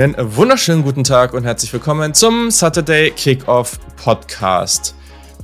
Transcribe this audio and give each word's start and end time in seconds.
Einen 0.00 0.16
wunderschönen 0.34 0.82
guten 0.82 1.04
Tag 1.04 1.34
und 1.34 1.44
herzlich 1.44 1.70
willkommen 1.74 2.14
zum 2.14 2.50
Saturday 2.50 3.10
Kickoff 3.10 3.78
Podcast. 4.02 4.94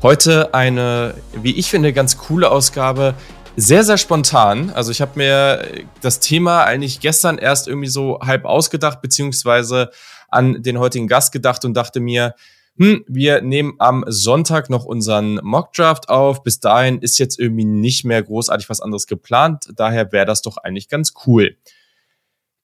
Heute 0.00 0.54
eine, 0.54 1.12
wie 1.42 1.54
ich 1.56 1.68
finde, 1.68 1.92
ganz 1.92 2.16
coole 2.16 2.50
Ausgabe. 2.50 3.12
Sehr, 3.56 3.84
sehr 3.84 3.98
spontan. 3.98 4.70
Also 4.70 4.92
ich 4.92 5.02
habe 5.02 5.12
mir 5.16 5.62
das 6.00 6.20
Thema 6.20 6.64
eigentlich 6.64 7.00
gestern 7.00 7.36
erst 7.36 7.68
irgendwie 7.68 7.90
so 7.90 8.18
halb 8.22 8.46
ausgedacht, 8.46 9.02
beziehungsweise 9.02 9.90
an 10.30 10.62
den 10.62 10.78
heutigen 10.78 11.06
Gast 11.06 11.32
gedacht 11.32 11.66
und 11.66 11.74
dachte 11.74 12.00
mir, 12.00 12.34
hm, 12.78 13.04
wir 13.06 13.42
nehmen 13.42 13.74
am 13.78 14.06
Sonntag 14.06 14.70
noch 14.70 14.86
unseren 14.86 15.34
Mockdraft 15.42 16.08
auf. 16.08 16.42
Bis 16.42 16.60
dahin 16.60 17.02
ist 17.02 17.18
jetzt 17.18 17.38
irgendwie 17.38 17.66
nicht 17.66 18.06
mehr 18.06 18.22
großartig 18.22 18.70
was 18.70 18.80
anderes 18.80 19.06
geplant. 19.06 19.68
Daher 19.76 20.12
wäre 20.12 20.24
das 20.24 20.40
doch 20.40 20.56
eigentlich 20.56 20.88
ganz 20.88 21.12
cool. 21.26 21.58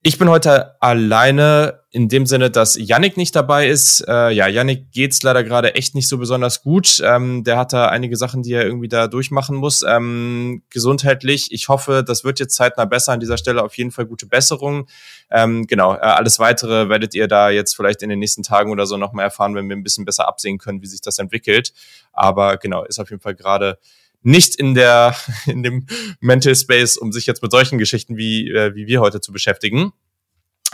Ich 0.05 0.19
bin 0.19 0.29
heute 0.29 0.83
alleine 0.83 1.85
in 1.93 2.09
dem 2.09 2.27
Sinne, 2.27 2.51
dass 2.51 2.77
Yannick 2.77 3.17
nicht 3.17 3.37
dabei 3.37 3.69
ist. 3.69 4.05
Äh, 4.09 4.31
ja, 4.33 4.49
Yannick 4.49 4.91
geht's 4.91 5.23
leider 5.23 5.45
gerade 5.45 5.77
echt 5.77 5.95
nicht 5.95 6.09
so 6.09 6.19
besonders 6.19 6.63
gut. 6.63 7.01
Ähm, 7.05 7.45
der 7.45 7.57
hat 7.57 7.73
da 7.73 7.87
einige 7.87 8.17
Sachen, 8.17 8.43
die 8.43 8.53
er 8.53 8.65
irgendwie 8.65 8.89
da 8.89 9.07
durchmachen 9.07 9.55
muss. 9.55 9.85
Ähm, 9.87 10.65
gesundheitlich. 10.71 11.53
Ich 11.53 11.69
hoffe, 11.69 12.03
das 12.05 12.25
wird 12.25 12.41
jetzt 12.41 12.57
zeitnah 12.57 12.85
besser. 12.85 13.13
An 13.13 13.21
dieser 13.21 13.39
Stelle 13.39 13.63
auf 13.63 13.77
jeden 13.79 13.93
Fall 13.93 14.07
gute 14.07 14.27
Besserung. 14.27 14.89
Ähm, 15.31 15.69
genau, 15.69 15.95
äh, 15.95 15.99
alles 15.99 16.41
weitere 16.41 16.89
werdet 16.89 17.15
ihr 17.15 17.29
da 17.29 17.51
jetzt 17.51 17.77
vielleicht 17.77 18.03
in 18.03 18.09
den 18.09 18.19
nächsten 18.19 18.43
Tagen 18.43 18.73
oder 18.73 18.87
so 18.87 18.97
nochmal 18.97 19.27
erfahren, 19.27 19.55
wenn 19.55 19.69
wir 19.69 19.77
ein 19.77 19.85
bisschen 19.85 20.05
besser 20.05 20.27
absehen 20.27 20.59
können, 20.59 20.83
wie 20.83 20.89
sich 20.89 21.01
das 21.01 21.21
entwickelt. 21.21 21.73
Aber 22.13 22.57
genau, 22.57 22.83
ist 22.83 22.99
auf 22.99 23.11
jeden 23.11 23.23
Fall 23.23 23.37
gerade 23.37 23.79
nicht 24.23 24.55
in 24.57 24.75
der 24.75 25.15
in 25.47 25.63
dem 25.63 25.87
Mental 26.21 26.55
Space, 26.55 26.97
um 26.97 27.13
sich 27.13 27.27
jetzt 27.27 27.43
mit 27.43 27.51
solchen 27.51 27.79
Geschichten 27.79 28.17
wie 28.17 28.51
äh, 28.51 28.75
wie 28.75 28.87
wir 28.87 29.01
heute 29.01 29.21
zu 29.21 29.33
beschäftigen. 29.33 29.93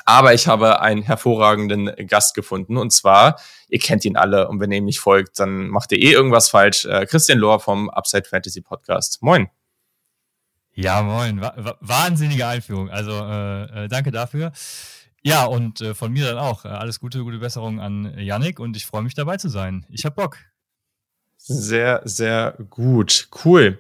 Aber 0.05 0.33
ich 0.33 0.47
habe 0.47 0.81
einen 0.81 1.03
hervorragenden 1.03 1.95
Gast 2.07 2.35
gefunden 2.35 2.77
und 2.77 2.93
zwar, 2.93 3.39
ihr 3.69 3.79
kennt 3.79 4.05
ihn 4.05 4.17
alle 4.17 4.49
und 4.49 4.61
wenn 4.61 4.73
ihr 4.73 4.79
ihm 4.79 4.85
nicht 4.85 5.01
folgt, 5.01 5.39
dann 5.39 5.69
macht 5.69 5.93
ihr 5.93 5.99
eh 5.99 6.13
irgendwas 6.13 6.49
falsch. 6.49 6.85
Äh, 6.85 7.05
Christian 7.07 7.39
Lohr 7.39 7.61
vom 7.61 7.91
Upside 7.91 8.25
Fantasy 8.25 8.61
Podcast. 8.63 9.23
Moin. 9.23 9.49
Ja, 10.73 11.03
moin. 11.03 11.41
Wahnsinnige 11.81 12.47
Einführung. 12.47 12.89
Also 12.89 13.11
äh, 13.11 13.85
äh, 13.85 13.89
danke 13.89 14.13
dafür. 14.13 14.53
Ja, 15.23 15.45
und 15.45 15.81
äh, 15.81 15.95
von 15.95 16.13
mir 16.13 16.27
dann 16.27 16.39
auch. 16.39 16.65
Äh, 16.65 16.69
alles 16.69 17.01
Gute, 17.01 17.25
gute 17.25 17.39
Besserung 17.39 17.81
an 17.81 18.17
Yannick 18.17 18.61
und 18.61 18.77
ich 18.77 18.87
freue 18.87 19.03
mich 19.03 19.15
dabei 19.15 19.37
zu 19.39 19.49
sein. 19.49 19.85
Ich 19.91 20.05
hab 20.05 20.15
Bock. 20.15 20.39
Sehr, 21.39 22.03
sehr 22.05 22.57
gut. 22.69 23.29
Cool. 23.45 23.79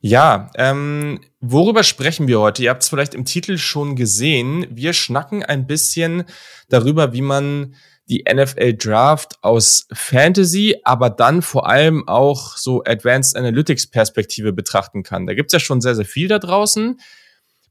Ja, 0.00 0.50
ähm, 0.56 1.20
worüber 1.40 1.82
sprechen 1.82 2.28
wir 2.28 2.40
heute? 2.40 2.62
Ihr 2.62 2.70
habt 2.70 2.82
es 2.82 2.88
vielleicht 2.88 3.14
im 3.14 3.24
Titel 3.24 3.58
schon 3.58 3.96
gesehen. 3.96 4.66
Wir 4.70 4.92
schnacken 4.92 5.42
ein 5.42 5.66
bisschen 5.66 6.24
darüber, 6.68 7.12
wie 7.12 7.22
man 7.22 7.74
die 8.08 8.24
NFL 8.32 8.74
Draft 8.74 9.38
aus 9.42 9.88
Fantasy, 9.92 10.76
aber 10.84 11.10
dann 11.10 11.42
vor 11.42 11.68
allem 11.68 12.06
auch 12.06 12.56
so 12.56 12.84
Advanced 12.84 13.36
Analytics 13.36 13.88
Perspektive 13.88 14.52
betrachten 14.52 15.02
kann. 15.02 15.26
Da 15.26 15.34
gibt's 15.34 15.52
ja 15.52 15.60
schon 15.60 15.80
sehr, 15.80 15.96
sehr 15.96 16.04
viel 16.04 16.28
da 16.28 16.38
draußen. 16.38 17.00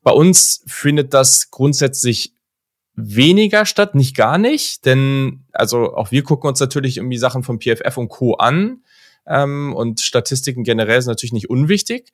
Bei 0.04 0.12
uns 0.12 0.64
findet 0.67 1.14
das 1.14 1.52
grundsätzlich 1.52 2.34
weniger 2.95 3.66
statt, 3.66 3.95
nicht 3.95 4.16
gar 4.16 4.38
nicht, 4.38 4.86
denn 4.86 5.45
also 5.52 5.95
auch 5.95 6.12
wir 6.12 6.23
gucken 6.23 6.50
uns 6.50 6.60
natürlich 6.60 6.98
irgendwie 6.98 7.17
Sachen 7.17 7.44
von 7.44 7.60
PFF 7.60 7.98
und 7.98 8.10
Co. 8.10 8.36
an 8.36 8.84
ähm, 9.28 9.73
und 9.73 10.02
Statistiken 10.02 10.64
generell 10.64 11.02
sind 11.02 11.12
natürlich 11.12 11.34
nicht 11.34 11.50
unwichtig. 11.50 12.11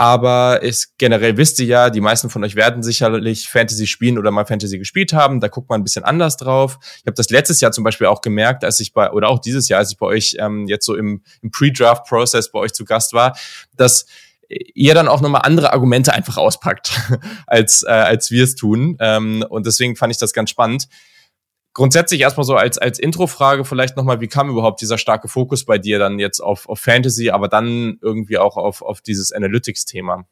Aber 0.00 0.62
ist 0.62 0.96
generell 0.96 1.36
wisst 1.36 1.58
ihr 1.58 1.66
ja, 1.66 1.90
die 1.90 2.00
meisten 2.00 2.30
von 2.30 2.44
euch 2.44 2.54
werden 2.54 2.84
sicherlich 2.84 3.48
Fantasy 3.48 3.88
spielen 3.88 4.16
oder 4.16 4.30
mal 4.30 4.46
Fantasy 4.46 4.78
gespielt 4.78 5.12
haben. 5.12 5.40
Da 5.40 5.48
guckt 5.48 5.68
man 5.68 5.80
ein 5.80 5.82
bisschen 5.84 6.04
anders 6.04 6.36
drauf. 6.36 6.78
Ich 6.98 7.06
habe 7.06 7.14
das 7.14 7.30
letztes 7.30 7.60
Jahr 7.60 7.72
zum 7.72 7.82
Beispiel 7.82 8.06
auch 8.06 8.20
gemerkt, 8.20 8.62
als 8.62 8.78
ich 8.78 8.92
bei, 8.92 9.10
oder 9.10 9.28
auch 9.28 9.40
dieses 9.40 9.68
Jahr, 9.68 9.80
als 9.80 9.90
ich 9.90 9.98
bei 9.98 10.06
euch 10.06 10.36
ähm, 10.38 10.68
jetzt 10.68 10.86
so 10.86 10.94
im, 10.94 11.24
im 11.42 11.50
Pre-Draft-Process 11.50 12.52
bei 12.52 12.60
euch 12.60 12.74
zu 12.74 12.84
Gast 12.84 13.12
war, 13.12 13.36
dass 13.76 14.06
ihr 14.48 14.94
dann 14.94 15.08
auch 15.08 15.20
nochmal 15.20 15.42
andere 15.44 15.72
Argumente 15.72 16.12
einfach 16.12 16.36
auspackt, 16.36 16.92
als, 17.48 17.82
äh, 17.82 17.90
als 17.90 18.30
wir 18.30 18.44
es 18.44 18.54
tun. 18.54 18.96
Ähm, 19.00 19.44
und 19.48 19.66
deswegen 19.66 19.96
fand 19.96 20.12
ich 20.12 20.18
das 20.18 20.32
ganz 20.32 20.50
spannend 20.50 20.86
grundsätzlich 21.78 22.20
erstmal 22.20 22.42
so 22.42 22.56
als, 22.56 22.76
als 22.76 22.98
Intro-Frage 22.98 23.64
vielleicht 23.64 23.96
nochmal, 23.96 24.20
wie 24.20 24.26
kam 24.26 24.50
überhaupt 24.50 24.80
dieser 24.80 24.98
starke 24.98 25.28
Fokus 25.28 25.64
bei 25.64 25.78
dir 25.78 26.00
dann 26.00 26.18
jetzt 26.18 26.40
auf, 26.40 26.68
auf 26.68 26.80
Fantasy, 26.80 27.30
aber 27.30 27.46
dann 27.46 27.98
irgendwie 28.02 28.36
auch 28.36 28.56
auf, 28.56 28.82
auf 28.82 29.00
dieses 29.00 29.30
Analytics-Thema? 29.30 30.26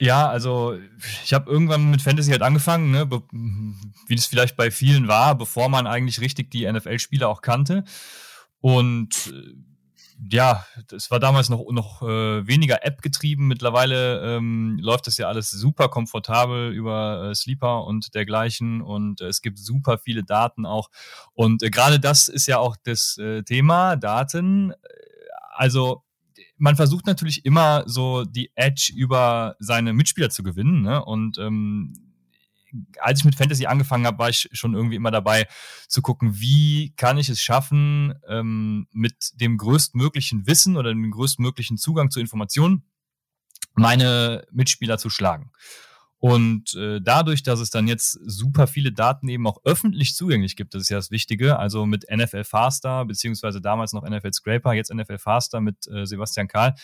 Ja, 0.00 0.28
also 0.28 0.76
ich 1.24 1.32
habe 1.32 1.48
irgendwann 1.48 1.88
mit 1.88 2.02
Fantasy 2.02 2.32
halt 2.32 2.42
angefangen, 2.42 2.90
ne, 2.90 3.08
wie 4.08 4.16
das 4.16 4.26
vielleicht 4.26 4.56
bei 4.56 4.72
vielen 4.72 5.06
war, 5.06 5.38
bevor 5.38 5.68
man 5.68 5.86
eigentlich 5.86 6.20
richtig 6.20 6.50
die 6.50 6.70
NFL-Spieler 6.70 7.28
auch 7.28 7.40
kannte. 7.40 7.84
Und 8.58 9.32
äh, 9.32 9.54
ja, 10.30 10.64
es 10.92 11.10
war 11.10 11.18
damals 11.18 11.48
noch, 11.48 11.70
noch 11.70 12.02
äh, 12.02 12.46
weniger 12.46 12.84
App 12.84 13.02
getrieben. 13.02 13.48
Mittlerweile 13.48 14.36
ähm, 14.36 14.78
läuft 14.80 15.06
das 15.06 15.18
ja 15.18 15.28
alles 15.28 15.50
super 15.50 15.88
komfortabel 15.88 16.72
über 16.72 17.30
äh, 17.30 17.34
Sleeper 17.34 17.84
und 17.84 18.14
dergleichen 18.14 18.80
und 18.80 19.20
äh, 19.20 19.26
es 19.26 19.42
gibt 19.42 19.58
super 19.58 19.98
viele 19.98 20.24
Daten 20.24 20.66
auch. 20.66 20.88
Und 21.32 21.62
äh, 21.62 21.70
gerade 21.70 22.00
das 22.00 22.28
ist 22.28 22.46
ja 22.46 22.58
auch 22.58 22.76
das 22.84 23.18
äh, 23.18 23.42
Thema, 23.42 23.96
Daten. 23.96 24.72
Also 25.50 26.04
man 26.56 26.76
versucht 26.76 27.06
natürlich 27.06 27.44
immer 27.44 27.82
so 27.86 28.24
die 28.24 28.50
Edge 28.54 28.92
über 28.94 29.56
seine 29.58 29.92
Mitspieler 29.92 30.30
zu 30.30 30.42
gewinnen. 30.42 30.82
Ne? 30.82 31.04
Und 31.04 31.38
ähm, 31.38 32.13
als 32.98 33.20
ich 33.20 33.24
mit 33.24 33.34
Fantasy 33.34 33.66
angefangen 33.66 34.06
habe, 34.06 34.18
war 34.18 34.28
ich 34.28 34.48
schon 34.52 34.74
irgendwie 34.74 34.96
immer 34.96 35.10
dabei 35.10 35.46
zu 35.88 36.02
gucken, 36.02 36.40
wie 36.40 36.94
kann 36.96 37.18
ich 37.18 37.28
es 37.28 37.40
schaffen, 37.40 38.14
ähm, 38.28 38.86
mit 38.92 39.32
dem 39.34 39.56
größtmöglichen 39.56 40.46
Wissen 40.46 40.76
oder 40.76 40.90
dem 40.90 41.10
größtmöglichen 41.10 41.76
Zugang 41.76 42.10
zu 42.10 42.20
Informationen 42.20 42.84
meine 43.74 44.46
Mitspieler 44.52 44.98
zu 44.98 45.10
schlagen. 45.10 45.50
Und 46.18 46.74
äh, 46.74 47.00
dadurch, 47.02 47.42
dass 47.42 47.60
es 47.60 47.68
dann 47.68 47.86
jetzt 47.86 48.12
super 48.24 48.66
viele 48.66 48.92
Daten 48.92 49.28
eben 49.28 49.46
auch 49.46 49.58
öffentlich 49.64 50.14
zugänglich 50.14 50.56
gibt, 50.56 50.74
das 50.74 50.84
ist 50.84 50.88
ja 50.88 50.96
das 50.96 51.10
Wichtige, 51.10 51.58
also 51.58 51.84
mit 51.84 52.06
NFL 52.10 52.44
Faster, 52.44 53.04
beziehungsweise 53.04 53.60
damals 53.60 53.92
noch 53.92 54.08
NFL 54.08 54.32
Scraper, 54.32 54.72
jetzt 54.72 54.92
NFL 54.92 55.18
Faster 55.18 55.60
mit 55.60 55.86
äh, 55.86 56.06
Sebastian 56.06 56.48
Kahl, 56.48 56.76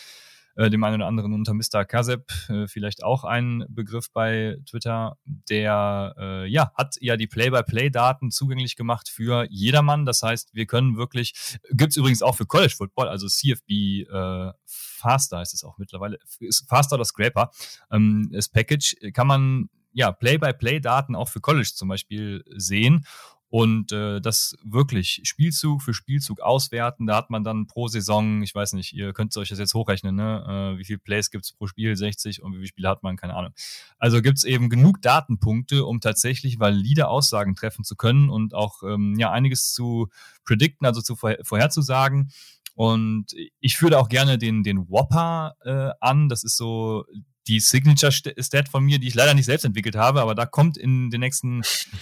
äh, 0.55 0.69
dem 0.69 0.83
einen 0.83 0.95
oder 0.95 1.07
anderen 1.07 1.33
unter 1.33 1.53
Mr. 1.53 1.85
Kazep, 1.85 2.31
äh, 2.49 2.67
vielleicht 2.67 3.03
auch 3.03 3.23
ein 3.23 3.65
Begriff 3.69 4.11
bei 4.11 4.57
Twitter, 4.69 5.17
der 5.25 6.15
äh, 6.17 6.47
ja 6.47 6.71
hat 6.75 6.97
ja 6.99 7.17
die 7.17 7.27
Play-by-Play-Daten 7.27 8.31
zugänglich 8.31 8.75
gemacht 8.75 9.09
für 9.09 9.45
jedermann. 9.49 10.05
Das 10.05 10.23
heißt, 10.23 10.53
wir 10.53 10.65
können 10.65 10.97
wirklich, 10.97 11.33
gibt's 11.71 11.97
übrigens 11.97 12.21
auch 12.21 12.35
für 12.35 12.45
College 12.45 12.73
Football, 12.75 13.07
also 13.07 13.27
CFB 13.27 14.09
äh, 14.09 14.51
Faster 14.65 15.41
ist 15.41 15.53
es 15.53 15.63
auch 15.63 15.77
mittlerweile, 15.77 16.17
ist 16.39 16.67
Faster 16.69 16.95
oder 16.95 17.05
Scraper, 17.05 17.51
ähm, 17.91 18.29
das 18.31 18.49
Package 18.49 18.95
kann 19.13 19.27
man 19.27 19.69
ja 19.93 20.11
Play-by-Play-Daten 20.11 21.15
auch 21.15 21.29
für 21.29 21.41
College 21.41 21.71
zum 21.75 21.89
Beispiel 21.89 22.43
sehen 22.55 23.05
und 23.51 23.91
äh, 23.91 24.21
das 24.21 24.57
wirklich 24.63 25.19
Spielzug 25.25 25.81
für 25.81 25.93
Spielzug 25.93 26.39
auswerten. 26.39 27.05
Da 27.05 27.17
hat 27.17 27.29
man 27.29 27.43
dann 27.43 27.67
pro 27.67 27.89
Saison, 27.89 28.41
ich 28.43 28.55
weiß 28.55 28.71
nicht, 28.71 28.93
ihr 28.93 29.11
könnt 29.11 29.35
euch 29.35 29.49
das 29.49 29.59
jetzt 29.59 29.73
hochrechnen, 29.73 30.15
ne? 30.15 30.73
äh, 30.75 30.79
wie 30.79 30.85
viel 30.85 30.97
Plays 30.97 31.31
gibt's 31.31 31.51
pro 31.51 31.67
Spiel, 31.67 31.97
60 31.97 32.41
und 32.41 32.53
wie 32.53 32.59
viele 32.59 32.67
Spiele 32.67 32.87
hat 32.87 33.03
man, 33.03 33.17
keine 33.17 33.35
Ahnung. 33.35 33.51
Also 33.97 34.21
gibt's 34.21 34.45
eben 34.45 34.69
genug 34.69 35.01
Datenpunkte, 35.01 35.83
um 35.83 35.99
tatsächlich 35.99 36.61
valide 36.61 37.09
Aussagen 37.09 37.53
treffen 37.53 37.83
zu 37.83 37.97
können 37.97 38.29
und 38.29 38.53
auch 38.53 38.83
ähm, 38.83 39.15
ja 39.19 39.31
einiges 39.31 39.73
zu 39.73 40.07
predikten, 40.45 40.87
also 40.87 41.01
zu 41.01 41.17
vorher 41.17 41.39
vorherzusagen. 41.43 42.31
Und 42.73 43.35
ich 43.59 43.75
führe 43.75 43.99
auch 43.99 44.07
gerne 44.07 44.37
den, 44.37 44.63
den 44.63 44.89
Whopper 44.89 45.55
äh, 45.65 45.89
an. 45.99 46.29
Das 46.29 46.45
ist 46.45 46.55
so 46.55 47.03
die 47.51 47.59
Signature-Stat 47.59 48.69
von 48.69 48.83
mir, 48.85 48.97
die 48.97 49.09
ich 49.09 49.13
leider 49.13 49.33
nicht 49.33 49.45
selbst 49.45 49.65
entwickelt 49.65 49.95
habe, 49.95 50.21
aber 50.21 50.35
da 50.35 50.45
kommt 50.45 50.77
in 50.77 51.11
den 51.11 51.19
nächsten 51.19 51.61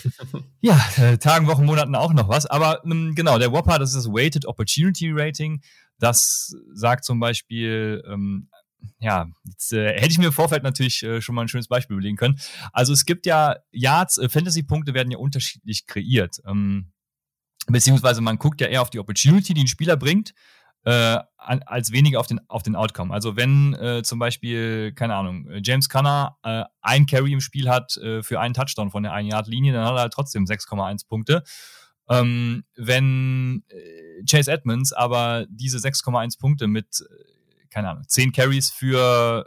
ja, 0.61 0.79
äh, 0.97 1.17
Tagen, 1.17 1.47
Wochen, 1.47 1.65
Monaten 1.65 1.95
auch 1.95 2.13
noch 2.13 2.29
was. 2.29 2.45
Aber 2.45 2.83
ähm, 2.85 3.15
genau, 3.15 3.39
der 3.39 3.51
Whopper, 3.51 3.79
das 3.79 3.89
ist 3.89 4.05
das 4.05 4.13
Weighted 4.13 4.45
Opportunity 4.45 5.09
Rating. 5.11 5.61
Das 5.97 6.55
sagt 6.73 7.03
zum 7.03 7.19
Beispiel, 7.19 8.03
ähm, 8.07 8.49
ja, 8.99 9.27
jetzt 9.43 9.73
äh, 9.73 9.99
hätte 9.99 10.11
ich 10.11 10.19
mir 10.19 10.27
im 10.27 10.33
Vorfeld 10.33 10.61
natürlich 10.61 11.01
äh, 11.01 11.19
schon 11.19 11.33
mal 11.33 11.41
ein 11.41 11.47
schönes 11.47 11.67
Beispiel 11.67 11.95
überlegen 11.95 12.15
können. 12.15 12.39
Also 12.71 12.93
es 12.93 13.05
gibt 13.05 13.25
ja 13.25 13.55
Yards, 13.71 14.19
äh, 14.19 14.29
Fantasy-Punkte 14.29 14.93
werden 14.93 15.09
ja 15.09 15.17
unterschiedlich 15.17 15.87
kreiert. 15.87 16.37
Ähm, 16.47 16.91
beziehungsweise 17.67 18.21
man 18.21 18.37
guckt 18.37 18.61
ja 18.61 18.67
eher 18.67 18.83
auf 18.83 18.91
die 18.91 18.99
Opportunity, 18.99 19.55
die 19.55 19.63
ein 19.63 19.67
Spieler 19.67 19.97
bringt 19.97 20.33
äh, 20.85 21.19
als 21.37 21.91
weniger 21.91 22.19
auf 22.19 22.27
den, 22.27 22.39
auf 22.49 22.63
den 22.63 22.75
Outcome. 22.75 23.13
Also 23.13 23.35
wenn 23.35 23.73
äh, 23.73 24.03
zum 24.03 24.19
Beispiel, 24.19 24.93
keine 24.93 25.15
Ahnung, 25.15 25.49
James 25.63 25.89
Conner 25.89 26.37
äh, 26.43 26.63
ein 26.81 27.05
Carry 27.05 27.33
im 27.33 27.41
Spiel 27.41 27.69
hat 27.69 27.97
äh, 27.97 28.21
für 28.23 28.39
einen 28.39 28.53
Touchdown 28.53 28.91
von 28.91 29.03
der 29.03 29.13
1-Yard-Linie, 29.13 29.73
dann 29.73 29.85
hat 29.85 29.93
er 29.93 30.01
halt 30.01 30.13
trotzdem 30.13 30.45
6,1 30.45 31.07
Punkte. 31.07 31.43
Ähm, 32.09 32.63
wenn 32.75 33.63
äh, 33.69 34.23
Chase 34.29 34.51
Edmonds 34.51 34.93
aber 34.93 35.45
diese 35.49 35.77
6,1 35.77 36.39
Punkte 36.39 36.67
mit, 36.67 36.87
äh, 37.01 37.67
keine 37.69 37.89
Ahnung, 37.89 38.03
10 38.07 38.31
Carries 38.31 38.71
für 38.71 39.45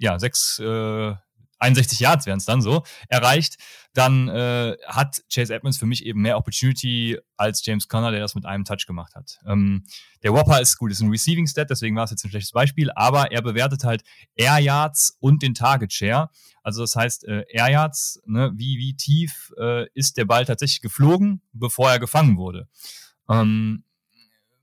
ja, 0.00 0.18
6, 0.18 0.58
äh, 0.60 1.14
61 1.58 2.00
Yards 2.00 2.26
wären 2.26 2.38
es 2.38 2.46
dann 2.46 2.62
so, 2.62 2.82
erreicht, 3.08 3.56
dann 3.92 4.28
äh, 4.28 4.76
hat 4.86 5.22
Chase 5.32 5.54
Edmonds 5.54 5.78
für 5.78 5.86
mich 5.86 6.04
eben 6.06 6.22
mehr 6.22 6.36
Opportunity 6.36 7.18
als 7.36 7.64
James 7.64 7.88
Conner, 7.88 8.10
der 8.12 8.20
das 8.20 8.34
mit 8.34 8.46
einem 8.46 8.64
Touch 8.64 8.86
gemacht 8.86 9.14
hat. 9.14 9.38
Ähm, 9.46 9.84
der 10.22 10.32
Whopper 10.32 10.60
ist 10.60 10.78
gut, 10.78 10.92
ist 10.92 11.00
ein 11.00 11.10
Receiving 11.10 11.46
Stat, 11.46 11.70
deswegen 11.70 11.96
war 11.96 12.04
es 12.04 12.10
jetzt 12.10 12.24
ein 12.24 12.30
schlechtes 12.30 12.52
Beispiel, 12.52 12.90
aber 12.92 13.32
er 13.32 13.42
bewertet 13.42 13.82
halt 13.84 14.02
Air 14.36 14.58
Yards 14.58 15.16
und 15.18 15.42
den 15.42 15.54
Target 15.54 15.92
Share. 15.92 16.30
Also 16.62 16.82
das 16.82 16.94
heißt, 16.94 17.26
äh, 17.26 17.44
Air 17.50 17.70
Yards, 17.70 18.20
ne, 18.26 18.52
wie, 18.54 18.78
wie 18.78 18.94
tief 18.94 19.52
äh, 19.58 19.86
ist 19.94 20.16
der 20.16 20.24
Ball 20.24 20.44
tatsächlich 20.44 20.82
geflogen, 20.82 21.42
bevor 21.52 21.90
er 21.90 21.98
gefangen 21.98 22.36
wurde. 22.36 22.68
Ähm, 23.28 23.84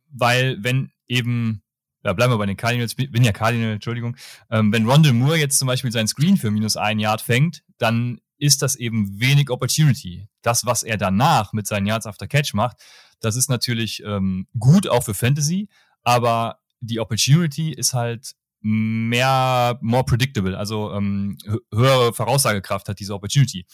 weil 0.10 0.58
wenn 0.62 0.92
eben 1.08 1.64
ja, 2.04 2.14
bleiben 2.14 2.32
wir 2.32 2.38
bei 2.38 2.46
den 2.46 2.56
Cardinals, 2.56 2.96
bin 2.96 3.24
ja 3.24 3.34
Cardinal, 3.34 3.74
Entschuldigung. 3.74 4.16
Ähm, 4.50 4.72
wenn 4.72 4.88
Rondell 4.88 5.12
Moore 5.12 5.38
jetzt 5.38 5.60
zum 5.60 5.68
Beispiel 5.68 5.92
sein 5.92 6.08
Screen 6.08 6.38
für 6.38 6.52
minus 6.52 6.78
ein 6.78 7.00
Yard 7.00 7.20
fängt, 7.20 7.64
dann 7.80 8.22
ist 8.38 8.62
das 8.62 8.76
eben 8.76 9.20
wenig 9.20 9.50
Opportunity. 9.50 10.28
Das, 10.42 10.66
was 10.66 10.84
er 10.84 10.98
danach 10.98 11.54
mit 11.54 11.68
seinen 11.68 11.88
Yards 11.88 12.06
after 12.06 12.28
Catch 12.28 12.54
macht, 12.54 12.78
das 13.20 13.36
ist 13.36 13.50
natürlich 13.50 14.04
ähm, 14.04 14.48
gut 14.60 14.88
auch 14.88 15.04
für 15.04 15.14
Fantasy, 15.14 15.70
aber 16.04 16.60
die 16.80 17.00
Opportunity 17.00 17.72
ist 17.72 17.94
halt 17.94 18.36
mehr, 18.62 19.78
more 19.82 20.04
predictable, 20.04 20.58
also 20.58 20.92
ähm, 20.94 21.38
höhere 21.74 22.14
Voraussagekraft 22.14 22.90
hat 22.90 23.00
diese 23.00 23.14
Opportunity. 23.14 23.66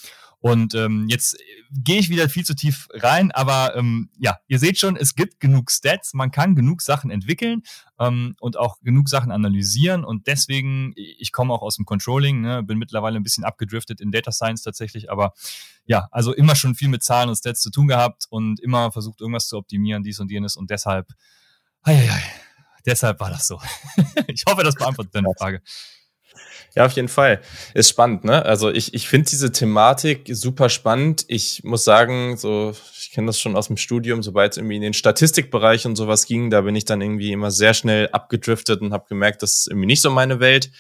Und 0.44 0.76
ähm, 0.76 1.08
jetzt 1.08 1.38
gehe 1.72 2.00
ich 2.00 2.10
wieder 2.10 2.28
viel 2.28 2.44
zu 2.44 2.54
tief 2.54 2.90
rein, 2.92 3.32
aber 3.32 3.78
ähm, 3.78 4.10
ja, 4.18 4.40
ihr 4.48 4.60
seht 4.60 4.78
schon, 4.78 4.98
es 4.98 5.16
gibt 5.16 5.40
genug 5.40 5.72
Stats, 5.72 6.14
man 6.14 6.32
kann 6.32 6.54
genug 6.54 6.82
Sachen 6.82 7.12
entwickeln 7.12 7.64
ähm, 7.98 8.36
und 8.42 8.58
auch 8.58 8.82
genug 8.82 9.08
Sachen 9.08 9.32
analysieren 9.32 10.04
und 10.04 10.28
deswegen, 10.28 10.92
ich 10.98 11.32
komme 11.32 11.54
auch 11.54 11.62
aus 11.62 11.78
dem 11.78 11.86
Controlling, 11.86 12.42
ne, 12.42 12.62
bin 12.62 12.78
mittlerweile 12.78 13.16
ein 13.16 13.24
bisschen 13.24 13.46
abgedriftet 13.46 14.02
in 14.02 14.12
Data 14.12 14.34
Science 14.34 14.64
tatsächlich, 14.64 15.10
aber 15.10 15.32
ja, 15.86 16.10
also 16.12 16.34
immer 16.34 16.58
schon 16.58 16.76
viel 16.76 16.90
mit 16.90 17.04
Zahlen 17.04 17.30
und 17.30 17.38
Stats 17.38 17.62
zu 17.62 17.72
tun 17.72 17.88
gehabt 17.88 18.26
und 18.30 18.60
immer 18.60 18.92
versucht 18.92 19.22
irgendwas 19.22 19.48
zu 19.48 19.56
optimieren, 19.56 20.04
dies 20.04 20.20
und 20.20 20.30
jenes 20.30 20.58
und 20.58 20.70
deshalb, 20.70 21.08
hei, 21.86 21.96
hei, 21.96 22.08
hei, 22.10 22.24
deshalb 22.86 23.20
war 23.20 23.30
das 23.30 23.48
so. 23.48 23.60
ich 24.28 24.44
hoffe, 24.48 24.64
das 24.64 24.76
beantwortet 24.76 25.16
deine 25.16 25.30
Frage. 25.38 25.62
Ja, 26.76 26.88
auf 26.88 26.94
jeden 26.94 27.08
Fall. 27.08 27.40
Ist 27.76 27.90
spannend, 27.90 28.24
ne? 28.24 28.44
Also 28.46 28.72
ich, 28.72 28.96
ich 28.96 29.08
finde 29.08 29.30
diese 29.30 29.52
Thematik 29.52 30.28
super 30.32 30.70
spannend. 30.70 31.24
Ich 31.28 31.64
muss 31.64 31.84
sagen, 31.84 32.36
so, 32.36 32.74
ich 32.98 33.12
kenne 33.12 33.28
das 33.28 33.40
schon 33.40 33.56
aus 33.56 33.68
dem 33.68 33.78
Studium, 33.78 34.24
sobald 34.24 34.54
es 34.54 34.58
irgendwie 34.58 34.78
in 34.78 34.82
den 34.82 34.94
Statistikbereich 34.94 35.86
und 35.86 35.96
sowas 35.96 36.26
ging, 36.26 36.50
da 36.50 36.62
bin 36.62 36.76
ich 36.76 36.86
dann 36.86 37.02
irgendwie 37.02 37.32
immer 37.32 37.52
sehr 37.52 37.76
schnell 37.76 38.10
abgedriftet 38.12 38.82
und 38.82 38.92
habe 38.92 39.06
gemerkt, 39.08 39.44
das 39.44 39.60
ist 39.60 39.68
irgendwie 39.68 39.86
nicht 39.86 40.02
so 40.02 40.10
meine 40.10 40.40
Welt. 40.40 40.72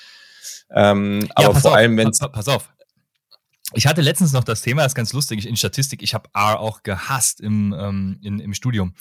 Ähm, 0.72 1.22
ja, 1.22 1.30
aber 1.36 1.60
vor 1.60 1.72
auf, 1.72 1.78
allem, 1.78 1.96
wenn 1.98 2.08
pass, 2.08 2.32
pass 2.32 2.48
auf. 2.48 2.70
Ich 3.76 3.86
hatte 3.86 4.02
letztens 4.02 4.34
noch 4.34 4.44
das 4.44 4.62
Thema, 4.62 4.82
das 4.82 4.92
ist 4.92 4.96
ganz 4.96 5.14
lustig, 5.14 5.48
in 5.48 5.56
Statistik, 5.56 6.02
ich 6.02 6.16
habe 6.16 6.30
R 6.34 6.60
auch 6.60 6.82
gehasst 6.82 7.40
im, 7.40 7.76
ähm, 7.78 8.20
in, 8.24 8.40
im 8.40 8.54
Studium. 8.56 8.96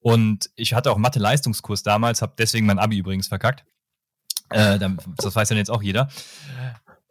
Und 0.00 0.50
ich 0.56 0.74
hatte 0.74 0.90
auch 0.90 0.98
Mathe-Leistungskurs 0.98 1.82
damals, 1.82 2.22
habe 2.22 2.34
deswegen 2.38 2.66
mein 2.66 2.78
Abi 2.78 2.98
übrigens 2.98 3.28
verkackt. 3.28 3.64
Äh, 4.48 4.78
das 4.78 5.36
weiß 5.36 5.48
dann 5.48 5.58
jetzt 5.58 5.70
auch 5.70 5.82
jeder. 5.82 6.08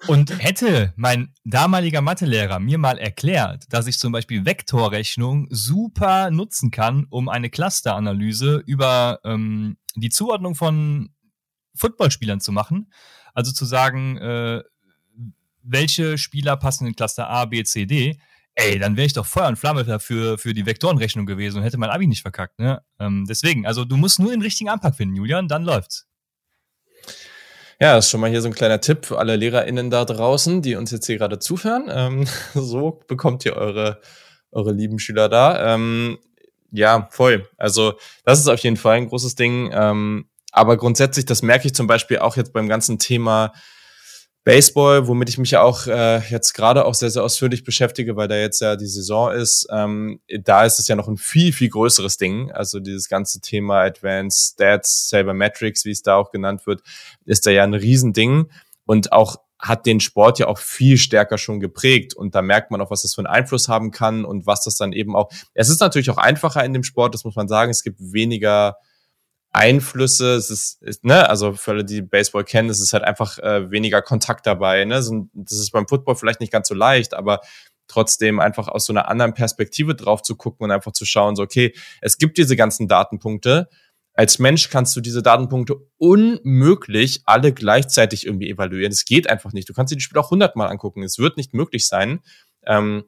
Und 0.08 0.42
hätte 0.42 0.94
mein 0.96 1.34
damaliger 1.44 2.02
Mathelehrer 2.02 2.60
mir 2.60 2.78
mal 2.78 2.98
erklärt, 2.98 3.66
dass 3.70 3.86
ich 3.86 4.00
zum 4.00 4.14
Beispiel 4.14 4.46
Vektorrechnung 4.46 5.48
super 5.50 6.32
nutzen 6.32 6.72
kann, 6.72 7.06
um 7.10 7.28
eine 7.28 7.50
Clusteranalyse 7.50 8.64
über 8.66 9.20
ähm, 9.26 9.78
die 9.96 10.10
Zuordnung 10.10 10.56
von 10.56 11.10
Footballspielern 11.76 12.40
zu 12.40 12.52
machen, 12.54 12.92
also 13.34 13.52
zu 13.52 13.66
sagen, 13.66 14.18
äh, 14.18 14.64
welche 15.64 16.18
Spieler 16.18 16.56
passen 16.56 16.88
in 16.88 16.96
Cluster 16.96 17.30
A, 17.30 17.46
B, 17.46 17.64
C, 17.64 17.86
D, 17.86 18.20
ey, 18.60 18.80
dann 18.80 18.98
wäre 18.98 19.06
ich 19.06 19.14
doch 19.14 19.26
Feuer 19.26 19.48
und 19.48 19.58
Flamme 19.58 19.84
dafür 19.84 20.38
für 20.38 20.54
die 20.54 20.66
Vektorenrechnung 20.66 21.26
gewesen 21.26 21.58
und 21.58 21.64
hätte 21.64 21.78
mein 21.78 21.90
Abi 21.90 22.08
nicht 22.08 22.22
verkackt. 22.22 22.60
Ne? 22.60 22.82
Ähm, 23.00 23.26
deswegen, 23.28 23.66
also 23.66 23.86
du 23.86 23.98
musst 23.98 24.20
nur 24.20 24.32
den 24.32 24.42
richtigen 24.42 24.70
Anpack 24.70 24.96
finden, 24.96 25.16
Julian, 25.16 25.48
dann 25.48 25.64
läuft's. 25.64 26.08
Ja, 27.82 27.96
das 27.96 28.06
ist 28.06 28.12
schon 28.12 28.20
mal 28.20 28.30
hier 28.30 28.42
so 28.42 28.50
ein 28.50 28.54
kleiner 28.54 28.82
Tipp 28.82 29.06
für 29.06 29.20
alle 29.20 29.38
LehrerInnen 29.38 29.90
da 29.90 30.04
draußen, 30.04 30.62
die 30.62 30.76
uns 30.76 30.92
jetzt 30.92 31.06
hier 31.06 31.18
gerade 31.18 31.40
zuhören. 31.40 31.90
Ähm, 31.90 32.28
so 32.54 33.00
bekommt 33.08 33.46
ihr 33.46 33.56
eure, 33.56 34.02
eure 34.52 34.74
lieben 34.74 35.00
Schüler 35.00 35.30
da. 35.30 35.76
Ähm, 35.76 36.20
ja, 36.72 37.08
voll. 37.12 37.48
Also 37.58 37.94
das 38.26 38.40
ist 38.40 38.48
auf 38.48 38.60
jeden 38.60 38.78
Fall 38.78 38.98
ein 38.98 39.08
großes 39.08 39.36
Ding. 39.36 39.72
Ähm, 39.74 40.28
aber 40.52 40.76
grundsätzlich, 40.76 41.26
das 41.26 41.42
merke 41.42 41.68
ich 41.68 41.74
zum 41.74 41.88
Beispiel 41.88 42.20
auch 42.20 42.36
jetzt 42.36 42.52
beim 42.52 42.68
ganzen 42.68 43.00
Thema 43.00 43.54
Baseball, 44.46 45.08
womit 45.08 45.30
ich 45.30 45.38
mich 45.38 45.52
ja 45.52 45.62
auch 45.62 45.86
äh, 45.86 46.20
jetzt 46.30 46.54
gerade 46.54 46.86
auch 46.86 46.94
sehr, 46.94 47.10
sehr 47.10 47.24
ausführlich 47.24 47.64
beschäftige, 47.64 48.16
weil 48.16 48.28
da 48.28 48.36
jetzt 48.36 48.62
ja 48.62 48.76
die 48.76 48.88
Saison 48.88 49.32
ist, 49.32 49.68
ähm, 49.70 50.22
da 50.44 50.66
ist 50.66 50.80
es 50.80 50.88
ja 50.88 50.96
noch 50.96 51.08
ein 51.08 51.18
viel, 51.18 51.52
viel 51.52 51.70
größeres 51.70 52.18
Ding. 52.18 52.52
Also 52.52 52.80
dieses 52.80 53.10
ganze 53.10 53.42
Thema 53.42 53.82
Advanced 53.82 54.54
Stats, 54.54 55.10
Sabermetrics, 55.10 55.86
wie 55.86 55.92
es 55.92 56.02
da 56.02 56.16
auch 56.16 56.32
genannt 56.32 56.66
wird, 56.66 56.82
ist 57.26 57.46
da 57.46 57.52
ja 57.52 57.64
ein 57.64 57.74
Riesending 57.74 58.50
und 58.86 59.12
auch 59.12 59.38
hat 59.60 59.86
den 59.86 60.00
Sport 60.00 60.40
ja 60.40 60.48
auch 60.48 60.58
viel 60.58 60.98
stärker 60.98 61.38
schon 61.38 61.60
geprägt 61.60 62.14
und 62.14 62.34
da 62.34 62.42
merkt 62.42 62.72
man 62.72 62.80
auch, 62.80 62.92
was 62.92 63.02
das 63.02 63.14
für 63.14 63.20
einen 63.20 63.28
Einfluss 63.28 63.68
haben 63.68 63.92
kann 63.92 64.24
und 64.24 64.48
was 64.48 64.64
das 64.64 64.76
dann 64.76 64.94
eben 64.94 65.18
auch. 65.18 65.30
Es 65.54 65.68
ist 65.68 65.82
natürlich 65.82 66.10
auch 66.10 66.18
einfacher 66.18 66.64
in 66.64 66.72
dem 66.72 66.84
Sport, 66.84 67.14
das 67.14 67.26
muss 67.26 67.36
man 67.36 67.50
sagen. 67.50 67.70
Es 67.70 67.84
gibt 67.84 68.00
weniger 68.00 68.78
Einflüsse, 69.51 70.36
es 70.36 70.50
ist, 70.50 70.81
ist, 70.84 71.04
ne, 71.04 71.28
also 71.28 71.54
für 71.54 71.72
alle, 71.72 71.86
die 71.86 72.01
Baseball 72.01 72.44
kennen, 72.44 72.69
es 72.69 72.80
ist 72.80 72.94
halt 72.94 73.04
einfach 73.04 73.40
äh, 73.40 73.72
weniger 73.72 74.01
Kontakt 74.01 74.46
dabei, 74.46 74.86
ne, 74.86 74.96
das 74.96 75.51
ist 75.51 75.72
beim 75.72 75.88
Football 75.88 76.16
vielleicht 76.16 76.40
nicht 76.40 76.51
ganz 76.51 76.68
so 76.68 76.75
leicht, 76.75 77.13
aber 77.13 77.42
trotzdem 77.88 78.40
einfach 78.40 78.68
aus 78.68 78.86
so 78.86 78.94
einer 78.94 79.10
anderen 79.10 79.34
Perspektive 79.34 79.96
drauf 79.96 80.22
zu 80.22 80.36
gucken 80.36 80.66
und 80.66 80.72
einfach 80.72 80.94
zu 80.94 81.06
schauen, 81.06 81.36
so, 81.36 81.44
okay, 81.44 81.74
es 82.01 82.18
gibt 82.18 82.38
diese 82.38 82.56
ganzen 82.56 82.88
Datenpunkte. 82.88 83.68
Als 84.13 84.38
Mensch 84.38 84.69
kannst 84.69 84.96
du 84.96 85.01
diese 85.01 85.24
Datenpunkte 85.24 85.78
unmöglich 85.98 87.22
alle 87.25 87.54
gleichzeitig 87.54 88.25
irgendwie 88.25 88.50
evaluieren. 88.50 88.92
Es 88.92 89.06
geht 89.06 89.30
einfach 89.30 89.54
nicht. 89.54 89.68
Du 89.69 89.74
kannst 89.74 89.92
dir 89.92 89.95
die 89.95 90.04
Spiele 90.04 90.22
auch 90.22 90.30
hundertmal 90.30 90.69
angucken. 90.69 91.04
Es 91.04 91.19
wird 91.19 91.38
nicht 91.38 91.54
möglich 91.54 91.88
sein. 91.88 92.19
Ähm, 92.66 93.06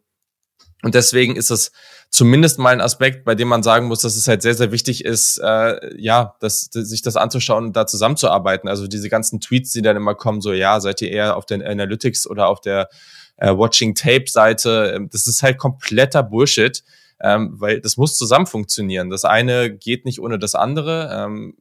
und 0.83 0.95
deswegen 0.95 1.35
ist 1.35 1.51
es 1.51 1.71
zumindest 2.09 2.59
mal 2.59 2.73
ein 2.73 2.81
Aspekt, 2.81 3.23
bei 3.23 3.35
dem 3.35 3.47
man 3.47 3.63
sagen 3.63 3.87
muss, 3.87 4.01
dass 4.01 4.15
es 4.15 4.27
halt 4.27 4.41
sehr, 4.41 4.55
sehr 4.55 4.71
wichtig 4.71 5.05
ist, 5.05 5.37
äh, 5.37 5.95
ja, 5.97 6.35
das, 6.39 6.69
sich 6.71 7.01
das 7.01 7.15
anzuschauen 7.15 7.65
und 7.65 7.75
da 7.75 7.85
zusammenzuarbeiten. 7.85 8.67
Also 8.67 8.87
diese 8.87 9.09
ganzen 9.09 9.39
Tweets, 9.39 9.71
die 9.71 9.81
dann 9.81 9.95
immer 9.95 10.15
kommen, 10.15 10.41
so 10.41 10.53
ja, 10.53 10.79
seid 10.79 11.01
ihr 11.01 11.11
eher 11.11 11.37
auf 11.37 11.45
den 11.45 11.63
Analytics 11.63 12.27
oder 12.27 12.47
auf 12.47 12.61
der 12.61 12.89
äh, 13.37 13.51
Watching 13.51 13.95
Tape-Seite, 13.95 14.93
ähm, 14.95 15.09
das 15.11 15.27
ist 15.27 15.43
halt 15.43 15.57
kompletter 15.57 16.23
Bullshit, 16.23 16.83
ähm, 17.21 17.53
weil 17.59 17.79
das 17.79 17.97
muss 17.97 18.17
zusammen 18.17 18.47
funktionieren. 18.47 19.09
Das 19.09 19.23
eine 19.23 19.71
geht 19.71 20.05
nicht 20.05 20.19
ohne 20.19 20.39
das 20.39 20.55
andere. 20.55 21.11
Ähm, 21.13 21.55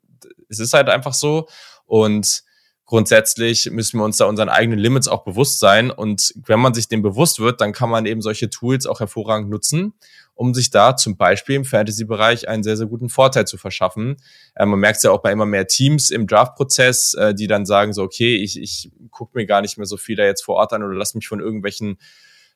es 0.48 0.58
ist 0.58 0.72
halt 0.72 0.88
einfach 0.88 1.14
so. 1.14 1.46
Und 1.84 2.42
grundsätzlich 2.90 3.70
müssen 3.70 4.00
wir 4.00 4.04
uns 4.04 4.16
da 4.16 4.24
unseren 4.24 4.48
eigenen 4.48 4.80
Limits 4.80 5.06
auch 5.06 5.22
bewusst 5.22 5.60
sein. 5.60 5.92
Und 5.92 6.34
wenn 6.44 6.58
man 6.58 6.74
sich 6.74 6.88
dem 6.88 7.02
bewusst 7.02 7.38
wird, 7.38 7.60
dann 7.60 7.72
kann 7.72 7.88
man 7.88 8.04
eben 8.04 8.20
solche 8.20 8.50
Tools 8.50 8.84
auch 8.84 8.98
hervorragend 8.98 9.48
nutzen, 9.48 9.94
um 10.34 10.54
sich 10.54 10.70
da 10.70 10.96
zum 10.96 11.16
Beispiel 11.16 11.54
im 11.54 11.64
Fantasy-Bereich 11.64 12.48
einen 12.48 12.64
sehr, 12.64 12.76
sehr 12.76 12.88
guten 12.88 13.08
Vorteil 13.08 13.46
zu 13.46 13.58
verschaffen. 13.58 14.16
Äh, 14.56 14.66
man 14.66 14.80
merkt 14.80 14.96
es 14.96 15.02
ja 15.04 15.12
auch 15.12 15.22
bei 15.22 15.30
immer 15.30 15.46
mehr 15.46 15.68
Teams 15.68 16.10
im 16.10 16.26
Draft-Prozess, 16.26 17.14
äh, 17.14 17.32
die 17.32 17.46
dann 17.46 17.64
sagen 17.64 17.92
so, 17.92 18.02
okay, 18.02 18.34
ich, 18.34 18.60
ich 18.60 18.90
gucke 19.12 19.38
mir 19.38 19.46
gar 19.46 19.60
nicht 19.60 19.78
mehr 19.78 19.86
so 19.86 19.96
viel 19.96 20.16
da 20.16 20.24
jetzt 20.24 20.42
vor 20.42 20.56
Ort 20.56 20.72
an 20.72 20.82
oder 20.82 20.96
lass 20.96 21.14
mich 21.14 21.28
von 21.28 21.38
irgendwelchen 21.38 21.96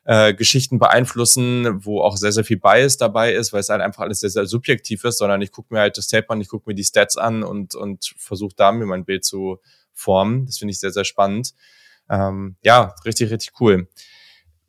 äh, 0.03 0.33
Geschichten 0.33 0.79
beeinflussen, 0.79 1.85
wo 1.85 2.01
auch 2.01 2.17
sehr, 2.17 2.33
sehr 2.33 2.43
viel 2.43 2.59
Bias 2.59 2.97
dabei 2.97 3.33
ist, 3.33 3.53
weil 3.53 3.61
es 3.61 3.69
halt 3.69 3.81
einfach 3.81 4.03
alles 4.03 4.19
sehr, 4.19 4.29
sehr 4.29 4.47
subjektiv 4.47 5.05
ist, 5.05 5.17
sondern 5.17 5.41
ich 5.41 5.53
gucke 5.53 5.73
mir 5.73 5.79
halt 5.79 5.97
das 5.97 6.07
Tape 6.07 6.29
an, 6.29 6.41
ich 6.41 6.49
gucke 6.49 6.69
mir 6.69 6.75
die 6.75 6.83
Stats 6.83 7.15
an 7.15 7.41
und, 7.41 7.73
und 7.73 8.13
versuche 8.17 8.53
da 8.57 8.73
mir 8.73 8.85
mein 8.85 9.05
Bild 9.05 9.23
zu 9.23 9.59
formen. 9.95 10.45
Das 10.45 10.59
finde 10.59 10.71
ich 10.71 10.79
sehr, 10.79 10.91
sehr 10.91 11.05
spannend. 11.05 11.53
Ähm, 12.09 12.55
ja, 12.61 12.93
richtig, 13.05 13.31
richtig 13.31 13.53
cool. 13.59 13.87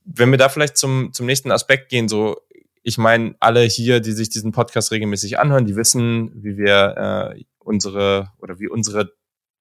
Wenn 0.04 0.30
wir 0.30 0.38
da 0.38 0.49
vielleicht 0.49 0.76
zum, 0.76 1.12
zum 1.12 1.26
nächsten 1.26 1.50
Aspekt 1.50 1.90
gehen, 1.90 2.09
so, 2.09 2.37
ich 2.83 2.97
meine, 2.97 3.35
alle 3.40 3.62
hier, 3.62 4.00
die 4.00 4.12
sich 4.12 4.30
diesen 4.30 4.52
Podcast 4.52 4.92
regelmäßig 4.92 5.38
anhören, 5.38 5.66
die 5.66 5.76
wissen, 5.76 6.30
wie 6.35 6.56
wir 6.56 7.35
äh, 7.37 7.45
unsere 7.59 8.30
oder 8.40 8.59
wie 8.61 8.68
unsere 8.68 9.12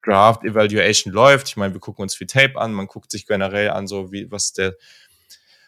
Draft 0.03 0.43
Evaluation 0.43 1.11
läuft. 1.11 1.47
Ich 1.49 1.57
meine, 1.57 1.73
wir 1.73 1.81
gucken 1.81 2.03
uns 2.03 2.15
viel 2.15 2.27
Tape 2.27 2.59
an, 2.59 2.73
man 2.73 2.87
guckt 2.87 3.11
sich 3.11 3.25
generell 3.25 3.71
an, 3.71 3.87
so 3.87 4.11
wie 4.11 4.31
was 4.31 4.53
der 4.53 4.75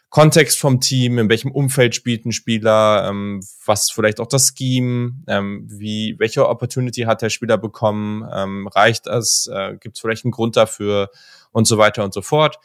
Kontext 0.10 0.60
vom 0.60 0.80
Team, 0.80 1.18
in 1.18 1.30
welchem 1.30 1.52
Umfeld 1.52 1.94
spielt 1.94 2.26
ein 2.26 2.32
Spieler, 2.32 3.08
ähm, 3.10 3.42
was 3.66 3.92
vielleicht 3.92 4.20
auch 4.20 4.28
das 4.28 4.54
Scheme, 4.58 5.16
ähm, 5.28 5.68
wie, 5.70 6.16
welche 6.18 6.48
Opportunity 6.48 7.02
hat 7.02 7.22
der 7.22 7.30
Spieler 7.30 7.58
bekommen, 7.58 8.26
ähm, 8.34 8.68
reicht 8.68 9.08
das, 9.08 9.50
äh, 9.52 9.76
gibt 9.78 9.98
es 9.98 10.02
vielleicht 10.02 10.24
einen 10.24 10.32
Grund 10.32 10.56
dafür 10.56 11.10
und 11.52 11.68
so 11.68 11.78
weiter 11.78 12.04
und 12.06 12.14
so 12.14 12.22
fort. 12.22 12.58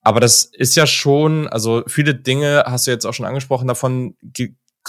Aber 0.00 0.20
das 0.20 0.44
ist 0.44 0.76
ja 0.76 0.86
schon, 0.86 1.46
also 1.48 1.82
viele 1.86 2.14
Dinge 2.14 2.64
hast 2.66 2.86
du 2.86 2.90
jetzt 2.90 3.04
auch 3.04 3.12
schon 3.12 3.26
angesprochen, 3.26 3.68
davon 3.68 4.16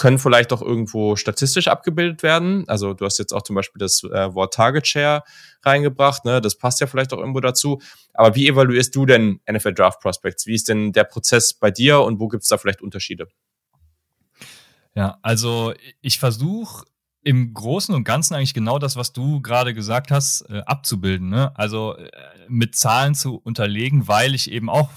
können 0.00 0.18
vielleicht 0.18 0.50
auch 0.54 0.62
irgendwo 0.62 1.14
statistisch 1.14 1.68
abgebildet 1.68 2.22
werden. 2.22 2.66
Also 2.68 2.94
du 2.94 3.04
hast 3.04 3.18
jetzt 3.18 3.34
auch 3.34 3.42
zum 3.42 3.54
Beispiel 3.54 3.78
das 3.78 4.02
äh, 4.02 4.34
Wort 4.34 4.54
Target 4.54 4.86
Share 4.86 5.22
reingebracht, 5.62 6.24
ne? 6.24 6.40
Das 6.40 6.56
passt 6.56 6.80
ja 6.80 6.86
vielleicht 6.86 7.12
auch 7.12 7.18
irgendwo 7.18 7.40
dazu. 7.40 7.82
Aber 8.14 8.34
wie 8.34 8.48
evaluierst 8.48 8.96
du 8.96 9.04
denn 9.04 9.40
NFL 9.48 9.74
Draft 9.74 10.00
Prospects? 10.00 10.46
Wie 10.46 10.54
ist 10.54 10.70
denn 10.70 10.92
der 10.92 11.04
Prozess 11.04 11.52
bei 11.52 11.70
dir 11.70 12.00
und 12.00 12.18
wo 12.18 12.28
gibt 12.28 12.44
es 12.44 12.48
da 12.48 12.56
vielleicht 12.56 12.80
Unterschiede? 12.80 13.28
Ja, 14.94 15.18
also 15.20 15.74
ich 16.00 16.18
versuche 16.18 16.86
im 17.22 17.52
Großen 17.52 17.94
und 17.94 18.04
Ganzen 18.04 18.34
eigentlich 18.34 18.54
genau 18.54 18.78
das, 18.78 18.96
was 18.96 19.12
du 19.12 19.42
gerade 19.42 19.74
gesagt 19.74 20.10
hast, 20.10 20.48
äh, 20.48 20.62
abzubilden. 20.64 21.28
Ne? 21.28 21.52
Also 21.58 21.98
äh, 21.98 22.10
mit 22.48 22.74
Zahlen 22.74 23.14
zu 23.14 23.36
unterlegen, 23.36 24.08
weil 24.08 24.34
ich 24.34 24.50
eben 24.50 24.70
auch 24.70 24.88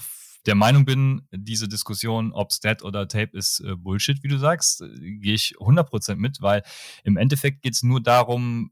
der 0.46 0.54
Meinung 0.54 0.84
bin, 0.84 1.26
diese 1.30 1.68
Diskussion, 1.68 2.32
ob 2.32 2.52
Stat 2.52 2.82
oder 2.82 3.08
Tape 3.08 3.36
ist 3.36 3.60
äh, 3.60 3.76
Bullshit, 3.76 4.22
wie 4.22 4.28
du 4.28 4.38
sagst, 4.38 4.82
äh, 4.82 4.88
gehe 5.18 5.34
ich 5.34 5.54
100% 5.58 6.16
mit, 6.16 6.42
weil 6.42 6.62
im 7.02 7.16
Endeffekt 7.16 7.62
geht 7.62 7.74
es 7.74 7.82
nur 7.82 8.02
darum, 8.02 8.70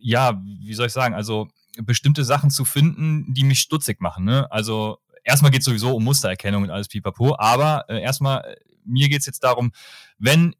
ja, 0.00 0.40
wie 0.44 0.74
soll 0.74 0.86
ich 0.86 0.92
sagen, 0.92 1.14
also 1.14 1.48
bestimmte 1.82 2.24
Sachen 2.24 2.50
zu 2.50 2.64
finden, 2.64 3.32
die 3.34 3.44
mich 3.44 3.60
stutzig 3.60 4.00
machen. 4.00 4.24
Ne? 4.24 4.50
Also 4.50 4.98
erstmal 5.24 5.50
geht 5.50 5.60
es 5.60 5.66
sowieso 5.66 5.94
um 5.94 6.04
Mustererkennung 6.04 6.64
und 6.64 6.70
alles 6.70 6.88
pipapo, 6.88 7.36
aber 7.38 7.84
äh, 7.88 8.00
erstmal, 8.00 8.44
äh, 8.44 8.56
mir 8.84 9.08
geht 9.08 9.20
es 9.20 9.26
jetzt 9.26 9.44
darum, 9.44 9.72
wenn, 10.18 10.54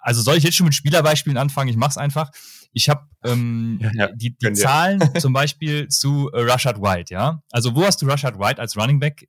also 0.00 0.22
soll 0.22 0.36
ich 0.36 0.44
jetzt 0.44 0.56
schon 0.56 0.66
mit 0.66 0.74
Spielerbeispielen 0.74 1.36
anfangen, 1.36 1.68
ich 1.68 1.76
mache 1.76 1.90
es 1.90 1.98
einfach. 1.98 2.30
Ich 2.72 2.88
habe 2.88 3.08
ähm, 3.24 3.78
ja, 3.80 3.90
ja, 3.94 4.12
die, 4.12 4.36
die 4.36 4.52
Zahlen 4.52 5.00
zum 5.18 5.32
Beispiel 5.32 5.88
zu 5.88 6.30
äh, 6.32 6.40
Rashad 6.42 6.80
White, 6.80 7.12
ja. 7.12 7.42
Also 7.50 7.74
wo 7.74 7.84
hast 7.84 8.00
du 8.00 8.06
Rashad 8.06 8.38
White 8.38 8.60
als 8.60 8.76
Running 8.76 9.00
Back 9.00 9.28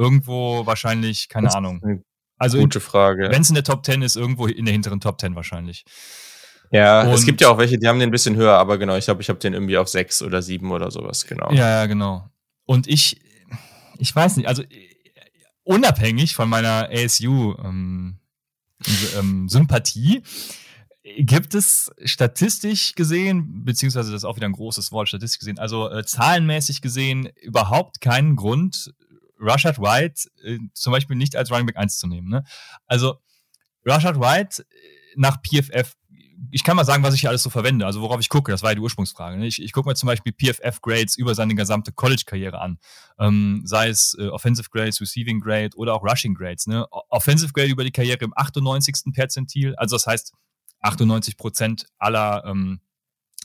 Irgendwo 0.00 0.64
wahrscheinlich, 0.64 1.28
keine 1.28 1.48
das 1.48 1.56
Ahnung. 1.56 2.04
Also 2.38 2.58
gute 2.58 2.80
Frage. 2.80 3.28
Wenn 3.30 3.42
es 3.42 3.50
in 3.50 3.54
der 3.54 3.64
Top 3.64 3.84
10 3.84 4.00
ist, 4.00 4.16
irgendwo 4.16 4.46
in 4.46 4.64
der 4.64 4.72
hinteren 4.72 4.98
Top 4.98 5.20
10 5.20 5.34
wahrscheinlich. 5.34 5.84
Ja, 6.72 7.02
und 7.02 7.12
es 7.12 7.26
gibt 7.26 7.42
ja 7.42 7.50
auch 7.50 7.58
welche, 7.58 7.78
die 7.78 7.86
haben 7.86 7.98
den 7.98 8.08
ein 8.08 8.12
bisschen 8.12 8.36
höher, 8.36 8.56
aber 8.56 8.78
genau, 8.78 8.96
ich 8.96 9.04
glaube, 9.04 9.20
ich 9.20 9.28
habe 9.28 9.38
den 9.40 9.52
irgendwie 9.52 9.76
auf 9.76 9.88
6 9.88 10.22
oder 10.22 10.40
7 10.40 10.70
oder 10.70 10.90
sowas, 10.90 11.26
genau. 11.26 11.50
Ja, 11.52 11.68
ja, 11.68 11.86
genau. 11.86 12.30
Und 12.64 12.86
ich, 12.86 13.20
ich 13.98 14.14
weiß 14.14 14.36
nicht, 14.36 14.48
also 14.48 14.62
unabhängig 15.64 16.34
von 16.34 16.48
meiner 16.48 16.88
ASU 16.90 17.56
ähm, 17.62 18.20
ähm, 19.18 19.48
Sympathie, 19.48 20.22
gibt 21.02 21.54
es 21.54 21.90
statistisch 22.04 22.94
gesehen, 22.94 23.64
beziehungsweise 23.64 24.12
das 24.12 24.22
ist 24.22 24.24
auch 24.24 24.36
wieder 24.36 24.46
ein 24.46 24.52
großes 24.52 24.92
Wort, 24.92 25.08
statistisch 25.08 25.40
gesehen, 25.40 25.58
also 25.58 25.90
äh, 25.90 26.04
zahlenmäßig 26.04 26.80
gesehen, 26.80 27.28
überhaupt 27.42 28.00
keinen 28.00 28.36
Grund, 28.36 28.94
Rashad 29.40 29.78
White 29.78 30.30
äh, 30.44 30.58
zum 30.74 30.92
Beispiel 30.92 31.16
nicht 31.16 31.36
als 31.36 31.50
Running 31.50 31.66
Back 31.66 31.76
1 31.76 31.98
zu 31.98 32.06
nehmen. 32.06 32.28
Ne? 32.28 32.44
Also 32.86 33.20
Rashad 33.84 34.20
White 34.20 34.62
äh, 34.62 34.64
nach 35.16 35.38
PFF, 35.42 35.94
ich 36.50 36.64
kann 36.64 36.76
mal 36.76 36.84
sagen, 36.84 37.02
was 37.02 37.14
ich 37.14 37.20
hier 37.20 37.30
alles 37.30 37.42
so 37.42 37.50
verwende, 37.50 37.86
also 37.86 38.00
worauf 38.00 38.20
ich 38.20 38.28
gucke, 38.28 38.52
das 38.52 38.62
war 38.62 38.70
ja 38.70 38.74
die 38.74 38.80
Ursprungsfrage. 38.80 39.38
Ne? 39.38 39.46
Ich, 39.46 39.62
ich 39.62 39.72
gucke 39.72 39.88
mir 39.88 39.94
zum 39.94 40.06
Beispiel 40.06 40.32
PFF-Grades 40.32 41.16
über 41.16 41.34
seine 41.34 41.54
gesamte 41.54 41.92
College-Karriere 41.92 42.60
an. 42.60 42.78
Ähm, 43.18 43.62
sei 43.64 43.88
es 43.88 44.16
äh, 44.18 44.28
Offensive 44.28 44.68
Grades, 44.70 45.00
Receiving 45.00 45.40
Grade 45.40 45.70
oder 45.76 45.94
auch 45.94 46.02
Rushing 46.02 46.34
Grades. 46.34 46.66
Ne? 46.66 46.86
Offensive 46.90 47.52
Grade 47.52 47.70
über 47.70 47.84
die 47.84 47.92
Karriere 47.92 48.24
im 48.24 48.32
98. 48.34 49.12
Perzentil, 49.12 49.74
also 49.76 49.96
das 49.96 50.06
heißt 50.06 50.32
98 50.82 51.36
Prozent 51.36 51.86
aller 51.98 52.44
ähm, 52.46 52.80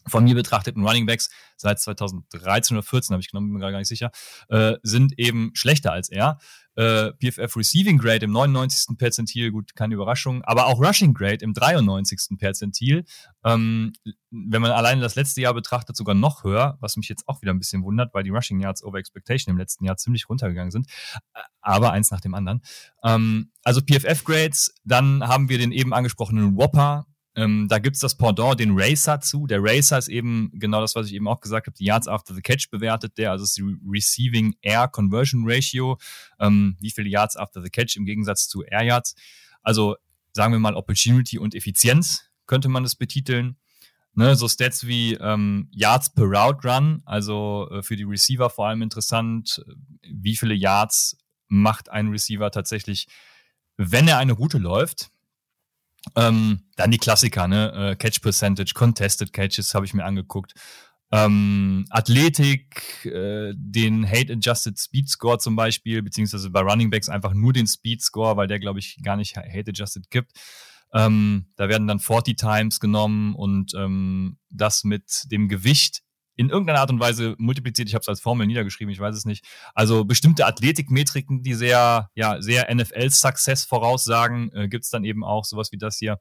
von 0.07 0.23
mir 0.23 0.35
betrachteten 0.35 0.85
Running 0.85 1.05
Backs 1.05 1.29
seit 1.57 1.79
2013 1.79 2.77
oder 2.77 2.83
14 2.83 3.13
habe 3.13 3.21
ich 3.21 3.31
genommen, 3.31 3.47
bin 3.47 3.59
mir 3.59 3.71
gar 3.71 3.77
nicht 3.77 3.87
sicher, 3.87 4.11
äh, 4.49 4.75
sind 4.83 5.17
eben 5.17 5.51
schlechter 5.53 5.91
als 5.91 6.09
er. 6.09 6.37
Äh, 6.75 7.13
PFF 7.13 7.55
Receiving 7.55 7.97
Grade 7.97 8.25
im 8.25 8.31
99. 8.31 8.97
Perzentil, 8.97 9.51
gut, 9.51 9.75
keine 9.75 9.95
Überraschung, 9.95 10.43
aber 10.43 10.67
auch 10.67 10.79
Rushing 10.81 11.13
Grade 11.13 11.43
im 11.43 11.53
93. 11.53 12.37
Perzentil. 12.37 13.05
Ähm, 13.45 13.93
wenn 14.29 14.61
man 14.61 14.71
alleine 14.71 14.99
das 14.99 15.15
letzte 15.15 15.39
Jahr 15.39 15.53
betrachtet, 15.53 15.95
sogar 15.95 16.15
noch 16.15 16.43
höher, 16.43 16.77
was 16.81 16.97
mich 16.97 17.07
jetzt 17.07 17.27
auch 17.27 17.41
wieder 17.41 17.53
ein 17.53 17.59
bisschen 17.59 17.83
wundert, 17.83 18.13
weil 18.13 18.23
die 18.23 18.29
Rushing 18.29 18.59
Yards 18.59 18.83
over 18.83 18.97
Expectation 18.97 19.53
im 19.53 19.57
letzten 19.57 19.85
Jahr 19.85 19.95
ziemlich 19.95 20.27
runtergegangen 20.27 20.71
sind, 20.71 20.87
aber 21.61 21.91
eins 21.91 22.11
nach 22.11 22.19
dem 22.19 22.33
anderen. 22.33 22.61
Ähm, 23.03 23.51
also 23.63 23.79
PFF 23.81 24.25
Grades, 24.25 24.75
dann 24.83 25.25
haben 25.25 25.47
wir 25.47 25.57
den 25.57 25.71
eben 25.71 25.93
angesprochenen 25.93 26.57
Whopper, 26.57 27.07
ähm, 27.35 27.67
da 27.69 27.79
gibt's 27.79 27.99
das 27.99 28.17
Pendant, 28.17 28.59
den 28.59 28.71
Racer 28.73 29.19
zu. 29.19 29.45
Der 29.45 29.59
Racer 29.61 29.97
ist 29.97 30.07
eben 30.07 30.51
genau 30.53 30.79
das, 30.79 30.95
was 30.95 31.07
ich 31.07 31.13
eben 31.13 31.27
auch 31.27 31.41
gesagt 31.41 31.67
habe, 31.67 31.75
die 31.77 31.85
Yards 31.85 32.07
after 32.07 32.33
the 32.33 32.41
Catch 32.41 32.69
bewertet 32.71 33.17
der, 33.17 33.31
also 33.31 33.43
ist 33.43 33.57
die 33.57 33.77
Receiving 33.85 34.55
Air 34.61 34.87
Conversion 34.87 35.43
Ratio, 35.45 35.97
ähm, 36.39 36.77
wie 36.79 36.91
viele 36.91 37.09
Yards 37.09 37.35
after 37.35 37.61
the 37.61 37.69
Catch 37.69 37.97
im 37.97 38.05
Gegensatz 38.05 38.47
zu 38.47 38.63
Air 38.63 38.83
Yards. 38.83 39.15
Also 39.61 39.95
sagen 40.33 40.53
wir 40.53 40.59
mal 40.59 40.75
Opportunity 40.75 41.37
und 41.37 41.55
Effizienz 41.55 42.23
könnte 42.47 42.69
man 42.69 42.83
das 42.83 42.95
betiteln. 42.95 43.57
Ne, 44.17 44.37
so 44.37 44.47
Stats 44.47 44.87
wie 44.87 45.15
ähm, 45.15 45.67
Yards 45.71 46.13
per 46.13 46.23
Route 46.23 46.65
Run, 46.65 47.01
also 47.03 47.67
äh, 47.69 47.83
für 47.83 47.97
die 47.97 48.03
Receiver 48.03 48.49
vor 48.49 48.69
allem 48.69 48.81
interessant, 48.81 49.61
wie 50.09 50.37
viele 50.37 50.53
Yards 50.53 51.17
macht 51.49 51.89
ein 51.89 52.07
Receiver 52.07 52.49
tatsächlich, 52.49 53.07
wenn 53.75 54.07
er 54.07 54.17
eine 54.17 54.31
Route 54.31 54.57
läuft. 54.57 55.11
Ähm, 56.15 56.61
dann 56.75 56.91
die 56.91 56.97
Klassiker, 56.97 57.47
ne? 57.47 57.91
Äh, 57.91 57.95
Catch 57.95 58.21
Percentage, 58.21 58.73
Contested 58.73 59.33
Catches 59.33 59.73
habe 59.73 59.85
ich 59.85 59.93
mir 59.93 60.05
angeguckt. 60.05 60.53
Ähm, 61.11 61.85
Athletik, 61.89 63.05
äh, 63.05 63.53
den 63.55 64.09
Hate 64.09 64.33
Adjusted 64.33 64.79
Speed 64.79 65.09
Score 65.09 65.37
zum 65.37 65.55
Beispiel, 65.55 66.01
beziehungsweise 66.01 66.49
bei 66.49 66.61
Running 66.61 66.89
Backs 66.89 67.09
einfach 67.09 67.33
nur 67.33 67.53
den 67.53 67.67
Speed 67.67 68.01
Score, 68.01 68.35
weil 68.37 68.47
der, 68.47 68.59
glaube 68.59 68.79
ich, 68.79 68.97
gar 69.03 69.15
nicht 69.15 69.37
Hate 69.37 69.69
Adjusted 69.69 70.09
gibt. 70.09 70.31
Ähm, 70.93 71.47
da 71.57 71.69
werden 71.69 71.87
dann 71.87 71.99
40 71.99 72.37
Times 72.37 72.79
genommen 72.79 73.35
und 73.35 73.73
ähm, 73.75 74.37
das 74.49 74.83
mit 74.83 75.23
dem 75.31 75.47
Gewicht 75.47 76.01
in 76.35 76.49
irgendeiner 76.49 76.79
Art 76.79 76.89
und 76.89 76.99
Weise 76.99 77.35
multipliziert. 77.37 77.87
Ich 77.87 77.95
habe 77.95 78.01
es 78.01 78.09
als 78.09 78.21
Formel 78.21 78.47
niedergeschrieben, 78.47 78.91
ich 78.91 78.99
weiß 78.99 79.15
es 79.15 79.25
nicht. 79.25 79.45
Also 79.73 80.05
bestimmte 80.05 80.45
Athletikmetriken, 80.45 81.43
die 81.43 81.53
sehr, 81.53 82.09
ja, 82.15 82.41
sehr 82.41 82.73
NFL-Success 82.73 83.65
voraussagen, 83.65 84.51
äh, 84.53 84.67
gibt 84.67 84.83
es 84.83 84.89
dann 84.89 85.05
eben 85.05 85.23
auch 85.23 85.45
sowas 85.45 85.71
wie 85.71 85.77
das 85.77 85.97
hier. 85.97 86.19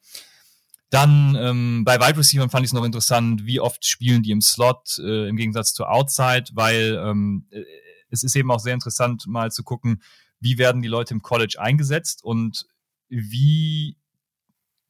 Dann 0.90 1.36
ähm, 1.36 1.82
bei 1.84 1.98
Wide 1.98 2.18
Receivers 2.18 2.52
fand 2.52 2.64
ich 2.64 2.68
es 2.68 2.72
noch 2.72 2.84
interessant, 2.84 3.46
wie 3.46 3.58
oft 3.58 3.84
spielen 3.84 4.22
die 4.22 4.30
im 4.30 4.40
Slot 4.40 4.98
äh, 4.98 5.28
im 5.28 5.36
Gegensatz 5.36 5.74
zu 5.74 5.86
Outside, 5.86 6.44
weil 6.52 7.00
ähm, 7.04 7.48
äh, 7.50 7.64
es 8.10 8.22
ist 8.22 8.36
eben 8.36 8.50
auch 8.52 8.60
sehr 8.60 8.74
interessant, 8.74 9.26
mal 9.26 9.50
zu 9.50 9.64
gucken, 9.64 10.02
wie 10.38 10.58
werden 10.58 10.82
die 10.82 10.88
Leute 10.88 11.14
im 11.14 11.22
College 11.22 11.56
eingesetzt 11.58 12.22
und 12.22 12.66
wie 13.08 13.96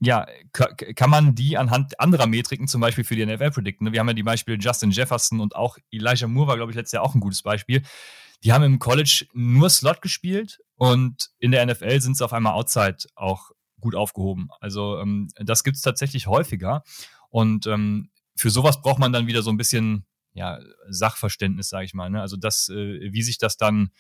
ja, 0.05 0.27
kann 0.53 1.11
man 1.11 1.35
die 1.35 1.57
anhand 1.57 1.99
anderer 2.01 2.27
Metriken 2.27 2.69
zum 2.69 2.81
Beispiel 2.81 3.05
für 3.05 3.17
die 3.17 3.25
NFL 3.25 3.51
predikten? 3.51 3.87
Ne? 3.87 3.93
Wir 3.93 4.01
haben 4.01 4.09
ja 4.09 4.15
die 4.15 4.23
Beispiele 4.23 4.59
Justin 4.59 4.91
Jefferson 4.91 5.41
und 5.41 5.57
auch 5.57 5.79
Elijah 5.91 6.27
Moore 6.27 6.49
war, 6.49 6.57
glaube 6.57 6.73
ich, 6.73 6.77
letztes 6.77 6.93
Jahr 6.93 7.03
auch 7.03 7.15
ein 7.15 7.21
gutes 7.21 7.43
Beispiel. 7.43 7.83
Die 8.43 8.53
haben 8.53 8.65
im 8.65 8.79
College 8.79 9.27
nur 9.33 9.71
Slot 9.71 10.03
gespielt 10.03 10.61
und 10.77 11.31
in 11.39 11.51
der 11.51 11.65
NFL 11.67 12.01
sind 12.01 12.17
sie 12.17 12.25
auf 12.25 12.33
einmal 12.33 12.53
Outside 12.55 12.99
auch 13.15 13.51
gut 13.81 13.95
aufgehoben. 13.95 14.49
Also 14.61 14.99
ähm, 14.99 15.29
das 15.37 15.65
gibt 15.65 15.77
es 15.77 15.83
tatsächlich 15.83 16.27
häufiger. 16.27 16.83
Und 17.31 17.67
ähm, 17.67 18.11
für 18.37 18.51
sowas 18.51 18.81
braucht 18.81 18.99
man 18.99 19.13
dann 19.13 19.27
wieder 19.27 19.43
so 19.43 19.51
ein 19.51 19.57
bisschen 19.57 20.07
ja, 20.33 20.59
Sachverständnis, 20.89 21.69
sage 21.69 21.85
ich 21.85 21.95
mal. 21.95 22.11
Ne? 22.11 22.21
Also 22.21 22.37
das, 22.37 22.69
äh, 22.69 23.13
wie 23.13 23.23
sich 23.23 23.39
das 23.39 23.57
dann, 23.57 23.91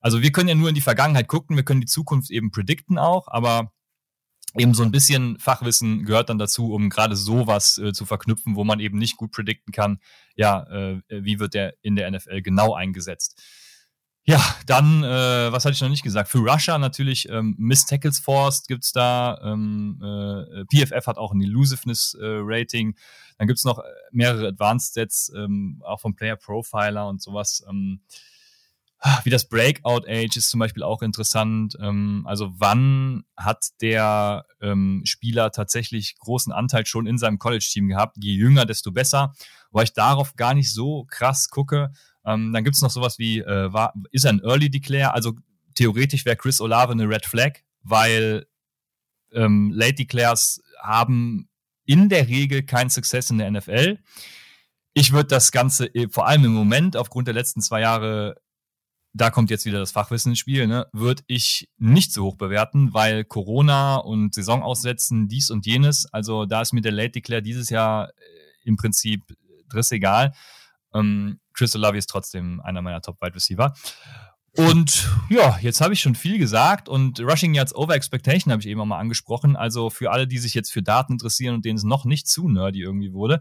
also 0.00 0.22
wir 0.22 0.32
können 0.32 0.48
ja 0.48 0.54
nur 0.54 0.68
in 0.68 0.74
die 0.74 0.80
Vergangenheit 0.80 1.28
gucken, 1.28 1.56
wir 1.56 1.64
können 1.64 1.80
die 1.80 1.86
Zukunft 1.86 2.30
eben 2.30 2.50
predikten 2.50 2.98
auch, 2.98 3.28
aber 3.28 3.72
eben 4.58 4.74
so 4.74 4.82
ein 4.82 4.90
bisschen 4.90 5.38
Fachwissen 5.38 6.04
gehört 6.04 6.28
dann 6.28 6.38
dazu, 6.38 6.72
um 6.72 6.90
gerade 6.90 7.16
sowas 7.16 7.78
äh, 7.78 7.92
zu 7.92 8.04
verknüpfen, 8.04 8.56
wo 8.56 8.64
man 8.64 8.80
eben 8.80 8.98
nicht 8.98 9.16
gut 9.16 9.32
predikten 9.32 9.72
kann, 9.72 9.98
ja, 10.36 10.64
äh, 10.70 11.00
wie 11.08 11.38
wird 11.38 11.54
der 11.54 11.74
in 11.82 11.96
der 11.96 12.10
NFL 12.10 12.42
genau 12.42 12.74
eingesetzt. 12.74 13.40
Ja, 14.24 14.40
dann, 14.66 15.02
äh, 15.02 15.50
was 15.50 15.64
hatte 15.64 15.74
ich 15.74 15.80
noch 15.80 15.88
nicht 15.88 16.04
gesagt? 16.04 16.28
Für 16.28 16.38
Russia 16.38 16.78
natürlich 16.78 17.28
ähm, 17.28 17.56
Miss 17.58 17.86
Tackles 17.86 18.20
Forced 18.20 18.68
gibt's 18.68 18.92
da, 18.92 19.40
ähm, 19.42 20.00
äh, 20.00 20.64
PFF 20.66 21.08
hat 21.08 21.18
auch 21.18 21.32
ein 21.32 21.42
Elusiveness 21.42 22.16
äh, 22.20 22.24
Rating, 22.24 22.94
dann 23.38 23.48
gibt's 23.48 23.64
noch 23.64 23.82
mehrere 24.12 24.46
Advanced 24.46 24.94
Sets, 24.94 25.32
ähm, 25.34 25.82
auch 25.84 25.98
vom 25.98 26.14
Player 26.14 26.36
Profiler 26.36 27.08
und 27.08 27.20
sowas. 27.20 27.64
Ähm, 27.68 28.02
wie 29.24 29.30
das 29.30 29.48
Breakout 29.48 30.06
Age 30.08 30.36
ist 30.36 30.50
zum 30.50 30.60
Beispiel 30.60 30.82
auch 30.82 31.02
interessant. 31.02 31.76
Ähm, 31.80 32.24
also 32.26 32.52
wann 32.56 33.24
hat 33.36 33.66
der 33.80 34.46
ähm, 34.60 35.02
Spieler 35.04 35.50
tatsächlich 35.50 36.16
großen 36.18 36.52
Anteil 36.52 36.86
schon 36.86 37.06
in 37.06 37.18
seinem 37.18 37.38
College-Team 37.38 37.88
gehabt? 37.88 38.16
Je 38.20 38.34
jünger, 38.34 38.64
desto 38.64 38.92
besser. 38.92 39.34
Weil 39.70 39.84
ich 39.84 39.92
darauf 39.92 40.36
gar 40.36 40.54
nicht 40.54 40.72
so 40.72 41.04
krass 41.10 41.48
gucke. 41.48 41.90
Ähm, 42.24 42.52
dann 42.52 42.62
gibt's 42.62 42.82
noch 42.82 42.90
sowas 42.90 43.18
wie, 43.18 43.40
äh, 43.40 43.72
war, 43.72 43.92
ist 44.12 44.24
er 44.24 44.32
ein 44.32 44.42
Early 44.44 44.70
Declare? 44.70 45.14
Also 45.14 45.32
theoretisch 45.74 46.24
wäre 46.24 46.36
Chris 46.36 46.60
Olave 46.60 46.92
eine 46.92 47.08
Red 47.08 47.26
Flag, 47.26 47.60
weil 47.82 48.46
ähm, 49.32 49.72
Late 49.74 49.94
Declares 49.94 50.62
haben 50.80 51.48
in 51.84 52.08
der 52.08 52.28
Regel 52.28 52.62
keinen 52.62 52.90
Success 52.90 53.30
in 53.30 53.38
der 53.38 53.50
NFL. 53.50 53.98
Ich 54.94 55.12
würde 55.12 55.28
das 55.28 55.50
Ganze 55.52 55.86
äh, 55.94 56.08
vor 56.08 56.26
allem 56.26 56.44
im 56.44 56.52
Moment 56.52 56.96
aufgrund 56.96 57.26
der 57.26 57.34
letzten 57.34 57.60
zwei 57.60 57.80
Jahre 57.80 58.36
da 59.14 59.30
kommt 59.30 59.50
jetzt 59.50 59.66
wieder 59.66 59.78
das 59.78 59.92
Fachwissen 59.92 60.32
ins 60.32 60.38
Spiel, 60.38 60.66
ne, 60.66 60.86
würde 60.92 61.22
ich 61.26 61.68
nicht 61.78 62.12
so 62.12 62.24
hoch 62.24 62.36
bewerten, 62.36 62.94
weil 62.94 63.24
Corona 63.24 63.96
und 63.96 64.34
Saisonaussetzen, 64.34 65.28
dies 65.28 65.50
und 65.50 65.66
jenes, 65.66 66.06
also 66.12 66.46
da 66.46 66.62
ist 66.62 66.72
mir 66.72 66.80
der 66.80 66.92
Late 66.92 67.12
Declare 67.12 67.42
dieses 67.42 67.68
Jahr 67.70 68.08
äh, 68.08 68.12
im 68.64 68.76
Prinzip 68.76 69.22
driss 69.68 69.92
egal. 69.92 70.32
Ähm, 70.94 71.40
Chris 71.54 71.74
Olavi 71.76 71.98
ist 71.98 72.08
trotzdem 72.08 72.60
einer 72.60 72.82
meiner 72.82 73.02
Top-Wide 73.02 73.34
Receiver. 73.34 73.74
Und 74.54 75.08
ja, 75.30 75.58
jetzt 75.62 75.80
habe 75.80 75.94
ich 75.94 76.00
schon 76.00 76.14
viel 76.14 76.38
gesagt 76.38 76.88
und 76.88 77.20
Rushing 77.20 77.54
Yards 77.54 77.74
Over 77.74 77.94
Expectation 77.94 78.52
habe 78.52 78.60
ich 78.60 78.68
eben 78.68 78.80
auch 78.80 78.86
mal 78.86 78.98
angesprochen. 78.98 79.56
Also 79.56 79.88
für 79.88 80.10
alle, 80.10 80.26
die 80.26 80.38
sich 80.38 80.52
jetzt 80.52 80.70
für 80.70 80.82
Daten 80.82 81.14
interessieren 81.14 81.54
und 81.54 81.64
denen 81.64 81.78
es 81.78 81.84
noch 81.84 82.04
nicht 82.04 82.28
zu 82.28 82.48
nerdy 82.48 82.82
irgendwie 82.82 83.14
wurde. 83.14 83.40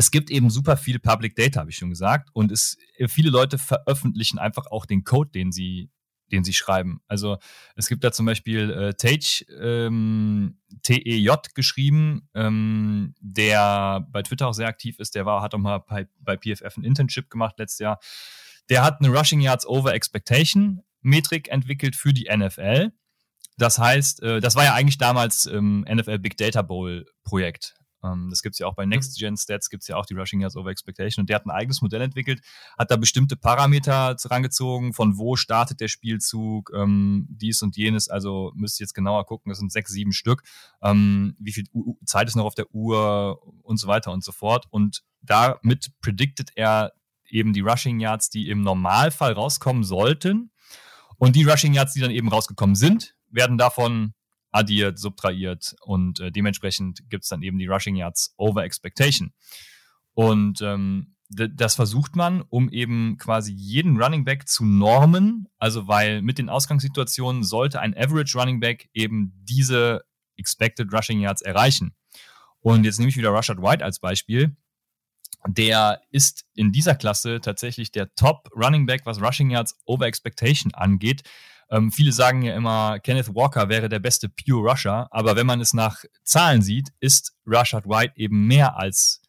Es 0.00 0.10
gibt 0.10 0.30
eben 0.30 0.48
super 0.48 0.76
viel 0.78 0.98
Public 0.98 1.36
Data, 1.36 1.60
habe 1.60 1.70
ich 1.70 1.76
schon 1.76 1.90
gesagt. 1.90 2.30
Und 2.32 2.50
es, 2.50 2.78
viele 3.08 3.30
Leute 3.30 3.58
veröffentlichen 3.58 4.38
einfach 4.38 4.66
auch 4.70 4.86
den 4.86 5.04
Code, 5.04 5.30
den 5.30 5.52
sie, 5.52 5.90
den 6.32 6.42
sie 6.42 6.54
schreiben. 6.54 7.00
Also 7.06 7.36
es 7.76 7.88
gibt 7.88 8.02
da 8.02 8.10
zum 8.10 8.24
Beispiel 8.24 8.70
äh, 8.70 8.94
Tage, 8.94 9.44
ähm, 9.60 10.58
T-E-J 10.82 11.54
geschrieben, 11.54 12.28
ähm, 12.34 13.14
der 13.20 14.06
bei 14.10 14.22
Twitter 14.22 14.48
auch 14.48 14.54
sehr 14.54 14.68
aktiv 14.68 14.98
ist. 14.98 15.14
Der 15.14 15.26
war, 15.26 15.42
hat 15.42 15.54
auch 15.54 15.58
mal 15.58 15.78
bei, 15.78 16.08
bei 16.18 16.36
PFF 16.36 16.76
ein 16.76 16.84
Internship 16.84 17.28
gemacht 17.28 17.58
letztes 17.58 17.80
Jahr 17.80 18.00
der 18.70 18.84
hat 18.84 19.00
eine 19.00 19.10
Rushing 19.12 19.40
Yards 19.40 19.66
Over 19.66 19.92
Expectation 19.92 20.82
Metrik 21.02 21.48
entwickelt 21.48 21.96
für 21.96 22.14
die 22.14 22.28
NFL. 22.34 22.92
Das 23.58 23.78
heißt, 23.78 24.22
äh, 24.22 24.40
das 24.40 24.54
war 24.54 24.64
ja 24.64 24.74
eigentlich 24.74 24.96
damals 24.96 25.46
ähm, 25.46 25.84
NFL 25.90 26.18
Big 26.20 26.36
Data 26.36 26.62
Bowl 26.62 27.04
Projekt. 27.24 27.74
Ähm, 28.02 28.28
das 28.30 28.42
gibt's 28.42 28.58
ja 28.58 28.66
auch 28.66 28.74
bei 28.74 28.86
Next 28.86 29.18
Gen 29.18 29.36
Stats, 29.36 29.70
gibt's 29.70 29.88
ja 29.88 29.96
auch 29.96 30.06
die 30.06 30.14
Rushing 30.14 30.40
Yards 30.40 30.56
Over 30.56 30.70
Expectation. 30.70 31.22
Und 31.22 31.28
der 31.28 31.36
hat 31.36 31.46
ein 31.46 31.50
eigenes 31.50 31.82
Modell 31.82 32.00
entwickelt, 32.00 32.40
hat 32.78 32.90
da 32.90 32.96
bestimmte 32.96 33.36
Parameter 33.36 34.16
rangezogen, 34.24 34.92
von 34.92 35.18
wo 35.18 35.36
startet 35.36 35.80
der 35.80 35.88
Spielzug, 35.88 36.72
ähm, 36.74 37.26
dies 37.30 37.62
und 37.62 37.76
jenes. 37.76 38.08
Also 38.08 38.52
müsst 38.54 38.80
ihr 38.80 38.84
jetzt 38.84 38.94
genauer 38.94 39.26
gucken, 39.26 39.50
das 39.50 39.58
sind 39.58 39.72
sechs, 39.72 39.92
sieben 39.92 40.12
Stück. 40.12 40.42
Ähm, 40.82 41.36
wie 41.38 41.52
viel 41.52 41.64
U 41.74 41.96
Zeit 42.04 42.28
ist 42.28 42.36
noch 42.36 42.44
auf 42.44 42.54
der 42.54 42.72
Uhr 42.74 43.40
und 43.62 43.78
so 43.78 43.86
weiter 43.88 44.12
und 44.12 44.24
so 44.24 44.32
fort. 44.32 44.66
Und 44.70 45.02
damit 45.22 45.92
predicted 46.00 46.50
er 46.54 46.92
eben 47.28 47.52
die 47.52 47.60
Rushing 47.60 48.00
Yards, 48.00 48.30
die 48.30 48.48
im 48.48 48.62
Normalfall 48.62 49.32
rauskommen 49.32 49.84
sollten. 49.84 50.50
Und 51.16 51.36
die 51.36 51.44
Rushing 51.44 51.74
Yards, 51.74 51.92
die 51.92 52.00
dann 52.00 52.10
eben 52.10 52.28
rausgekommen 52.28 52.74
sind, 52.74 53.14
werden 53.30 53.58
davon 53.58 54.14
addiert, 54.50 54.98
subtrahiert 54.98 55.76
und 55.82 56.20
äh, 56.20 56.30
dementsprechend 56.32 57.08
gibt 57.08 57.24
es 57.24 57.28
dann 57.28 57.42
eben 57.42 57.58
die 57.58 57.66
Rushing 57.66 57.96
Yards 57.96 58.34
over 58.36 58.64
Expectation. 58.64 59.32
Und 60.14 60.60
ähm, 60.60 61.14
das 61.28 61.76
versucht 61.76 62.16
man, 62.16 62.42
um 62.42 62.68
eben 62.70 63.16
quasi 63.16 63.52
jeden 63.52 64.02
Running 64.02 64.24
Back 64.24 64.48
zu 64.48 64.64
normen. 64.64 65.46
Also 65.58 65.86
weil 65.86 66.22
mit 66.22 66.38
den 66.38 66.48
Ausgangssituationen 66.48 67.44
sollte 67.44 67.80
ein 67.80 67.96
Average 67.96 68.36
Running 68.36 68.58
Back 68.58 68.88
eben 68.92 69.32
diese 69.44 70.02
Expected 70.36 70.92
Rushing 70.92 71.20
Yards 71.20 71.42
erreichen. 71.42 71.94
Und 72.58 72.84
jetzt 72.84 72.98
nehme 72.98 73.10
ich 73.10 73.16
wieder 73.16 73.30
Rushard 73.30 73.62
White 73.62 73.84
als 73.84 74.00
Beispiel 74.00 74.56
der 75.46 76.02
ist 76.10 76.44
in 76.54 76.72
dieser 76.72 76.94
Klasse 76.94 77.40
tatsächlich 77.40 77.90
der 77.92 78.14
Top 78.14 78.50
Running 78.54 78.86
Back, 78.86 79.06
was 79.06 79.20
Rushing 79.20 79.50
Yards 79.50 79.78
over 79.86 80.06
Expectation 80.06 80.74
angeht. 80.74 81.22
Ähm, 81.70 81.92
viele 81.92 82.12
sagen 82.12 82.42
ja 82.42 82.54
immer, 82.54 82.98
Kenneth 82.98 83.34
Walker 83.34 83.68
wäre 83.68 83.88
der 83.88 84.00
beste 84.00 84.28
Pure 84.28 84.70
Rusher, 84.70 85.08
aber 85.10 85.36
wenn 85.36 85.46
man 85.46 85.60
es 85.60 85.72
nach 85.72 86.04
Zahlen 86.24 86.62
sieht, 86.62 86.88
ist 86.98 87.34
Rashad 87.46 87.86
White 87.86 88.14
eben 88.16 88.46
mehr 88.46 88.76
als 88.76 89.22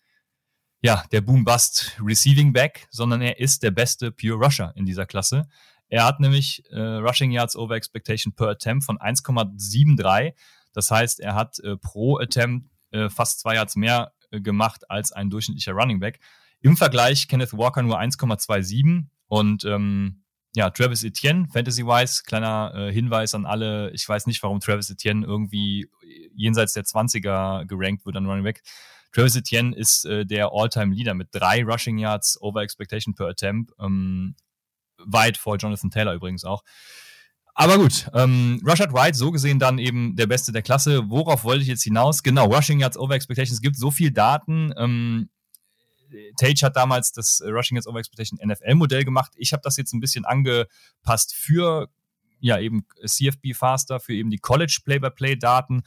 ja, 0.81 1.03
der 1.11 1.21
Boom-Bust 1.21 1.97
Receiving 2.03 2.53
Back, 2.53 2.87
sondern 2.89 3.21
er 3.21 3.39
ist 3.39 3.61
der 3.61 3.69
beste 3.69 4.11
Pure 4.11 4.43
Rusher 4.43 4.73
in 4.75 4.85
dieser 4.85 5.05
Klasse. 5.05 5.47
Er 5.89 6.05
hat 6.05 6.19
nämlich 6.19 6.63
äh, 6.71 6.79
Rushing 6.79 7.31
Yards 7.31 7.55
over 7.55 7.75
Expectation 7.75 8.33
per 8.33 8.47
Attempt 8.47 8.85
von 8.85 8.97
1,73. 8.97 10.33
Das 10.73 10.89
heißt, 10.89 11.19
er 11.19 11.35
hat 11.35 11.59
äh, 11.59 11.77
pro 11.77 12.17
Attempt 12.17 12.71
äh, 12.91 13.09
fast 13.09 13.41
zwei 13.41 13.55
Yards 13.55 13.75
mehr 13.75 14.13
gemacht 14.31 14.89
als 14.89 15.11
ein 15.11 15.29
durchschnittlicher 15.29 15.73
Running 15.73 15.99
Back. 15.99 16.19
Im 16.61 16.77
Vergleich 16.77 17.27
Kenneth 17.27 17.51
Walker 17.51 17.81
nur 17.81 17.99
1,27 17.99 19.05
und 19.27 19.65
ähm, 19.65 20.20
ja, 20.53 20.69
Travis 20.69 21.03
Etienne, 21.03 21.47
Fantasy-wise, 21.51 22.23
kleiner 22.25 22.73
äh, 22.75 22.91
Hinweis 22.91 23.33
an 23.33 23.45
alle, 23.45 23.91
ich 23.91 24.07
weiß 24.07 24.27
nicht, 24.27 24.43
warum 24.43 24.59
Travis 24.59 24.89
Etienne 24.89 25.25
irgendwie 25.25 25.89
jenseits 26.35 26.73
der 26.73 26.83
20er 26.83 27.65
gerankt 27.65 28.05
wird 28.05 28.17
an 28.17 28.25
Running 28.25 28.43
Back. 28.43 28.61
Travis 29.13 29.35
Etienne 29.35 29.75
ist 29.75 30.05
äh, 30.05 30.25
der 30.25 30.49
All-Time-Leader 30.51 31.13
mit 31.13 31.29
drei 31.31 31.63
Rushing 31.63 31.97
Yards 31.97 32.41
over 32.41 32.61
Expectation 32.61 33.15
per 33.15 33.27
Attempt, 33.27 33.71
ähm, 33.79 34.35
weit 34.97 35.37
vor 35.37 35.57
Jonathan 35.57 35.89
Taylor 35.89 36.13
übrigens 36.13 36.43
auch. 36.43 36.63
Aber 37.53 37.77
gut, 37.77 38.09
ähm, 38.13 38.61
Rushard 38.65 38.93
White, 38.93 39.17
so 39.17 39.31
gesehen 39.31 39.59
dann 39.59 39.77
eben 39.77 40.15
der 40.15 40.27
Beste 40.27 40.51
der 40.51 40.61
Klasse. 40.61 41.09
Worauf 41.09 41.43
wollte 41.43 41.61
ich 41.61 41.67
jetzt 41.67 41.83
hinaus? 41.83 42.23
Genau, 42.23 42.45
Rushing 42.45 42.79
Yards 42.79 42.97
Over 42.97 43.15
Expectations. 43.15 43.55
Es 43.55 43.61
gibt 43.61 43.75
so 43.75 43.91
viel 43.91 44.11
Daten. 44.11 44.73
Ähm, 44.77 45.29
Tage 46.37 46.65
hat 46.65 46.75
damals 46.75 47.11
das 47.11 47.41
Rushing 47.45 47.75
Yards 47.77 47.87
Over 47.87 47.99
Expectation 47.99 48.39
NFL-Modell 48.43 49.05
gemacht. 49.05 49.31
Ich 49.35 49.53
habe 49.53 49.61
das 49.63 49.77
jetzt 49.77 49.93
ein 49.93 49.99
bisschen 49.99 50.25
angepasst 50.25 51.33
für 51.33 51.89
ja 52.39 52.59
eben 52.59 52.85
CFB 53.05 53.53
Faster, 53.53 53.99
für 53.99 54.13
eben 54.13 54.29
die 54.29 54.39
College 54.39 54.81
Play-by-Play-Daten. 54.83 55.83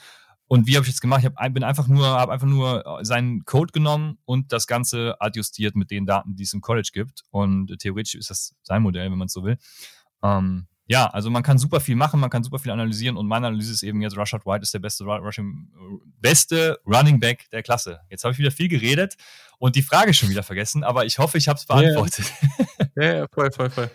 Und 0.46 0.66
wie 0.66 0.76
habe 0.76 0.84
ich 0.84 0.90
jetzt 0.90 1.00
gemacht? 1.00 1.20
Ich 1.20 1.26
hab, 1.26 1.38
einfach 1.38 1.88
nur, 1.88 2.06
habe 2.06 2.32
einfach 2.32 2.46
nur 2.46 3.00
seinen 3.02 3.44
Code 3.44 3.72
genommen 3.72 4.18
und 4.24 4.52
das 4.52 4.66
Ganze 4.66 5.16
adjustiert 5.20 5.74
mit 5.74 5.90
den 5.90 6.06
Daten, 6.06 6.36
die 6.36 6.44
es 6.44 6.52
im 6.52 6.60
College 6.60 6.90
gibt. 6.92 7.22
Und 7.30 7.76
theoretisch 7.78 8.14
ist 8.14 8.30
das 8.30 8.54
sein 8.62 8.82
Modell, 8.82 9.10
wenn 9.10 9.18
man 9.18 9.26
es 9.26 9.32
so 9.32 9.42
will. 9.42 9.58
Ähm, 10.22 10.66
ja, 10.86 11.06
also 11.06 11.30
man 11.30 11.42
kann 11.42 11.56
super 11.56 11.80
viel 11.80 11.96
machen, 11.96 12.20
man 12.20 12.28
kann 12.28 12.44
super 12.44 12.58
viel 12.58 12.70
analysieren 12.70 13.16
und 13.16 13.26
meine 13.26 13.46
Analyse 13.46 13.72
ist 13.72 13.82
eben 13.82 14.02
jetzt, 14.02 14.16
Rashad 14.16 14.44
White 14.44 14.62
ist 14.62 14.74
der 14.74 14.80
beste, 14.80 15.04
Rushing, 15.04 15.70
beste 16.20 16.78
Running 16.86 17.20
Back 17.20 17.48
der 17.50 17.62
Klasse. 17.62 18.00
Jetzt 18.10 18.24
habe 18.24 18.32
ich 18.32 18.38
wieder 18.38 18.50
viel 18.50 18.68
geredet 18.68 19.16
und 19.58 19.76
die 19.76 19.82
Frage 19.82 20.12
schon 20.12 20.28
wieder 20.28 20.42
vergessen, 20.42 20.84
aber 20.84 21.06
ich 21.06 21.18
hoffe, 21.18 21.38
ich 21.38 21.48
habe 21.48 21.58
es 21.58 21.66
beantwortet. 21.66 22.32
Ja, 22.96 23.14
ja, 23.14 23.26
voll, 23.32 23.50
voll, 23.50 23.70
voll. 23.70 23.90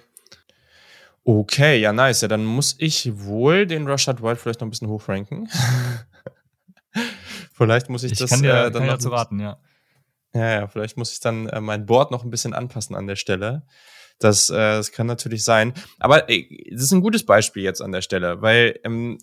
Okay, 1.24 1.80
ja, 1.80 1.94
nice. 1.94 2.20
Ja, 2.20 2.28
dann 2.28 2.44
muss 2.44 2.76
ich 2.80 3.18
wohl 3.18 3.66
den 3.66 3.88
Rashad 3.88 4.22
White 4.22 4.38
vielleicht 4.38 4.60
noch 4.60 4.68
ein 4.68 4.72
bisschen 4.72 4.90
hochranken. 4.90 5.48
vielleicht 7.54 7.90
muss 7.90 8.04
ich, 8.04 8.14
ich 8.14 8.20
das 8.20 8.30
kann 8.30 8.42
dir, 8.42 8.50
äh, 8.50 8.64
dann 8.64 8.74
kann 8.74 8.86
noch 8.88 8.94
dazu 8.96 9.10
raten, 9.10 9.40
ja. 9.40 9.58
Ja, 10.34 10.50
ja, 10.50 10.68
vielleicht 10.68 10.98
muss 10.98 11.14
ich 11.14 11.22
dann 11.22 11.48
äh, 11.48 11.62
mein 11.62 11.86
Board 11.86 12.12
noch 12.12 12.26
ein 12.26 12.30
bisschen 12.30 12.54
anpassen 12.54 12.96
an 12.96 13.08
der 13.08 13.16
Stelle. 13.16 13.64
Das, 14.20 14.50
äh, 14.50 14.54
das 14.54 14.92
kann 14.92 15.08
natürlich 15.08 15.44
sein. 15.44 15.74
Aber 15.98 16.30
ey, 16.30 16.70
das 16.72 16.84
ist 16.84 16.92
ein 16.92 17.02
gutes 17.02 17.26
Beispiel 17.26 17.64
jetzt 17.64 17.82
an 17.82 17.92
der 17.92 18.02
Stelle, 18.02 18.42
weil 18.42 18.80
ähm, 18.84 19.18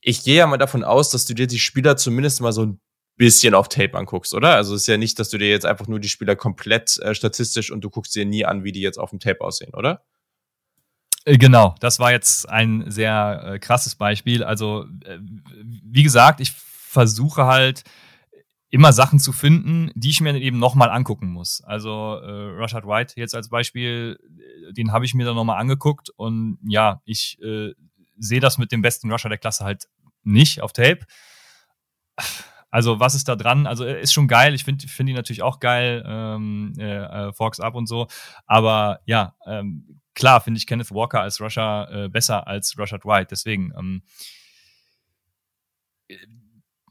ich 0.00 0.22
gehe 0.22 0.36
ja 0.36 0.46
mal 0.46 0.56
davon 0.56 0.84
aus, 0.84 1.10
dass 1.10 1.26
du 1.26 1.34
dir 1.34 1.46
die 1.46 1.58
Spieler 1.58 1.96
zumindest 1.96 2.40
mal 2.40 2.52
so 2.52 2.64
ein 2.64 2.80
bisschen 3.16 3.54
auf 3.54 3.68
Tape 3.68 3.98
anguckst, 3.98 4.32
oder? 4.32 4.54
Also 4.54 4.74
es 4.74 4.82
ist 4.82 4.86
ja 4.86 4.96
nicht, 4.96 5.18
dass 5.18 5.28
du 5.28 5.38
dir 5.38 5.50
jetzt 5.50 5.66
einfach 5.66 5.88
nur 5.88 5.98
die 5.98 6.08
Spieler 6.08 6.36
komplett 6.36 6.98
äh, 6.98 7.14
statistisch 7.14 7.70
und 7.72 7.82
du 7.82 7.90
guckst 7.90 8.14
dir 8.14 8.24
nie 8.24 8.44
an, 8.44 8.62
wie 8.64 8.72
die 8.72 8.80
jetzt 8.80 8.98
auf 8.98 9.10
dem 9.10 9.18
Tape 9.18 9.40
aussehen, 9.40 9.74
oder? 9.74 10.04
Äh, 11.24 11.36
genau, 11.36 11.74
das 11.80 11.98
war 11.98 12.12
jetzt 12.12 12.48
ein 12.48 12.90
sehr 12.90 13.42
äh, 13.44 13.58
krasses 13.58 13.96
Beispiel. 13.96 14.44
Also, 14.44 14.86
äh, 15.04 15.18
wie 15.84 16.04
gesagt, 16.04 16.40
ich 16.40 16.52
versuche 16.52 17.44
halt 17.44 17.82
immer 18.70 18.92
Sachen 18.92 19.18
zu 19.18 19.32
finden, 19.32 19.90
die 19.94 20.10
ich 20.10 20.20
mir 20.20 20.36
eben 20.36 20.58
nochmal 20.58 20.90
angucken 20.90 21.28
muss. 21.30 21.62
Also 21.62 22.16
äh, 22.22 22.60
Rashad 22.60 22.86
White 22.86 23.14
jetzt 23.16 23.34
als 23.34 23.48
Beispiel, 23.48 24.18
äh, 24.68 24.72
den 24.72 24.92
habe 24.92 25.04
ich 25.04 25.14
mir 25.14 25.24
dann 25.24 25.36
nochmal 25.36 25.60
angeguckt 25.60 26.10
und 26.10 26.58
ja, 26.66 27.00
ich 27.04 27.40
äh, 27.40 27.72
sehe 28.18 28.40
das 28.40 28.58
mit 28.58 28.72
dem 28.72 28.82
besten 28.82 29.10
Rusher 29.10 29.28
der 29.28 29.38
Klasse 29.38 29.64
halt 29.64 29.88
nicht 30.22 30.60
auf 30.60 30.72
Tape. 30.72 31.00
Also 32.70 33.00
was 33.00 33.14
ist 33.14 33.28
da 33.28 33.36
dran? 33.36 33.66
Also 33.66 33.86
ist 33.86 34.12
schon 34.12 34.28
geil. 34.28 34.54
Ich 34.54 34.64
finde 34.64 34.86
finde 34.86 35.12
ihn 35.12 35.16
natürlich 35.16 35.42
auch 35.42 35.58
geil, 35.58 36.04
ähm, 36.06 36.74
äh, 36.78 37.32
Fox 37.32 37.60
Up 37.60 37.74
und 37.74 37.86
so. 37.86 38.08
Aber 38.44 39.00
ja, 39.06 39.34
ähm, 39.46 40.00
klar 40.14 40.42
finde 40.42 40.58
ich 40.58 40.66
Kenneth 40.66 40.90
Walker 40.90 41.22
als 41.22 41.40
Rusher 41.40 41.88
äh, 41.90 42.08
besser 42.10 42.46
als 42.46 42.76
Rashad 42.76 43.06
White. 43.06 43.28
Deswegen 43.30 43.72
ähm, 43.78 44.02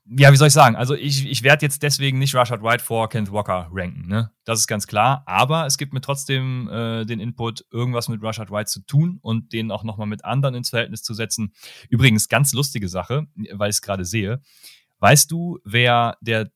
ja, 0.09 0.31
wie 0.31 0.37
soll 0.37 0.47
ich 0.47 0.53
sagen? 0.53 0.75
Also 0.75 0.95
ich, 0.95 1.25
ich 1.25 1.43
werde 1.43 1.65
jetzt 1.65 1.83
deswegen 1.83 2.17
nicht 2.19 2.33
Rashad 2.33 2.63
White 2.63 2.83
vor 2.83 3.09
Kent 3.09 3.31
Walker 3.31 3.67
ranken, 3.71 4.07
ne? 4.07 4.31
Das 4.45 4.59
ist 4.59 4.67
ganz 4.67 4.87
klar. 4.87 5.23
Aber 5.25 5.65
es 5.65 5.77
gibt 5.77 5.93
mir 5.93 6.01
trotzdem 6.01 6.69
äh, 6.69 7.05
den 7.05 7.19
Input, 7.19 7.65
irgendwas 7.71 8.07
mit 8.07 8.23
Rashad 8.23 8.49
White 8.49 8.69
zu 8.69 8.81
tun 8.81 9.19
und 9.21 9.51
den 9.51 9.71
auch 9.71 9.83
nochmal 9.83 10.07
mit 10.07 10.23
anderen 10.23 10.55
ins 10.55 10.69
Verhältnis 10.69 11.03
zu 11.03 11.13
setzen. 11.13 11.53
Übrigens, 11.89 12.29
ganz 12.29 12.53
lustige 12.53 12.87
Sache, 12.87 13.27
weil 13.53 13.69
ich 13.69 13.77
es 13.77 13.81
gerade 13.81 14.05
sehe. 14.05 14.41
Weißt 14.99 15.29
du, 15.29 15.59
wer 15.65 16.17
der 16.21 16.51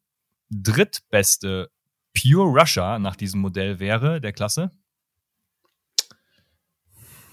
drittbeste 0.49 1.71
Pure 2.13 2.59
Rusher 2.59 2.99
nach 2.99 3.15
diesem 3.15 3.41
Modell 3.41 3.79
wäre, 3.79 4.21
der 4.21 4.33
Klasse? 4.33 4.71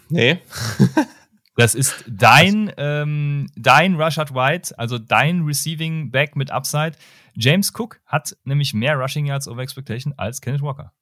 Nee. 0.08 0.40
Das 1.58 1.74
ist 1.74 2.04
dein, 2.06 2.72
ähm, 2.76 3.48
dein 3.56 3.96
Rashad 3.96 4.32
White, 4.32 4.78
also 4.78 4.96
dein 4.96 5.42
Receiving 5.42 6.12
Back 6.12 6.36
mit 6.36 6.52
Upside. 6.52 6.92
James 7.34 7.72
Cook 7.76 8.00
hat 8.06 8.36
nämlich 8.44 8.74
mehr 8.74 8.94
Rushing 8.94 9.26
Yards 9.26 9.48
over 9.48 9.60
Expectation 9.60 10.14
als 10.16 10.40
Kenneth 10.40 10.62
Walker. 10.62 10.92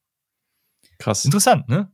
Krass. 0.99 1.27
Interessant, 1.27 1.69
ne? 1.69 1.93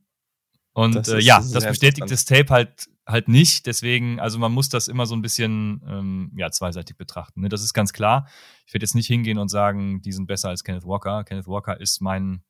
Und 0.74 0.94
das 0.94 1.08
äh, 1.08 1.18
ja, 1.18 1.38
das 1.38 1.66
bestätigt 1.66 2.08
das 2.08 2.24
Tape 2.24 2.50
halt 2.50 2.88
halt 3.04 3.26
nicht. 3.26 3.66
Deswegen, 3.66 4.20
also 4.20 4.38
man 4.38 4.52
muss 4.52 4.68
das 4.68 4.86
immer 4.86 5.06
so 5.06 5.16
ein 5.16 5.22
bisschen 5.22 5.82
ähm, 5.88 6.32
ja, 6.36 6.52
zweiseitig 6.52 6.96
betrachten. 6.96 7.40
Ne? 7.40 7.48
Das 7.48 7.64
ist 7.64 7.74
ganz 7.74 7.92
klar. 7.92 8.28
Ich 8.68 8.74
werde 8.74 8.84
jetzt 8.84 8.94
nicht 8.94 9.08
hingehen 9.08 9.38
und 9.38 9.48
sagen, 9.48 10.02
die 10.02 10.12
sind 10.12 10.28
besser 10.28 10.50
als 10.50 10.62
Kenneth 10.62 10.86
Walker. 10.86 11.24
Kenneth 11.24 11.48
Walker 11.48 11.80
ist 11.80 12.00
mein, 12.00 12.44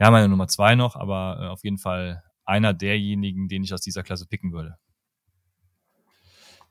ja, 0.00 0.10
meine 0.10 0.30
Nummer 0.30 0.48
zwei 0.48 0.74
noch, 0.74 0.96
aber 0.96 1.38
äh, 1.38 1.46
auf 1.48 1.64
jeden 1.64 1.76
Fall 1.76 2.22
einer 2.46 2.72
derjenigen, 2.72 3.46
den 3.48 3.62
ich 3.62 3.74
aus 3.74 3.82
dieser 3.82 4.02
Klasse 4.02 4.26
picken 4.26 4.50
würde. 4.52 4.78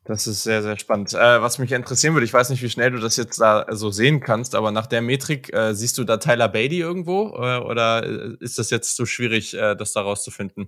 Das 0.05 0.27
ist 0.27 0.43
sehr, 0.43 0.61
sehr 0.61 0.77
spannend. 0.77 1.13
Äh, 1.13 1.41
was 1.41 1.59
mich 1.59 1.71
interessieren 1.71 2.13
würde, 2.13 2.25
ich 2.25 2.33
weiß 2.33 2.49
nicht, 2.49 2.61
wie 2.61 2.69
schnell 2.69 2.91
du 2.91 2.99
das 2.99 3.15
jetzt 3.15 3.39
da 3.39 3.65
so 3.71 3.89
sehen 3.89 4.19
kannst, 4.19 4.53
aber 4.53 4.71
nach 4.71 4.85
der 4.85 5.01
Metrik 5.01 5.53
äh, 5.53 5.73
siehst 5.73 5.97
du 5.97 6.03
da 6.03 6.17
Tyler 6.17 6.49
Beatty 6.49 6.79
irgendwo 6.79 7.29
äh, 7.37 7.59
oder 7.59 8.03
ist 8.41 8.59
das 8.59 8.69
jetzt 8.69 8.97
so 8.97 9.05
schwierig, 9.05 9.53
äh, 9.53 9.75
das 9.75 9.93
da 9.93 10.01
rauszufinden? 10.01 10.67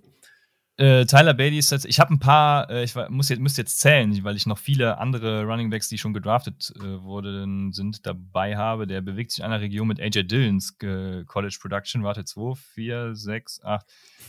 Äh, 0.77 1.05
Tyler 1.05 1.33
Beatty 1.33 1.57
ist 1.57 1.71
jetzt, 1.71 1.85
ich 1.85 1.99
habe 1.99 2.13
ein 2.13 2.19
paar, 2.19 2.69
äh, 2.69 2.83
ich 2.83 2.95
muss 3.09 3.27
jetzt, 3.27 3.39
müsste 3.39 3.61
jetzt 3.61 3.79
zählen, 3.79 4.23
weil 4.23 4.37
ich 4.37 4.45
noch 4.45 4.57
viele 4.57 4.97
andere 4.99 5.43
Running 5.43 5.69
Backs, 5.69 5.89
die 5.89 5.97
schon 5.97 6.13
gedraftet 6.13 6.73
äh, 6.77 7.01
wurden, 7.01 7.73
sind 7.73 8.05
dabei 8.05 8.55
habe. 8.55 8.87
Der 8.87 9.01
bewegt 9.01 9.31
sich 9.31 9.39
in 9.39 9.45
einer 9.45 9.61
Region 9.61 9.87
mit 9.87 9.99
AJ 9.99 10.23
Dillons 10.23 10.77
College 10.77 11.57
Production. 11.61 12.03
Warte, 12.03 12.25
2, 12.25 12.55
4, 12.55 13.15
6, 13.15 13.63
8, 13.63 13.85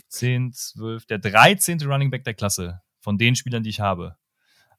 10, 0.09 0.53
12, 0.53 1.07
der 1.07 1.19
13. 1.19 1.81
Running 1.83 2.11
Back 2.11 2.25
der 2.25 2.35
Klasse 2.35 2.81
von 3.01 3.19
den 3.19 3.35
Spielern, 3.35 3.65
die 3.65 3.71
ich 3.71 3.81
habe. 3.81 4.17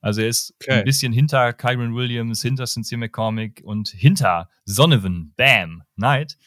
Also 0.01 0.21
er 0.21 0.27
ist 0.27 0.53
okay. 0.61 0.79
ein 0.79 0.83
bisschen 0.83 1.11
hinter 1.11 1.53
Kyron 1.53 1.95
Williams, 1.95 2.41
hinter 2.41 2.67
Sincere 2.67 2.99
McCormick 2.99 3.61
und 3.63 3.89
hinter 3.89 4.49
Sonovan, 4.65 5.33
Bam, 5.35 5.83
Knight. 5.95 6.37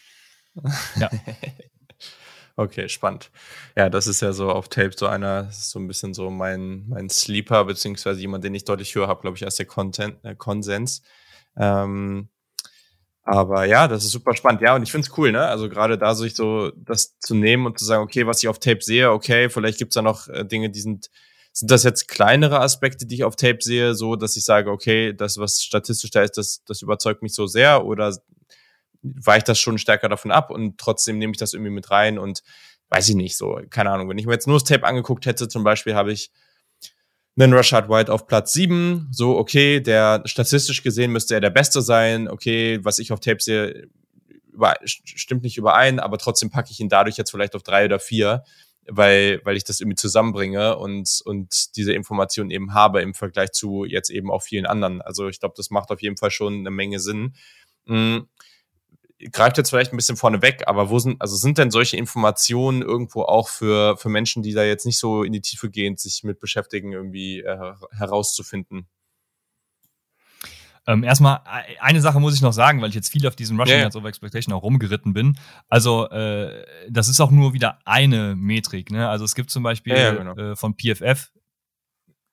Ja. 0.96 1.10
okay, 2.56 2.88
spannend. 2.88 3.30
Ja, 3.76 3.88
das 3.88 4.06
ist 4.06 4.22
ja 4.22 4.32
so 4.32 4.50
auf 4.50 4.68
Tape 4.68 4.92
so 4.96 5.06
einer, 5.06 5.44
das 5.44 5.58
ist 5.58 5.70
so 5.70 5.78
ein 5.78 5.88
bisschen 5.88 6.14
so 6.14 6.30
mein, 6.30 6.88
mein 6.88 7.08
Sleeper, 7.08 7.64
beziehungsweise 7.64 8.20
jemand, 8.20 8.44
den 8.44 8.54
ich 8.54 8.64
deutlich 8.64 8.94
höher 8.94 9.08
habe, 9.08 9.22
glaube 9.22 9.36
ich, 9.36 9.44
als 9.44 9.56
der 9.56 9.66
Content, 9.66 10.24
äh, 10.24 10.34
Konsens. 10.34 11.02
Ähm, 11.56 12.28
aber 13.22 13.64
ja, 13.64 13.86
das 13.86 14.04
ist 14.04 14.12
super 14.12 14.34
spannend. 14.34 14.62
Ja, 14.62 14.74
und 14.74 14.82
ich 14.82 14.90
finde 14.90 15.06
es 15.06 15.16
cool, 15.18 15.30
ne? 15.30 15.46
Also 15.46 15.68
gerade 15.68 15.98
da 15.98 16.14
sich 16.14 16.34
so 16.34 16.70
das 16.74 17.18
zu 17.18 17.34
nehmen 17.34 17.66
und 17.66 17.78
zu 17.78 17.84
sagen, 17.84 18.02
okay, 18.02 18.26
was 18.26 18.42
ich 18.42 18.48
auf 18.48 18.58
Tape 18.58 18.82
sehe, 18.82 19.12
okay, 19.12 19.48
vielleicht 19.50 19.78
gibt's 19.78 19.94
da 19.94 20.02
noch 20.02 20.28
äh, 20.28 20.44
Dinge, 20.44 20.70
die 20.70 20.80
sind 20.80 21.10
sind 21.60 21.70
das 21.70 21.84
jetzt 21.84 22.08
kleinere 22.08 22.60
Aspekte, 22.60 23.04
die 23.04 23.16
ich 23.16 23.24
auf 23.24 23.36
Tape 23.36 23.58
sehe, 23.60 23.94
so 23.94 24.16
dass 24.16 24.34
ich 24.34 24.44
sage, 24.44 24.70
okay, 24.70 25.12
das, 25.12 25.36
was 25.36 25.62
statistisch 25.62 26.10
da 26.10 26.22
ist, 26.22 26.38
das, 26.38 26.64
das 26.64 26.80
überzeugt 26.80 27.22
mich 27.22 27.34
so 27.34 27.46
sehr 27.46 27.84
oder 27.84 28.16
weicht 29.02 29.46
das 29.46 29.58
schon 29.60 29.76
stärker 29.76 30.08
davon 30.08 30.30
ab 30.30 30.50
und 30.50 30.78
trotzdem 30.78 31.18
nehme 31.18 31.32
ich 31.32 31.38
das 31.38 31.52
irgendwie 31.52 31.70
mit 31.70 31.90
rein 31.90 32.18
und 32.18 32.42
weiß 32.88 33.10
ich 33.10 33.14
nicht, 33.14 33.36
so, 33.36 33.60
keine 33.68 33.90
Ahnung. 33.90 34.08
Wenn 34.08 34.16
ich 34.16 34.24
mir 34.24 34.32
jetzt 34.32 34.46
nur 34.46 34.56
das 34.56 34.64
Tape 34.64 34.86
angeguckt 34.86 35.26
hätte, 35.26 35.48
zum 35.48 35.62
Beispiel 35.62 35.94
habe 35.94 36.12
ich 36.12 36.30
einen 37.38 37.52
Rashad 37.52 37.90
White 37.90 38.10
auf 38.10 38.26
Platz 38.26 38.54
sieben, 38.54 39.08
so, 39.10 39.36
okay, 39.36 39.80
der 39.80 40.22
statistisch 40.24 40.82
gesehen 40.82 41.12
müsste 41.12 41.34
er 41.34 41.40
der 41.40 41.50
Beste 41.50 41.82
sein, 41.82 42.26
okay, 42.26 42.80
was 42.82 42.98
ich 42.98 43.12
auf 43.12 43.20
Tape 43.20 43.42
sehe, 43.42 43.86
über, 44.50 44.76
stimmt 44.84 45.42
nicht 45.42 45.58
überein, 45.58 46.00
aber 46.00 46.16
trotzdem 46.16 46.48
packe 46.48 46.70
ich 46.70 46.80
ihn 46.80 46.88
dadurch 46.88 47.18
jetzt 47.18 47.30
vielleicht 47.30 47.54
auf 47.54 47.62
drei 47.62 47.84
oder 47.84 47.98
vier 47.98 48.44
weil, 48.90 49.40
weil 49.44 49.56
ich 49.56 49.64
das 49.64 49.80
irgendwie 49.80 49.96
zusammenbringe 49.96 50.76
und, 50.76 51.22
und 51.24 51.76
diese 51.76 51.92
Information 51.92 52.50
eben 52.50 52.74
habe 52.74 53.00
im 53.02 53.14
Vergleich 53.14 53.52
zu 53.52 53.84
jetzt 53.84 54.10
eben 54.10 54.30
auch 54.30 54.42
vielen 54.42 54.66
anderen. 54.66 55.00
Also 55.00 55.28
ich 55.28 55.40
glaube, 55.40 55.54
das 55.56 55.70
macht 55.70 55.90
auf 55.90 56.02
jeden 56.02 56.16
Fall 56.16 56.30
schon 56.30 56.54
eine 56.54 56.70
Menge 56.70 57.00
Sinn. 57.00 57.34
Mhm. 57.86 58.28
Greift 59.32 59.58
jetzt 59.58 59.70
vielleicht 59.70 59.92
ein 59.92 59.96
bisschen 59.96 60.16
vorne 60.16 60.40
weg, 60.40 60.62
aber 60.66 60.88
wo 60.88 60.98
sind, 60.98 61.20
also 61.20 61.36
sind 61.36 61.58
denn 61.58 61.70
solche 61.70 61.96
Informationen 61.96 62.80
irgendwo 62.80 63.22
auch 63.22 63.48
für, 63.48 63.96
für 63.98 64.08
Menschen, 64.08 64.42
die 64.42 64.54
da 64.54 64.64
jetzt 64.64 64.86
nicht 64.86 64.98
so 64.98 65.22
in 65.22 65.32
die 65.32 65.42
Tiefe 65.42 65.70
gehen, 65.70 65.96
sich 65.96 66.24
mit 66.24 66.40
beschäftigen, 66.40 66.92
irgendwie 66.92 67.40
äh, 67.40 67.74
herauszufinden? 67.92 68.88
Ähm, 70.86 71.04
erstmal, 71.04 71.40
eine 71.80 72.00
Sache 72.00 72.20
muss 72.20 72.34
ich 72.34 72.42
noch 72.42 72.52
sagen, 72.52 72.80
weil 72.80 72.88
ich 72.88 72.94
jetzt 72.94 73.10
viel 73.10 73.26
auf 73.26 73.36
diesem 73.36 73.58
Rushing 73.58 73.74
yeah. 73.74 73.82
Yards 73.82 73.96
Over 73.96 74.08
Expectation 74.08 74.54
auch 74.54 74.62
rumgeritten 74.62 75.12
bin. 75.12 75.36
Also, 75.68 76.08
äh, 76.10 76.64
das 76.88 77.08
ist 77.08 77.20
auch 77.20 77.30
nur 77.30 77.52
wieder 77.52 77.78
eine 77.84 78.34
Metrik. 78.36 78.90
Ne? 78.90 79.08
Also, 79.08 79.24
es 79.24 79.34
gibt 79.34 79.50
zum 79.50 79.62
Beispiel 79.62 79.96
ja, 79.96 80.14
genau. 80.14 80.34
äh, 80.36 80.56
von 80.56 80.74
PFF, 80.74 81.30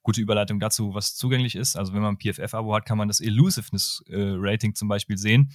gute 0.02 0.22
Überleitung 0.22 0.60
dazu, 0.60 0.94
was 0.94 1.16
zugänglich 1.16 1.56
ist. 1.56 1.76
Also, 1.76 1.94
wenn 1.94 2.02
man 2.02 2.16
ein 2.16 2.20
PFF-Abo 2.20 2.74
hat, 2.74 2.86
kann 2.86 2.98
man 2.98 3.08
das 3.08 3.20
Elusiveness 3.20 4.04
äh, 4.10 4.74
zum 4.74 4.88
Beispiel 4.88 5.18
sehen. 5.18 5.52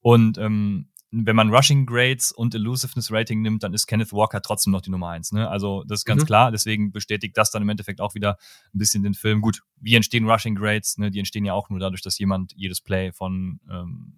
Und 0.00 0.36
ähm, 0.36 0.88
wenn 1.14 1.36
man 1.36 1.54
Rushing 1.54 1.84
Grades 1.84 2.32
und 2.32 2.54
Elusiveness 2.54 3.12
Rating 3.12 3.42
nimmt, 3.42 3.62
dann 3.62 3.74
ist 3.74 3.86
Kenneth 3.86 4.12
Walker 4.12 4.40
trotzdem 4.40 4.72
noch 4.72 4.80
die 4.80 4.90
Nummer 4.90 5.10
eins. 5.10 5.30
Ne? 5.30 5.48
Also 5.48 5.84
das 5.84 6.00
ist 6.00 6.04
ganz 6.06 6.22
mhm. 6.22 6.26
klar. 6.26 6.50
Deswegen 6.50 6.90
bestätigt 6.90 7.36
das 7.36 7.50
dann 7.50 7.62
im 7.62 7.68
Endeffekt 7.68 8.00
auch 8.00 8.14
wieder 8.14 8.38
ein 8.74 8.78
bisschen 8.78 9.02
den 9.02 9.12
Film. 9.12 9.42
Gut, 9.42 9.62
wie 9.76 9.94
entstehen 9.94 10.28
Rushing 10.28 10.54
Grades? 10.54 10.96
Ne? 10.96 11.10
Die 11.10 11.18
entstehen 11.18 11.44
ja 11.44 11.52
auch 11.52 11.68
nur 11.68 11.78
dadurch, 11.78 12.00
dass 12.00 12.18
jemand 12.18 12.54
jedes 12.56 12.80
Play 12.80 13.12
von 13.12 13.60
ähm, 13.70 14.14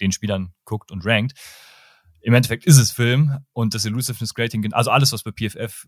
den 0.00 0.10
Spielern 0.10 0.52
guckt 0.64 0.90
und 0.90 1.06
rankt. 1.06 1.34
Im 2.20 2.34
Endeffekt 2.34 2.66
ist 2.66 2.78
es 2.78 2.90
Film 2.90 3.38
und 3.52 3.74
das 3.74 3.84
Elusiveness 3.84 4.34
Grading, 4.34 4.72
also 4.72 4.90
alles, 4.90 5.12
was 5.12 5.22
bei 5.22 5.30
PFF 5.30 5.86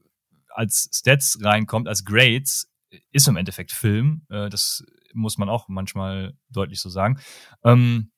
als 0.51 0.89
Stats 0.93 1.37
reinkommt, 1.43 1.89
als 1.89 2.05
Grades, 2.05 2.71
ist 3.11 3.27
im 3.27 3.37
Endeffekt 3.37 3.73
Film. 3.73 4.23
Äh, 4.31 4.49
das 4.49 4.85
muss 5.13 5.37
man 5.37 5.49
auch 5.49 5.69
manchmal 5.69 6.35
deutlich 6.49 6.81
so 6.81 6.89
sagen. 6.89 7.19
Ähm, 7.65 8.13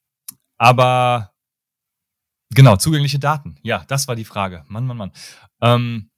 aber 0.59 1.33
Genau, 2.55 2.77
zugängliche 2.77 3.19
Daten. 3.19 3.57
Ja, 3.63 3.85
das 3.87 4.09
war 4.09 4.17
die 4.17 4.25
Frage. 4.25 4.65
Mann, 4.67 4.87
Mann, 4.87 4.97
Mann. 4.97 5.13
Ähm, 5.61 6.11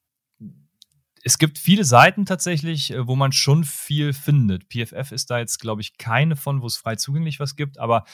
es 1.24 1.38
gibt 1.38 1.58
viele 1.58 1.84
Seiten 1.84 2.26
tatsächlich, 2.26 2.92
äh, 2.92 3.06
wo 3.06 3.16
man 3.16 3.32
schon 3.32 3.64
viel 3.64 4.12
findet. 4.12 4.64
PFF 4.68 5.12
ist 5.12 5.30
da 5.30 5.38
jetzt, 5.38 5.58
glaube 5.58 5.82
ich, 5.82 5.98
keine 5.98 6.36
von, 6.36 6.62
wo 6.62 6.66
es 6.66 6.76
frei 6.76 6.96
zugänglich 6.96 7.38
was 7.38 7.54
gibt, 7.54 7.78
aber 7.78 8.04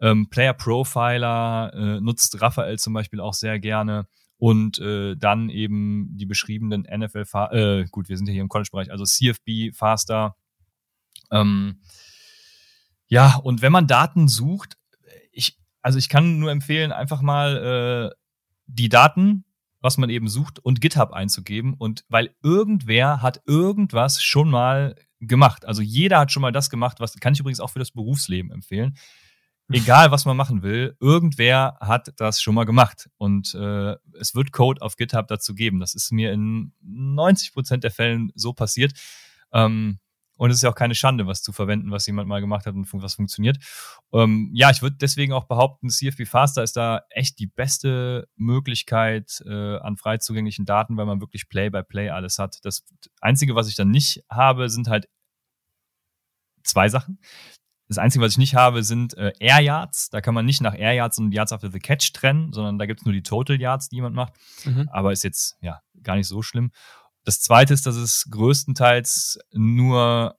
ähm, 0.00 0.28
Player 0.28 0.54
Profiler 0.54 1.72
äh, 1.74 2.00
nutzt 2.00 2.40
Raphael 2.40 2.78
zum 2.78 2.92
Beispiel 2.92 3.20
auch 3.20 3.34
sehr 3.34 3.58
gerne. 3.58 4.06
Und 4.40 4.78
äh, 4.78 5.16
dann 5.16 5.48
eben 5.48 6.16
die 6.16 6.26
beschriebenen 6.26 6.82
NFL, 6.82 7.24
äh, 7.50 7.84
gut, 7.90 8.08
wir 8.08 8.16
sind 8.16 8.28
ja 8.28 8.32
hier 8.32 8.42
im 8.42 8.48
College-Bereich, 8.48 8.92
also 8.92 9.04
CFB, 9.04 9.74
Faster. 9.74 10.36
Ähm, 11.32 11.80
ja, 13.08 13.36
und 13.36 13.62
wenn 13.62 13.72
man 13.72 13.88
Daten 13.88 14.28
sucht, 14.28 14.77
also 15.88 15.96
ich 15.96 16.10
kann 16.10 16.38
nur 16.38 16.50
empfehlen, 16.50 16.92
einfach 16.92 17.22
mal 17.22 18.10
äh, 18.12 18.16
die 18.66 18.90
Daten, 18.90 19.46
was 19.80 19.96
man 19.96 20.10
eben 20.10 20.28
sucht, 20.28 20.58
und 20.58 20.82
GitHub 20.82 21.14
einzugeben. 21.14 21.72
Und 21.72 22.04
weil 22.10 22.34
irgendwer 22.42 23.22
hat 23.22 23.40
irgendwas 23.46 24.22
schon 24.22 24.50
mal 24.50 24.96
gemacht. 25.18 25.64
Also 25.64 25.80
jeder 25.80 26.18
hat 26.18 26.30
schon 26.30 26.42
mal 26.42 26.52
das 26.52 26.68
gemacht, 26.68 27.00
was 27.00 27.14
kann 27.14 27.32
ich 27.32 27.40
übrigens 27.40 27.60
auch 27.60 27.70
für 27.70 27.78
das 27.78 27.92
Berufsleben 27.92 28.50
empfehlen. 28.50 28.98
Egal, 29.70 30.10
was 30.10 30.26
man 30.26 30.36
machen 30.36 30.60
will, 30.60 30.94
irgendwer 31.00 31.78
hat 31.80 32.12
das 32.16 32.42
schon 32.42 32.54
mal 32.54 32.64
gemacht. 32.64 33.08
Und 33.16 33.54
äh, 33.54 33.96
es 34.20 34.34
wird 34.34 34.52
Code 34.52 34.82
auf 34.82 34.96
GitHub 34.96 35.26
dazu 35.26 35.54
geben. 35.54 35.80
Das 35.80 35.94
ist 35.94 36.12
mir 36.12 36.34
in 36.34 36.74
90 36.82 37.54
Prozent 37.54 37.82
der 37.82 37.92
Fällen 37.92 38.30
so 38.34 38.52
passiert. 38.52 38.92
Ähm, 39.54 40.00
und 40.38 40.50
es 40.50 40.56
ist 40.56 40.62
ja 40.62 40.70
auch 40.70 40.74
keine 40.74 40.94
Schande, 40.94 41.26
was 41.26 41.42
zu 41.42 41.52
verwenden, 41.52 41.90
was 41.90 42.06
jemand 42.06 42.28
mal 42.28 42.40
gemacht 42.40 42.64
hat 42.64 42.74
und 42.74 42.90
was 42.94 43.14
funktioniert. 43.14 43.58
Ähm, 44.12 44.50
ja, 44.54 44.70
ich 44.70 44.80
würde 44.80 44.96
deswegen 44.96 45.34
auch 45.34 45.44
behaupten, 45.44 45.90
CFB 45.90 46.26
Faster 46.26 46.62
ist 46.62 46.76
da 46.76 47.02
echt 47.10 47.38
die 47.38 47.46
beste 47.46 48.28
Möglichkeit 48.36 49.42
äh, 49.46 49.76
an 49.78 49.98
frei 49.98 50.16
zugänglichen 50.16 50.64
Daten, 50.64 50.96
weil 50.96 51.06
man 51.06 51.20
wirklich 51.20 51.48
Play-by-Play 51.48 51.98
Play 51.98 52.10
alles 52.10 52.38
hat. 52.38 52.58
Das 52.62 52.84
Einzige, 53.20 53.54
was 53.54 53.68
ich 53.68 53.74
dann 53.74 53.90
nicht 53.90 54.24
habe, 54.30 54.70
sind 54.70 54.88
halt 54.88 55.08
zwei 56.62 56.88
Sachen. 56.88 57.18
Das 57.88 57.96
Einzige, 57.96 58.22
was 58.22 58.32
ich 58.32 58.38
nicht 58.38 58.54
habe, 58.54 58.84
sind 58.84 59.16
äh, 59.16 59.32
Air 59.40 59.60
Yards. 59.60 60.10
Da 60.10 60.20
kann 60.20 60.34
man 60.34 60.44
nicht 60.44 60.60
nach 60.60 60.74
Air 60.74 60.92
Yards 60.92 61.18
und 61.18 61.32
Yards 61.32 61.52
after 61.52 61.70
the 61.70 61.78
Catch 61.78 62.12
trennen, 62.12 62.52
sondern 62.52 62.78
da 62.78 62.84
gibt 62.84 63.00
es 63.00 63.06
nur 63.06 63.14
die 63.14 63.22
Total 63.22 63.58
Yards, 63.58 63.88
die 63.88 63.96
jemand 63.96 64.14
macht. 64.14 64.34
Mhm. 64.64 64.88
Aber 64.92 65.10
ist 65.10 65.24
jetzt 65.24 65.56
ja 65.62 65.80
gar 66.02 66.16
nicht 66.16 66.28
so 66.28 66.42
schlimm. 66.42 66.70
Das 67.24 67.40
zweite 67.40 67.74
ist, 67.74 67.86
dass 67.86 67.96
es 67.96 68.28
größtenteils 68.30 69.38
nur, 69.52 70.38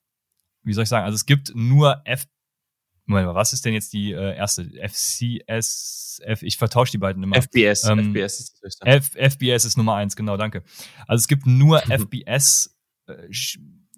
wie 0.64 0.74
soll 0.74 0.84
ich 0.84 0.90
sagen, 0.90 1.06
also 1.06 1.16
es 1.16 1.26
gibt 1.26 1.54
nur 1.56 2.02
F. 2.06 2.26
Moment 3.06 3.28
mal, 3.28 3.36
was 3.36 3.54
ist 3.54 3.66
denn 3.66 3.74
jetzt 3.74 3.92
die 3.94 4.12
äh, 4.12 4.36
erste? 4.36 4.66
FCS, 4.66 6.22
F, 6.24 6.44
ich 6.44 6.58
vertausche 6.58 6.92
die 6.92 7.00
beiden 7.00 7.24
immer. 7.24 7.38
FBS, 7.42 7.86
ähm, 7.86 8.14
FBS 8.14 8.40
ist 8.40 8.60
das 8.62 8.78
F, 8.82 9.12
FBS 9.16 9.66
ist 9.66 9.78
Nummer 9.78 9.96
eins, 9.96 10.16
genau, 10.16 10.38
danke. 10.38 10.64
Also 11.08 11.22
es 11.22 11.28
gibt 11.28 11.48
nur 11.48 11.82
FBS 11.90 12.78
äh, 13.08 13.30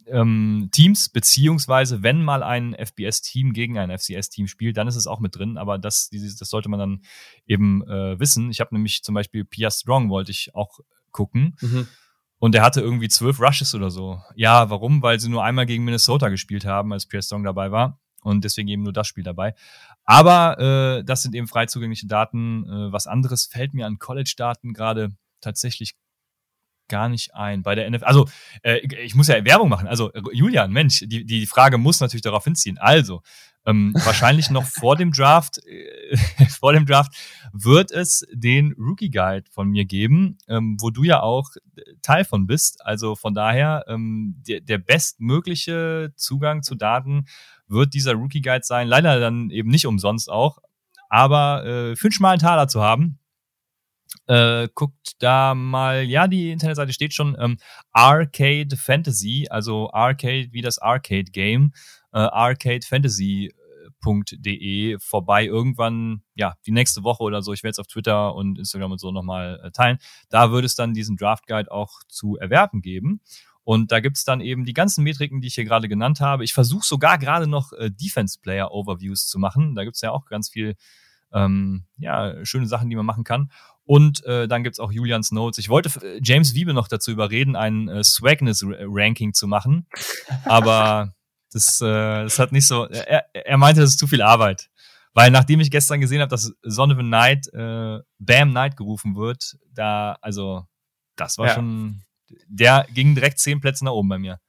ähm, 0.08 0.70
Teams, 0.72 1.10
beziehungsweise 1.10 2.04
wenn 2.04 2.24
mal 2.24 2.44
ein 2.44 2.76
FBS-Team 2.76 3.54
gegen 3.54 3.78
ein 3.78 3.98
FCS-Team 3.98 4.48
spielt, 4.48 4.78
dann 4.78 4.88
ist 4.88 4.96
es 4.96 5.08
auch 5.08 5.20
mit 5.20 5.36
drin, 5.36 5.58
aber 5.58 5.78
das, 5.78 6.10
das 6.10 6.50
sollte 6.50 6.70
man 6.70 6.80
dann 6.80 7.02
eben 7.46 7.84
äh, 7.88 8.20
wissen. 8.20 8.52
Ich 8.52 8.60
habe 8.60 8.76
nämlich 8.76 9.04
zum 9.04 9.16
Beispiel 9.16 9.46
Pia 9.46 9.72
Strong 9.72 10.10
wollte 10.10 10.32
ich 10.32 10.54
auch 10.54 10.80
gucken. 11.12 11.56
Mhm. 11.62 11.88
Und 12.42 12.56
er 12.56 12.64
hatte 12.64 12.82
irgendwie 12.82 13.08
zwölf 13.08 13.40
Rushes 13.40 13.76
oder 13.76 13.92
so. 13.92 14.20
Ja, 14.34 14.72
warum? 14.72 15.04
Weil 15.04 15.20
sie 15.20 15.30
nur 15.30 15.44
einmal 15.44 15.68
gegen 15.68 15.84
Minnesota 15.84 16.30
gespielt 16.30 16.66
haben, 16.66 16.92
als 16.92 17.06
Pierre 17.06 17.22
Strong 17.22 17.44
dabei 17.44 17.70
war. 17.70 18.00
Und 18.24 18.44
deswegen 18.44 18.68
eben 18.68 18.82
nur 18.82 18.94
das 18.94 19.08
Spiel 19.08 19.24
dabei. 19.24 19.54
Aber 20.06 20.58
äh, 20.58 21.04
das 21.04 21.22
sind 21.22 21.36
eben 21.36 21.48
frei 21.48 21.68
zugängliche 21.68 22.08
Daten. 22.08 22.66
Äh, 22.66 22.92
was 22.92 23.06
anderes 23.06 23.46
fällt 23.46 23.76
mir 23.76 23.86
an 23.86 24.00
College-Daten 24.00 24.74
gerade 24.74 25.12
tatsächlich 25.40 25.94
gar 26.90 27.10
nicht 27.10 27.36
ein. 27.36 27.62
Bei 27.62 27.76
der 27.76 27.88
NFL, 27.88 28.06
also 28.06 28.28
äh, 28.64 28.80
ich 29.04 29.14
muss 29.14 29.28
ja 29.28 29.46
Werbung 29.46 29.70
machen. 29.70 29.88
Also 29.88 30.12
Julian, 30.32 30.72
Mensch, 30.72 31.04
die, 31.06 31.24
die 31.24 31.46
Frage 31.46 31.78
muss 31.78 32.00
natürlich 32.00 32.24
darauf 32.24 32.44
hinziehen. 32.44 32.80
Also 32.80 33.22
ähm, 33.66 33.94
wahrscheinlich 34.04 34.50
noch 34.50 34.66
vor 34.66 34.96
dem 34.96 35.12
Draft, 35.12 35.60
äh, 35.66 36.18
vor 36.60 36.74
dem 36.74 36.86
Draft 36.86 37.14
wird 37.54 37.92
es 37.92 38.26
den 38.34 38.74
Rookie 38.74 39.12
Guide 39.12 39.50
von 39.52 39.70
mir 39.70 39.86
geben, 39.86 40.38
ähm, 40.48 40.78
wo 40.80 40.90
du 40.90 41.04
ja 41.04 41.22
auch 41.22 41.50
Teil 42.02 42.26
von 42.26 42.48
bist. 42.48 42.84
Also 42.86 43.16
von 43.16 43.34
daher 43.34 43.86
ähm, 43.88 44.42
der, 44.48 44.62
der 44.62 44.80
bestmögliche 44.80 46.14
Zugang 46.16 46.64
zu 46.64 46.76
Daten 46.76 47.26
wird 47.68 47.94
dieser 47.94 48.14
Rookie 48.14 48.42
Guide 48.42 48.64
sein. 48.64 48.88
Leider 48.88 49.20
dann 49.20 49.50
eben 49.50 49.70
nicht 49.70 49.86
umsonst 49.86 50.30
auch, 50.30 50.58
aber 51.10 51.66
äh, 51.66 51.96
für 51.96 52.08
einen 52.08 52.14
schmalen 52.14 52.40
Taler 52.40 52.68
zu 52.68 52.82
haben. 52.82 53.20
Äh, 54.28 54.68
guckt 54.76 55.14
da 55.20 55.56
mal, 55.56 56.04
ja, 56.04 56.28
die 56.28 56.52
Internetseite 56.52 56.92
steht 56.92 57.14
schon, 57.14 57.38
ähm, 57.40 57.58
Arcade 57.92 58.76
Fantasy, 58.76 59.48
also 59.50 59.90
Arcade 59.94 60.50
wie 60.52 60.62
das 60.62 60.80
Arcade 60.80 61.32
Game, 61.32 61.72
äh, 62.14 62.20
arcadefantasy.de 62.20 64.98
vorbei 65.00 65.46
irgendwann, 65.46 66.24
ja, 66.36 66.56
die 66.66 66.72
nächste 66.72 67.04
Woche 67.04 67.24
oder 67.24 67.42
so. 67.42 67.54
Ich 67.54 67.64
werde 67.64 67.72
es 67.72 67.80
auf 67.80 67.88
Twitter 67.88 68.36
und 68.36 68.60
Instagram 68.60 68.94
und 68.94 69.00
so 69.00 69.12
nochmal 69.12 69.60
äh, 69.64 69.72
teilen. 69.72 69.98
Da 70.30 70.52
würde 70.52 70.66
es 70.66 70.76
dann 70.76 70.94
diesen 70.94 71.18
Draft 71.18 71.48
Guide 71.48 71.72
auch 71.72 72.00
zu 72.08 72.38
erwerben 72.38 72.82
geben. 72.82 73.22
Und 73.64 73.92
da 73.92 74.00
gibt's 74.00 74.24
dann 74.24 74.42
eben 74.42 74.66
die 74.66 74.74
ganzen 74.74 75.04
Metriken, 75.04 75.40
die 75.40 75.48
ich 75.48 75.56
hier 75.56 75.66
gerade 75.66 75.88
genannt 75.88 76.20
habe. 76.20 76.44
Ich 76.44 76.54
versuche 76.54 76.86
sogar 76.86 77.18
gerade 77.18 77.48
noch 77.48 77.74
äh, 77.74 77.92
Defense-Player-Overviews 77.92 79.28
zu 79.28 79.40
machen. 79.40 79.76
Da 79.76 79.84
gibt's 79.84 80.02
ja 80.02 80.12
auch 80.12 80.26
ganz 80.26 80.50
viel 80.50 80.76
ähm, 81.32 81.86
ja, 81.98 82.44
schöne 82.44 82.68
Sachen, 82.68 82.90
die 82.90 82.96
man 82.96 83.06
machen 83.06 83.24
kann. 83.24 83.52
Und 83.84 84.24
äh, 84.26 84.48
dann 84.48 84.64
gibt's 84.64 84.80
auch 84.80 84.92
Julians 84.92 85.32
Notes. 85.32 85.58
Ich 85.58 85.70
wollte 85.70 85.90
äh, 86.06 86.20
James 86.24 86.54
Wiebe 86.54 86.74
noch 86.74 86.88
dazu 86.88 87.12
überreden, 87.12 87.56
ein 87.56 87.88
äh, 87.88 88.04
Swagness-Ranking 88.04 89.34
zu 89.34 89.48
machen. 89.48 89.88
Aber 90.46 91.14
das, 91.52 91.82
äh, 91.82 92.24
das 92.24 92.40
hat 92.40 92.52
nicht 92.52 92.68
so. 92.68 92.86
Er, 92.88 93.26
er 93.34 93.58
meinte, 93.58 93.82
das 93.82 93.92
ist 93.92 94.00
zu 94.00 94.08
viel 94.08 94.22
Arbeit. 94.22 94.70
Weil 95.14 95.30
nachdem 95.32 95.60
ich 95.60 95.72
gestern 95.72 96.00
gesehen 96.00 96.22
habe, 96.22 96.30
dass 96.30 96.54
Son 96.62 96.92
of 96.92 96.98
a 96.98 97.04
Night 97.04 97.48
äh, 97.54 98.00
Bam 98.20 98.54
Night 98.54 98.78
gerufen 98.78 99.16
wird, 99.16 99.58
da, 99.74 100.18
also, 100.22 100.66
das 101.16 101.38
war 101.38 101.48
ja. 101.48 101.54
schon. 101.56 102.04
Der 102.48 102.88
ging 102.94 103.14
direkt 103.14 103.40
zehn 103.40 103.60
Plätze 103.60 103.84
nach 103.84 103.92
oben 103.92 104.08
bei 104.08 104.18
mir. 104.18 104.40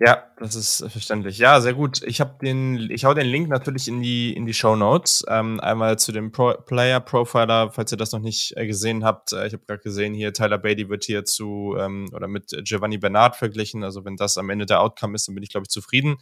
Ja, 0.00 0.22
das 0.38 0.54
ist 0.54 0.84
verständlich. 0.92 1.38
Ja, 1.38 1.60
sehr 1.60 1.74
gut. 1.74 2.02
Ich 2.04 2.20
habe 2.20 2.38
den, 2.40 2.88
ich 2.88 3.04
hau 3.04 3.14
den 3.14 3.26
Link 3.26 3.48
natürlich 3.48 3.88
in 3.88 4.00
die 4.00 4.32
in 4.32 4.46
die 4.46 4.54
Show 4.54 4.76
Notes. 4.76 5.24
Ähm, 5.28 5.58
einmal 5.58 5.98
zu 5.98 6.12
dem 6.12 6.30
Pro 6.30 6.52
Player 6.54 7.00
Profiler, 7.00 7.72
falls 7.72 7.90
ihr 7.90 7.98
das 7.98 8.12
noch 8.12 8.20
nicht 8.20 8.56
äh, 8.56 8.68
gesehen 8.68 9.04
habt. 9.04 9.32
Äh, 9.32 9.48
ich 9.48 9.54
habe 9.54 9.64
gerade 9.66 9.82
gesehen 9.82 10.14
hier 10.14 10.32
Tyler 10.32 10.58
Beatty 10.58 10.88
wird 10.88 11.02
hier 11.02 11.24
zu 11.24 11.74
ähm, 11.80 12.08
oder 12.14 12.28
mit 12.28 12.52
Giovanni 12.62 12.98
Bernard 12.98 13.34
verglichen. 13.34 13.82
Also 13.82 14.04
wenn 14.04 14.16
das 14.16 14.38
am 14.38 14.50
Ende 14.50 14.66
der 14.66 14.80
Outcome 14.82 15.16
ist, 15.16 15.26
dann 15.26 15.34
bin 15.34 15.42
ich 15.42 15.50
glaube 15.50 15.64
ich 15.64 15.70
zufrieden. 15.70 16.18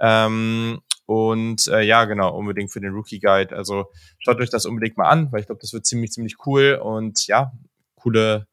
Ähm, 0.00 0.80
und 1.06 1.66
äh, 1.68 1.80
ja, 1.80 2.04
genau, 2.04 2.36
unbedingt 2.36 2.70
für 2.72 2.80
den 2.80 2.92
Rookie 2.92 3.20
Guide. 3.20 3.56
Also 3.56 3.86
schaut 4.18 4.38
euch 4.40 4.50
das 4.50 4.66
unbedingt 4.66 4.98
mal 4.98 5.08
an, 5.08 5.32
weil 5.32 5.40
ich 5.40 5.46
glaube, 5.46 5.62
das 5.62 5.72
wird 5.72 5.86
ziemlich 5.86 6.12
ziemlich 6.12 6.36
cool 6.46 6.78
und 6.82 7.26
ja, 7.26 7.52
coole 7.94 8.47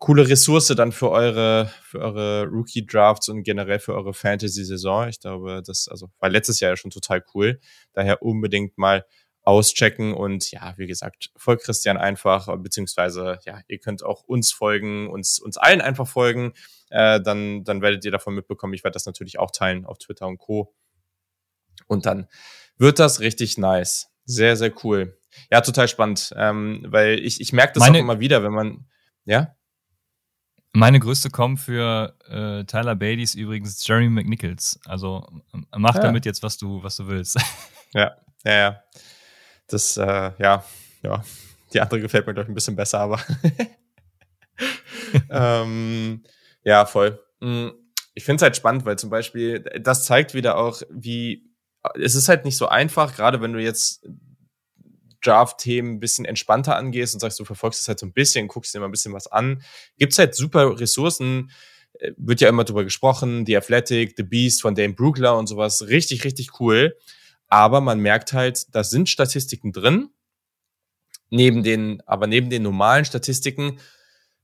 coole 0.00 0.26
Ressource 0.26 0.68
dann 0.68 0.92
für 0.92 1.10
eure, 1.10 1.70
für 1.82 2.00
eure 2.00 2.46
Rookie-Drafts 2.46 3.28
und 3.28 3.42
generell 3.44 3.78
für 3.78 3.94
eure 3.94 4.14
Fantasy-Saison. 4.14 5.08
Ich 5.08 5.20
glaube, 5.20 5.62
das 5.64 5.88
also 5.88 6.10
war 6.18 6.30
letztes 6.30 6.58
Jahr 6.58 6.72
ja 6.72 6.76
schon 6.76 6.90
total 6.90 7.22
cool. 7.34 7.60
Daher 7.92 8.22
unbedingt 8.22 8.78
mal 8.78 9.04
auschecken 9.42 10.14
und 10.14 10.50
ja, 10.50 10.74
wie 10.78 10.86
gesagt, 10.86 11.30
folgt 11.36 11.64
Christian 11.64 11.98
einfach, 11.98 12.48
beziehungsweise 12.58 13.38
ja, 13.44 13.60
ihr 13.68 13.78
könnt 13.78 14.02
auch 14.02 14.22
uns 14.24 14.52
folgen, 14.52 15.08
uns, 15.10 15.38
uns 15.38 15.58
allen 15.58 15.82
einfach 15.82 16.08
folgen. 16.08 16.54
Äh, 16.88 17.20
dann, 17.20 17.64
dann 17.64 17.82
werdet 17.82 18.04
ihr 18.04 18.10
davon 18.10 18.34
mitbekommen. 18.34 18.72
Ich 18.72 18.84
werde 18.84 18.94
das 18.94 19.06
natürlich 19.06 19.38
auch 19.38 19.50
teilen 19.50 19.84
auf 19.84 19.98
Twitter 19.98 20.26
und 20.26 20.38
Co. 20.38 20.74
Und 21.86 22.06
dann 22.06 22.26
wird 22.78 22.98
das 22.98 23.20
richtig 23.20 23.58
nice. 23.58 24.08
Sehr, 24.24 24.56
sehr 24.56 24.72
cool. 24.82 25.18
Ja, 25.50 25.60
total 25.60 25.88
spannend. 25.88 26.32
Ähm, 26.36 26.86
weil 26.88 27.18
ich, 27.18 27.40
ich 27.40 27.52
merke 27.52 27.74
das 27.74 27.82
Meine 27.82 27.98
auch 27.98 28.02
immer 28.02 28.20
wieder, 28.20 28.42
wenn 28.42 28.52
man, 28.52 28.86
ja? 29.26 29.54
Meine 30.72 31.00
größte 31.00 31.30
Com 31.30 31.56
für 31.56 32.14
äh, 32.28 32.64
Tyler 32.64 32.94
Beatty 32.94 33.22
ist 33.22 33.34
übrigens 33.34 33.86
Jeremy 33.86 34.08
McNichols. 34.08 34.78
Also 34.84 35.26
mach 35.76 35.96
ja. 35.96 36.00
damit 36.00 36.26
jetzt, 36.26 36.42
was 36.42 36.58
du, 36.58 36.82
was 36.82 36.96
du 36.96 37.08
willst. 37.08 37.38
Ja, 37.92 38.16
ja, 38.44 38.52
ja. 38.52 38.84
Das, 39.66 39.96
äh, 39.96 40.30
ja, 40.38 40.64
ja. 41.02 41.24
Die 41.72 41.80
andere 41.80 42.00
gefällt 42.00 42.24
mir, 42.24 42.34
glaube 42.34 42.44
ich, 42.44 42.52
ein 42.52 42.54
bisschen 42.54 42.76
besser, 42.76 43.00
aber 43.00 43.18
ähm, 45.28 46.22
ja, 46.62 46.86
voll. 46.86 47.20
Mm, 47.40 47.70
ich 48.14 48.22
finde 48.22 48.36
es 48.36 48.42
halt 48.42 48.56
spannend, 48.56 48.84
weil 48.84 48.96
zum 48.96 49.10
Beispiel, 49.10 49.58
das 49.80 50.04
zeigt 50.04 50.34
wieder 50.34 50.56
auch, 50.56 50.82
wie 50.88 51.50
es 51.94 52.14
ist 52.14 52.28
halt 52.28 52.44
nicht 52.44 52.56
so 52.56 52.68
einfach, 52.68 53.16
gerade 53.16 53.40
wenn 53.40 53.52
du 53.52 53.60
jetzt 53.60 54.06
Draft-Themen 55.24 55.94
ein 55.94 56.00
bisschen 56.00 56.24
entspannter 56.24 56.76
angehst 56.76 57.14
und 57.14 57.20
sagst, 57.20 57.38
du 57.40 57.44
verfolgst 57.44 57.80
es 57.80 57.88
halt 57.88 57.98
so 57.98 58.06
ein 58.06 58.12
bisschen, 58.12 58.48
guckst 58.48 58.74
dir 58.74 58.80
mal 58.80 58.86
ein 58.86 58.90
bisschen 58.92 59.12
was 59.12 59.26
an, 59.26 59.62
gibt's 59.98 60.18
halt 60.18 60.34
super 60.34 60.78
Ressourcen, 60.78 61.50
äh, 61.94 62.12
wird 62.16 62.40
ja 62.40 62.48
immer 62.48 62.64
drüber 62.64 62.84
gesprochen, 62.84 63.46
The 63.46 63.56
Athletic, 63.56 64.14
The 64.16 64.22
Beast 64.22 64.62
von 64.62 64.74
Dane 64.74 64.94
Brugler 64.94 65.36
und 65.36 65.46
sowas, 65.46 65.86
richtig, 65.88 66.24
richtig 66.24 66.60
cool. 66.60 66.96
Aber 67.48 67.80
man 67.80 68.00
merkt 68.00 68.32
halt, 68.32 68.74
da 68.74 68.84
sind 68.84 69.08
Statistiken 69.08 69.72
drin, 69.72 70.10
neben 71.30 71.62
den, 71.62 72.00
aber 72.06 72.26
neben 72.26 72.50
den 72.50 72.62
normalen 72.62 73.04
Statistiken 73.04 73.78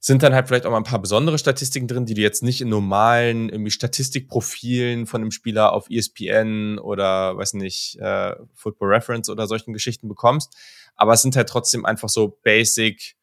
sind 0.06 0.22
dann 0.22 0.34
halt 0.34 0.46
vielleicht 0.46 0.66
auch 0.66 0.70
mal 0.70 0.76
ein 0.76 0.84
paar 0.84 1.02
besondere 1.02 1.36
Statistiken 1.36 1.88
drin, 1.88 2.06
die 2.06 2.14
du 2.14 2.20
jetzt 2.20 2.44
nicht 2.44 2.60
in 2.60 2.68
normalen 2.68 3.48
irgendwie 3.48 3.72
Statistikprofilen 3.72 5.06
von 5.06 5.20
einem 5.20 5.32
Spieler 5.32 5.72
auf 5.72 5.90
ESPN 5.90 6.78
oder 6.78 7.36
weiß 7.36 7.54
nicht, 7.54 7.98
äh, 7.98 8.36
Football 8.54 8.94
Reference 8.94 9.28
oder 9.28 9.48
solchen 9.48 9.72
Geschichten 9.72 10.06
bekommst. 10.06 10.54
Aber 10.94 11.14
es 11.14 11.22
sind 11.22 11.34
halt 11.34 11.48
trotzdem 11.48 11.84
einfach 11.84 12.08
so 12.08 12.38
basic, 12.44 13.16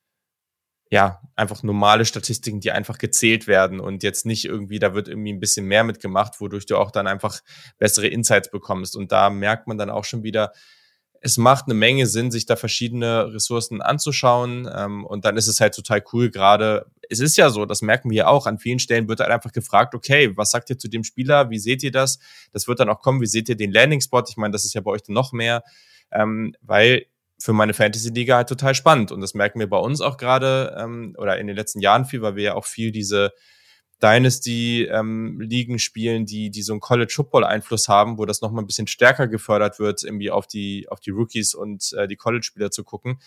ja, 0.92 1.22
einfach 1.38 1.64
normale 1.64 2.04
Statistiken, 2.04 2.60
die 2.60 2.74
einfach 2.74 2.98
gezählt 2.98 3.48
werden 3.48 3.80
und 3.80 4.04
jetzt 4.04 4.26
nicht 4.26 4.44
irgendwie, 4.44 4.80
da 4.80 4.94
wird 4.94 5.08
irgendwie 5.08 5.32
ein 5.32 5.40
bisschen 5.40 5.66
mehr 5.66 5.86
mitgemacht, 5.86 6.42
wodurch 6.42 6.66
du 6.66 6.76
auch 6.76 6.92
dann 6.92 7.08
einfach 7.08 7.40
bessere 7.78 8.08
Insights 8.08 8.52
bekommst. 8.52 8.98
Und 8.98 9.14
da 9.14 9.30
merkt 9.30 9.68
man 9.68 9.78
dann 9.78 9.90
auch 9.90 10.04
schon 10.04 10.24
wieder, 10.24 10.52
es 11.26 11.38
macht 11.38 11.66
eine 11.66 11.74
Menge 11.74 12.06
Sinn, 12.06 12.32
sich 12.32 12.46
da 12.46 12.58
verschiedene 12.58 13.34
Ressourcen 13.34 13.82
anzuschauen. 13.82 14.70
Ähm, 14.72 15.06
und 15.06 15.24
dann 15.24 15.38
ist 15.38 15.48
es 15.48 15.62
halt 15.62 15.74
total 15.74 16.04
cool, 16.12 16.30
gerade, 16.30 16.86
es 17.10 17.22
ist 17.22 17.38
ja 17.38 17.50
so, 17.50 17.66
das 17.66 17.82
merken 17.82 18.10
wir 18.10 18.28
auch, 18.28 18.46
an 18.46 18.60
vielen 18.60 18.80
Stellen 18.80 19.08
wird 19.08 19.22
halt 19.22 19.32
einfach 19.32 19.54
gefragt, 19.54 19.96
okay, 19.96 20.36
was 20.36 20.52
sagt 20.52 20.70
ihr 20.70 20.78
zu 20.78 20.90
dem 20.90 21.06
Spieler? 21.06 21.50
Wie 21.50 21.60
seht 21.60 21.82
ihr 21.82 21.94
das? 21.94 22.20
Das 22.52 22.68
wird 22.68 22.82
dann 22.82 22.90
auch 22.90 23.00
kommen, 23.00 23.22
wie 23.22 23.26
seht 23.26 23.48
ihr 23.48 23.56
den 23.56 23.72
Landing-Spot? 23.72 24.24
Ich 24.28 24.36
meine, 24.36 24.52
das 24.52 24.66
ist 24.66 24.74
ja 24.74 24.82
bei 24.82 24.92
euch 24.92 25.02
dann 25.02 25.14
noch 25.14 25.32
mehr, 25.32 25.64
ähm, 26.12 26.56
weil 26.62 27.06
für 27.40 27.54
meine 27.54 27.74
Fantasy-Liga 27.74 28.36
halt 28.36 28.50
total 28.50 28.76
spannend. 28.76 29.14
Und 29.14 29.22
das 29.22 29.34
merken 29.34 29.60
wir 29.60 29.70
bei 29.70 29.80
uns 29.80 30.02
auch 30.02 30.18
gerade, 30.18 30.76
ähm, 30.78 31.16
oder 31.18 31.40
in 31.40 31.48
den 31.48 31.56
letzten 31.56 31.80
Jahren 31.80 32.04
viel, 32.04 32.22
weil 32.22 32.36
wir 32.36 32.44
ja 32.44 32.56
auch 32.56 32.66
viel 32.66 32.92
diese 32.92 33.32
Dynasty-Ligen 34.04 35.74
ähm, 35.74 35.80
spielen, 35.80 36.26
die, 36.26 36.50
die 36.50 36.62
so 36.62 36.74
einen 36.74 36.82
College-Football-Einfluss 36.82 37.88
haben, 37.88 38.18
wo 38.18 38.26
das 38.26 38.42
nochmal 38.42 38.64
ein 38.64 38.68
bisschen 38.68 38.88
stärker 38.88 39.28
gefördert 39.28 39.80
wird, 39.80 40.04
irgendwie 40.04 40.30
auf 40.30 40.46
die, 40.46 40.88
auf 40.90 41.00
die 41.00 41.12
Rookies 41.12 41.56
und 41.56 41.94
äh, 41.94 42.08
die 42.08 42.18
College-Spieler 42.18 42.70
zu 42.70 42.84
gucken. 42.84 43.20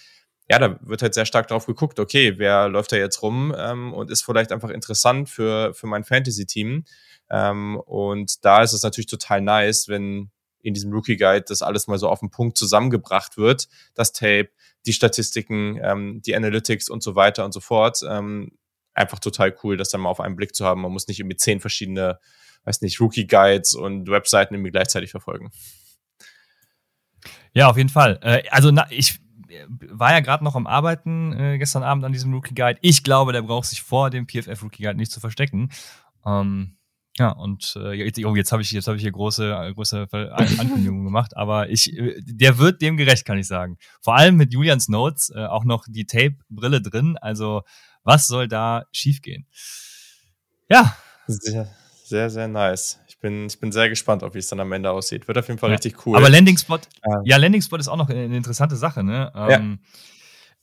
Ja, 0.51 0.59
da 0.59 0.79
wird 0.83 1.03
halt 1.03 1.15
sehr 1.15 1.27
stark 1.27 1.49
drauf 1.49 1.67
geguckt, 1.67 1.99
okay, 1.99 2.35
wer 2.39 2.69
läuft 2.69 2.93
da 2.93 2.97
jetzt 2.97 3.23
rum 3.23 3.55
ähm, 3.57 3.93
und 3.95 4.11
ist 4.11 4.23
vielleicht 4.23 4.53
einfach 4.53 4.71
interessant 4.71 5.29
für, 5.29 5.75
für 5.75 5.87
mein 5.87 6.05
Fantasy-Team. 6.05 6.85
Ähm, 7.31 7.77
und 7.87 8.45
da 8.45 8.62
ist 8.62 8.75
es 8.75 8.83
natürlich 8.83 9.09
total 9.09 9.41
nice, 9.41 9.89
wenn 9.89 10.31
in 10.62 10.75
diesem 10.75 10.93
Rookie 10.93 11.17
Guide 11.17 11.45
das 11.49 11.62
alles 11.62 11.87
mal 11.87 11.99
so 11.99 12.09
auf 12.09 12.21
den 12.21 12.31
Punkt 12.31 12.59
zusammengebracht 12.59 13.37
wird, 13.37 13.69
das 13.95 14.12
Tape, 14.12 14.51
die 14.85 14.93
Statistiken, 14.93 15.81
ähm, 15.83 16.23
die 16.25 16.37
Analytics 16.37 16.91
und 16.91 17.03
so 17.03 17.15
weiter 17.15 17.45
und 17.45 17.53
so 17.53 17.61
fort. 17.61 18.01
Ähm, 18.09 18.53
einfach 18.97 19.19
total 19.19 19.55
cool, 19.63 19.77
das 19.77 19.91
dann 19.91 20.01
mal 20.01 20.11
auf 20.11 20.21
einen 20.21 20.37
Blick 20.37 20.55
zu 20.55 20.65
haben. 20.65 20.83
Man 20.83 20.93
muss 20.93 21.07
nicht 21.09 21.21
irgendwie 21.21 21.37
zehn 21.37 21.61
verschiedene, 21.61 22.19
weiß 22.65 22.81
nicht, 22.81 23.01
Rookie-Guides 23.01 23.75
und 23.75 24.09
Webseiten 24.09 24.55
irgendwie 24.55 24.73
gleichzeitig 24.73 25.11
verfolgen. 25.11 25.51
Ja, 27.53 27.69
auf 27.69 27.77
jeden 27.77 27.89
Fall. 27.89 28.19
Äh, 28.23 28.43
also 28.51 28.71
na, 28.71 28.87
ich 28.91 29.21
war 29.89 30.13
ja 30.13 30.21
gerade 30.21 30.45
noch 30.45 30.57
am 30.57 30.67
Arbeiten 30.67 31.33
äh, 31.33 31.59
gestern 31.59 31.83
Abend 31.83 32.05
an 32.05 32.13
diesem 32.13 32.33
Rookie 32.33 32.55
Guide. 32.55 32.79
Ich 32.83 33.03
glaube, 33.03 33.33
der 33.33 33.43
braucht 33.43 33.67
sich 33.67 33.83
vor 33.83 34.11
dem 34.11 34.27
PFF 34.27 34.63
Rookie 34.63 34.83
Guide 34.83 34.97
nicht 34.97 35.13
zu 35.13 35.21
verstecken. 35.21 35.71
Ähm, 36.25 36.77
ja, 37.19 37.31
und 37.31 37.75
äh, 37.81 37.93
jetzt, 37.93 38.23
oh, 38.23 38.37
jetzt 38.37 38.53
habe 38.53 38.61
ich, 38.61 38.73
jetzt 38.73 38.89
hab 38.89 38.97
ich 38.97 39.03
hier 39.03 39.13
große, 39.13 39.73
große 39.75 40.09
Ankündigungen 40.33 41.05
gemacht, 41.05 41.35
aber 41.35 41.71
ich, 41.71 41.97
äh, 41.97 42.21
der 42.21 42.59
wird 42.59 42.83
dem 42.83 42.97
gerecht, 42.99 43.25
kann 43.25 43.39
ich 43.39 43.47
sagen. 43.47 43.79
Vor 44.03 44.17
allem 44.17 44.37
mit 44.37 44.53
Julians 44.53 44.89
Notes, 44.89 45.33
äh, 45.35 45.47
auch 45.47 45.65
noch 45.65 45.87
die 45.89 46.05
Tape-Brille 46.05 46.83
drin. 46.83 47.17
Also 47.19 47.63
was 48.07 48.27
soll 48.29 48.49
da 48.49 48.87
schiefgehen? 48.92 49.47
Ja. 50.69 50.97
Sehr, 51.27 51.69
sehr, 52.05 52.31
sehr 52.31 52.49
nice. 52.49 53.01
Ich 53.09 53.19
bin, 53.19 53.47
ich 53.47 53.59
bin 53.59 53.73
sehr 53.73 53.88
gespannt, 53.88 54.23
ob 54.23 54.35
wie 54.35 54.38
es 54.38 54.49
dann 54.49 54.61
am 54.61 54.73
Ende 54.73 54.90
aussieht. 54.90 55.27
Wird 55.27 55.37
auf 55.38 55.49
jeden 55.49 55.59
Fall 55.59 55.71
ja. 55.71 55.75
richtig 55.75 56.07
cool. 56.07 56.16
Aber 56.16 56.31
Landing 56.31 56.57
Spot, 56.57 56.79
ja. 57.05 57.21
ja, 57.25 57.37
Landing 57.37 57.62
Spot 57.62 57.77
ist 57.77 57.88
auch 57.88 57.97
noch 57.97 58.09
eine 58.09 58.37
interessante 58.37 58.77
Sache, 58.77 59.03
ne? 59.03 59.33
Ähm, 59.35 59.81
ja. 59.83 59.99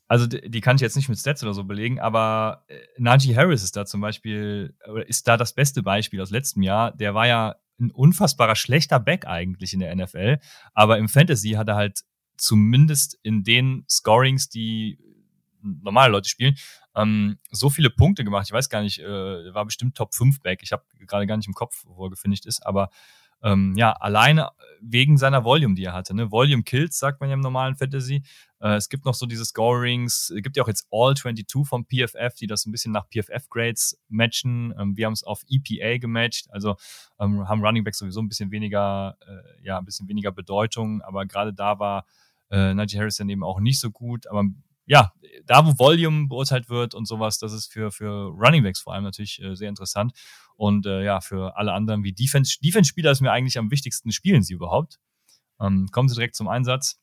also 0.08 0.26
die, 0.26 0.62
kann 0.62 0.78
ich 0.78 0.82
jetzt 0.82 0.96
nicht 0.96 1.10
mit 1.10 1.20
Stats 1.20 1.44
oder 1.44 1.54
so 1.54 1.66
belegen, 1.66 2.00
aber 2.00 2.64
äh, 2.68 2.80
Najee 2.98 3.36
Harris 3.36 3.64
ist 3.64 3.76
da 3.76 3.86
zum 3.86 4.00
Beispiel, 4.00 4.76
ist 5.08 5.28
da 5.28 5.36
das 5.36 5.54
beste 5.54 5.84
Beispiel 5.84 6.22
aus 6.22 6.30
letztem 6.30 6.64
Jahr. 6.64 6.96
Der 6.96 7.14
war 7.14 7.28
ja 7.28 7.56
ein 7.78 7.92
unfassbarer 7.92 8.56
schlechter 8.56 9.02
Back 9.02 9.28
eigentlich 9.28 9.74
in 9.74 9.82
der 9.82 9.94
NFL, 9.94 10.38
aber 10.74 10.98
im 10.98 11.10
Fantasy 11.10 11.52
hat 11.52 11.68
er 11.68 11.76
halt 11.76 12.02
zumindest 12.38 13.20
in 13.22 13.44
den 13.44 13.84
Scorings, 13.90 14.48
die 14.48 14.98
normale 15.62 16.12
Leute 16.12 16.30
spielen, 16.30 16.56
ähm, 16.96 17.38
so 17.52 17.70
viele 17.70 17.90
Punkte 17.90 18.24
gemacht. 18.24 18.48
Ich 18.48 18.54
weiß 18.54 18.70
gar 18.70 18.82
nicht, 18.82 19.00
äh, 19.00 19.54
war 19.54 19.66
bestimmt 19.66 19.96
Top 19.96 20.14
5 20.14 20.42
Back. 20.42 20.60
Ich 20.62 20.72
habe 20.72 20.84
gerade 21.08 21.28
gar 21.28 21.38
nicht 21.38 21.48
im 21.48 21.54
Kopf, 21.54 21.84
wo 21.86 22.06
er 22.06 22.10
gefinisht 22.10 22.46
ist, 22.46 22.66
aber 22.66 22.90
ähm, 23.44 23.74
ja, 23.76 23.92
alleine 23.92 24.52
wegen 24.82 25.18
seiner 25.18 25.44
Volume, 25.44 25.76
die 25.76 25.84
er 25.84 25.94
hatte. 25.94 26.16
Ne? 26.16 26.32
Volume 26.32 26.64
Kills, 26.64 26.98
sagt 26.98 27.20
man 27.20 27.30
ja 27.30 27.34
im 27.34 27.42
normalen 27.42 27.76
Fantasy. 27.76 28.24
Äh, 28.62 28.76
es 28.76 28.88
gibt 28.88 29.06
noch 29.06 29.14
so 29.14 29.26
diese 29.26 29.44
Scorings, 29.44 30.32
es 30.36 30.42
gibt 30.42 30.56
ja 30.56 30.64
auch 30.64 30.68
jetzt 30.68 30.88
All 30.92 31.14
22 31.14 31.68
vom 31.68 31.86
PFF, 31.86 32.36
die 32.40 32.48
das 32.48 32.66
ein 32.66 32.72
bisschen 32.72 32.94
nach 32.94 33.06
PFF-Grades 33.10 34.02
matchen. 34.08 34.74
Ähm, 34.80 34.96
wir 34.96 35.06
haben 35.06 35.14
es 35.14 35.24
auf 35.24 35.42
EPA 35.50 35.98
gematcht, 35.98 36.48
also 36.52 36.76
ähm, 37.20 37.48
haben 37.48 37.64
Running 37.64 37.84
Backs 37.84 37.98
sowieso 38.00 38.22
ein 38.22 38.30
bisschen 38.30 38.52
weniger, 38.52 39.18
äh, 39.28 39.66
ja, 39.66 39.78
ein 39.78 39.86
bisschen 39.86 40.08
weniger 40.08 40.32
Bedeutung, 40.32 41.02
aber 41.02 41.26
gerade 41.26 41.54
da 41.54 41.80
war 41.80 42.06
äh, 42.50 42.74
Najee 42.74 43.00
Harris 43.00 43.20
eben 43.20 43.44
auch 43.44 43.60
nicht 43.60 43.80
so 43.80 43.92
gut, 43.92 44.28
aber 44.28 44.46
ja, 44.86 45.14
da 45.46 45.66
wo 45.66 45.78
Volume 45.78 46.28
beurteilt 46.28 46.70
wird 46.70 46.94
und 46.94 47.06
sowas, 47.06 47.38
das 47.38 47.54
ist 47.54 47.72
für, 47.72 47.92
für 47.92 48.28
Running 48.30 48.64
Backs 48.64 48.80
vor 48.80 48.94
allem 48.94 49.04
natürlich 49.04 49.42
äh, 49.42 49.56
sehr 49.56 49.70
interessant. 49.70 50.14
Und 50.56 50.86
äh, 50.86 51.04
ja, 51.04 51.22
für 51.22 51.58
alle 51.58 51.74
anderen 51.74 52.04
wie 52.04 52.14
Defense, 52.14 52.58
Defense-Spieler 52.64 53.12
ist 53.12 53.22
mir 53.22 53.32
eigentlich 53.32 53.58
am 53.58 53.72
wichtigsten, 53.72 54.12
spielen 54.12 54.44
sie 54.44 54.54
überhaupt. 54.54 55.00
Ähm, 55.60 55.88
kommen 55.92 56.10
sie 56.10 56.16
direkt 56.16 56.36
zum 56.36 56.48
Einsatz. 56.48 57.00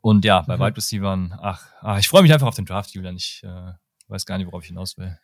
Und 0.00 0.24
ja, 0.24 0.42
bei 0.42 0.56
mhm. 0.56 0.60
Wide 0.62 0.76
Receivern, 0.76 1.38
ach, 1.40 1.66
ach 1.80 1.98
ich 1.98 2.08
freue 2.08 2.22
mich 2.22 2.32
einfach 2.32 2.46
auf 2.46 2.56
den 2.56 2.64
Draft, 2.64 2.90
Julian. 2.90 3.16
Ich 3.16 3.42
äh, 3.44 3.72
weiß 4.08 4.26
gar 4.26 4.38
nicht, 4.38 4.46
worauf 4.46 4.62
ich 4.62 4.68
hinaus 4.68 4.96
will. 4.98 5.18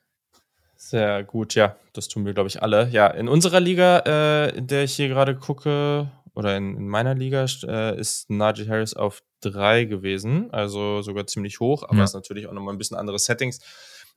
Sehr 0.76 1.24
gut, 1.24 1.56
ja, 1.56 1.74
das 1.92 2.06
tun 2.06 2.24
wir, 2.24 2.34
glaube 2.34 2.48
ich, 2.48 2.62
alle. 2.62 2.88
Ja, 2.90 3.08
in 3.08 3.28
unserer 3.28 3.58
Liga, 3.58 3.98
äh, 4.06 4.56
in 4.56 4.68
der 4.68 4.84
ich 4.84 4.94
hier 4.94 5.08
gerade 5.08 5.34
gucke, 5.34 6.08
oder 6.38 6.56
in, 6.56 6.76
in 6.76 6.88
meiner 6.88 7.16
Liga, 7.16 7.44
äh, 7.64 7.98
ist 7.98 8.30
Najee 8.30 8.68
Harris 8.68 8.94
auf 8.94 9.24
drei 9.40 9.86
gewesen, 9.86 10.52
also 10.52 11.02
sogar 11.02 11.26
ziemlich 11.26 11.58
hoch, 11.58 11.82
aber 11.82 11.98
ja. 11.98 12.04
ist 12.04 12.14
natürlich 12.14 12.46
auch 12.46 12.52
nochmal 12.52 12.76
ein 12.76 12.78
bisschen 12.78 12.96
andere 12.96 13.18
Settings. 13.18 13.58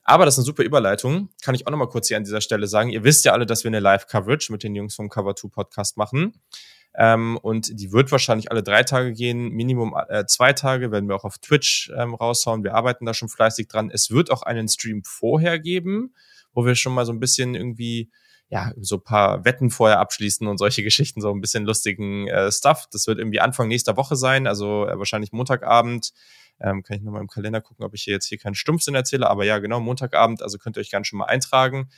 Aber 0.03 0.25
das 0.25 0.35
ist 0.35 0.39
eine 0.39 0.45
super 0.45 0.61
Überleitung. 0.61 1.29
Kann 1.41 1.55
ich 1.55 1.65
auch 1.65 1.71
nochmal 1.71 1.89
kurz 1.89 2.09
hier 2.09 2.17
an 2.17 2.23
dieser 2.23 2.41
Stelle 2.41 2.67
sagen. 2.67 2.91
Ihr 2.91 3.03
wisst 3.03 3.25
ja 3.25 3.33
alle, 3.33 3.47
dass 3.47 3.63
wir 3.63 3.69
eine 3.69 3.79
Live-Coverage 3.79 4.51
mit 4.51 4.61
den 4.61 4.75
Jungs 4.75 4.93
vom 4.93 5.09
Cover 5.09 5.35
2 5.35 5.47
Podcast 5.49 5.97
machen. 5.97 6.39
Ähm, 6.93 7.39
und 7.41 7.79
die 7.79 7.91
wird 7.91 8.11
wahrscheinlich 8.11 8.51
alle 8.51 8.61
drei 8.61 8.83
Tage 8.83 9.13
gehen, 9.13 9.49
Minimum 9.49 9.95
äh, 10.09 10.25
zwei 10.27 10.53
Tage, 10.53 10.91
werden 10.91 11.09
wir 11.09 11.15
auch 11.15 11.23
auf 11.23 11.39
Twitch 11.39 11.91
ähm, 11.97 12.13
raushauen. 12.13 12.63
Wir 12.63 12.75
arbeiten 12.75 13.05
da 13.05 13.15
schon 13.15 13.29
fleißig 13.29 13.67
dran. 13.67 13.89
Es 13.91 14.11
wird 14.11 14.29
auch 14.29 14.43
einen 14.43 14.67
Stream 14.67 15.01
vorher 15.03 15.57
geben, 15.57 16.13
wo 16.53 16.65
wir 16.65 16.75
schon 16.75 16.93
mal 16.93 17.05
so 17.05 17.13
ein 17.13 17.19
bisschen 17.19 17.55
irgendwie 17.55 18.11
ja, 18.51 18.73
so 18.77 18.99
paar 18.99 19.45
Wetten 19.45 19.69
vorher 19.69 19.99
abschließen 19.99 20.45
und 20.45 20.57
solche 20.57 20.83
Geschichten, 20.83 21.21
so 21.21 21.31
ein 21.31 21.39
bisschen 21.39 21.65
lustigen 21.65 22.27
äh, 22.27 22.51
Stuff. 22.51 22.85
Das 22.91 23.07
wird 23.07 23.17
irgendwie 23.17 23.39
Anfang 23.39 23.69
nächster 23.69 23.95
Woche 23.95 24.17
sein, 24.17 24.45
also 24.45 24.85
äh, 24.87 24.97
wahrscheinlich 24.97 25.31
Montagabend. 25.31 26.11
Ähm, 26.59 26.83
kann 26.83 26.97
ich 26.97 27.01
nochmal 27.01 27.21
im 27.21 27.29
Kalender 27.29 27.61
gucken, 27.61 27.85
ob 27.85 27.93
ich 27.93 28.03
hier 28.03 28.13
jetzt 28.13 28.27
hier 28.27 28.37
keinen 28.37 28.53
Stumpfsinn 28.53 28.93
erzähle, 28.93 29.29
aber 29.29 29.45
ja, 29.45 29.59
genau, 29.59 29.79
Montagabend, 29.79 30.43
also 30.43 30.57
könnt 30.57 30.77
ihr 30.77 30.81
euch 30.81 30.91
ganz 30.91 31.07
schon 31.07 31.19
mal 31.19 31.25
eintragen. 31.25 31.89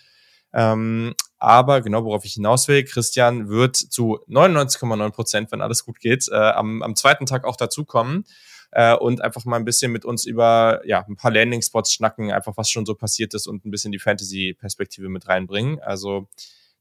Ähm, 0.54 1.16
aber 1.40 1.82
genau, 1.82 2.06
worauf 2.06 2.24
ich 2.24 2.34
hinaus 2.34 2.68
will, 2.68 2.84
Christian 2.84 3.50
wird 3.50 3.76
zu 3.76 4.20
99,9 4.30 5.10
Prozent, 5.10 5.52
wenn 5.52 5.62
alles 5.62 5.84
gut 5.84 6.00
geht, 6.00 6.30
äh, 6.32 6.36
am, 6.36 6.84
am 6.84 6.96
zweiten 6.96 7.26
Tag 7.26 7.46
auch 7.46 7.56
dazukommen 7.56 8.26
äh, 8.74 8.96
und 8.96 9.22
einfach 9.22 9.46
mal 9.46 9.58
ein 9.58 9.66
bisschen 9.66 9.92
mit 9.92 10.04
uns 10.04 10.26
über 10.26 10.82
ja, 10.86 11.06
ein 11.08 11.16
paar 11.16 11.32
Landing-Spots 11.32 11.94
schnacken, 11.94 12.32
einfach 12.32 12.58
was 12.58 12.70
schon 12.70 12.86
so 12.86 12.96
passiert 12.96 13.34
ist 13.34 13.48
und 13.48 13.66
ein 13.66 13.72
bisschen 13.72 13.92
die 13.92 14.00
Fantasy-Perspektive 14.00 15.10
mit 15.10 15.28
reinbringen. 15.28 15.80
Also 15.80 16.28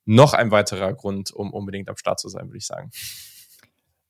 noch 0.05 0.33
ein 0.33 0.51
weiterer 0.51 0.95
Grund, 0.95 1.33
um 1.33 1.53
unbedingt 1.53 1.89
am 1.89 1.97
Start 1.97 2.19
zu 2.19 2.29
sein, 2.29 2.47
würde 2.47 2.59
ich 2.59 2.67
sagen. 2.67 2.91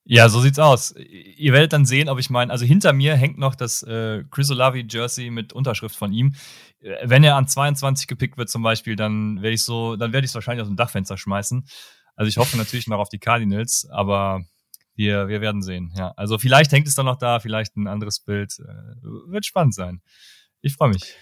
Ja, 0.04 0.28
so 0.28 0.40
sieht's 0.40 0.58
aus. 0.58 0.94
Ihr 0.96 1.52
werdet 1.52 1.72
dann 1.72 1.84
sehen, 1.84 2.08
ob 2.08 2.18
ich 2.18 2.28
meine, 2.28 2.50
also 2.50 2.64
hinter 2.64 2.92
mir 2.92 3.14
hängt 3.14 3.38
noch 3.38 3.54
das 3.54 3.82
äh, 3.84 4.24
Chris 4.30 4.50
Olavi 4.50 4.86
Jersey 4.88 5.30
mit 5.30 5.52
Unterschrift 5.52 5.94
von 5.94 6.12
ihm. 6.12 6.34
Äh, 6.80 6.96
wenn 7.04 7.22
er 7.22 7.36
an 7.36 7.46
22 7.46 8.08
gepickt 8.08 8.36
wird 8.36 8.48
zum 8.48 8.62
Beispiel, 8.62 8.96
dann 8.96 9.42
werde 9.42 9.54
ich 9.54 9.64
so, 9.64 9.96
dann 9.96 10.12
werde 10.12 10.24
ich 10.24 10.30
es 10.30 10.34
wahrscheinlich 10.34 10.62
aus 10.62 10.68
dem 10.68 10.76
Dachfenster 10.76 11.16
schmeißen. 11.16 11.64
Also 12.16 12.28
ich 12.28 12.36
hoffe 12.36 12.56
natürlich 12.56 12.88
noch 12.88 12.98
auf 12.98 13.10
die 13.10 13.18
Cardinals, 13.18 13.88
aber 13.90 14.44
wir, 14.94 15.28
wir 15.28 15.40
werden 15.40 15.62
sehen. 15.62 15.92
Ja, 15.96 16.12
also 16.16 16.38
vielleicht 16.38 16.72
hängt 16.72 16.87
es 16.87 16.94
dann 16.94 17.07
noch 17.07 17.18
da, 17.18 17.40
vielleicht 17.40 17.76
ein 17.76 17.87
anderes 17.87 18.20
Bild. 18.20 18.59
Äh, 18.61 19.02
wird 19.31 19.46
spannend 19.46 19.74
sein. 19.74 20.02
Ich 20.61 20.74
freue 20.74 20.90
mich. 20.90 21.14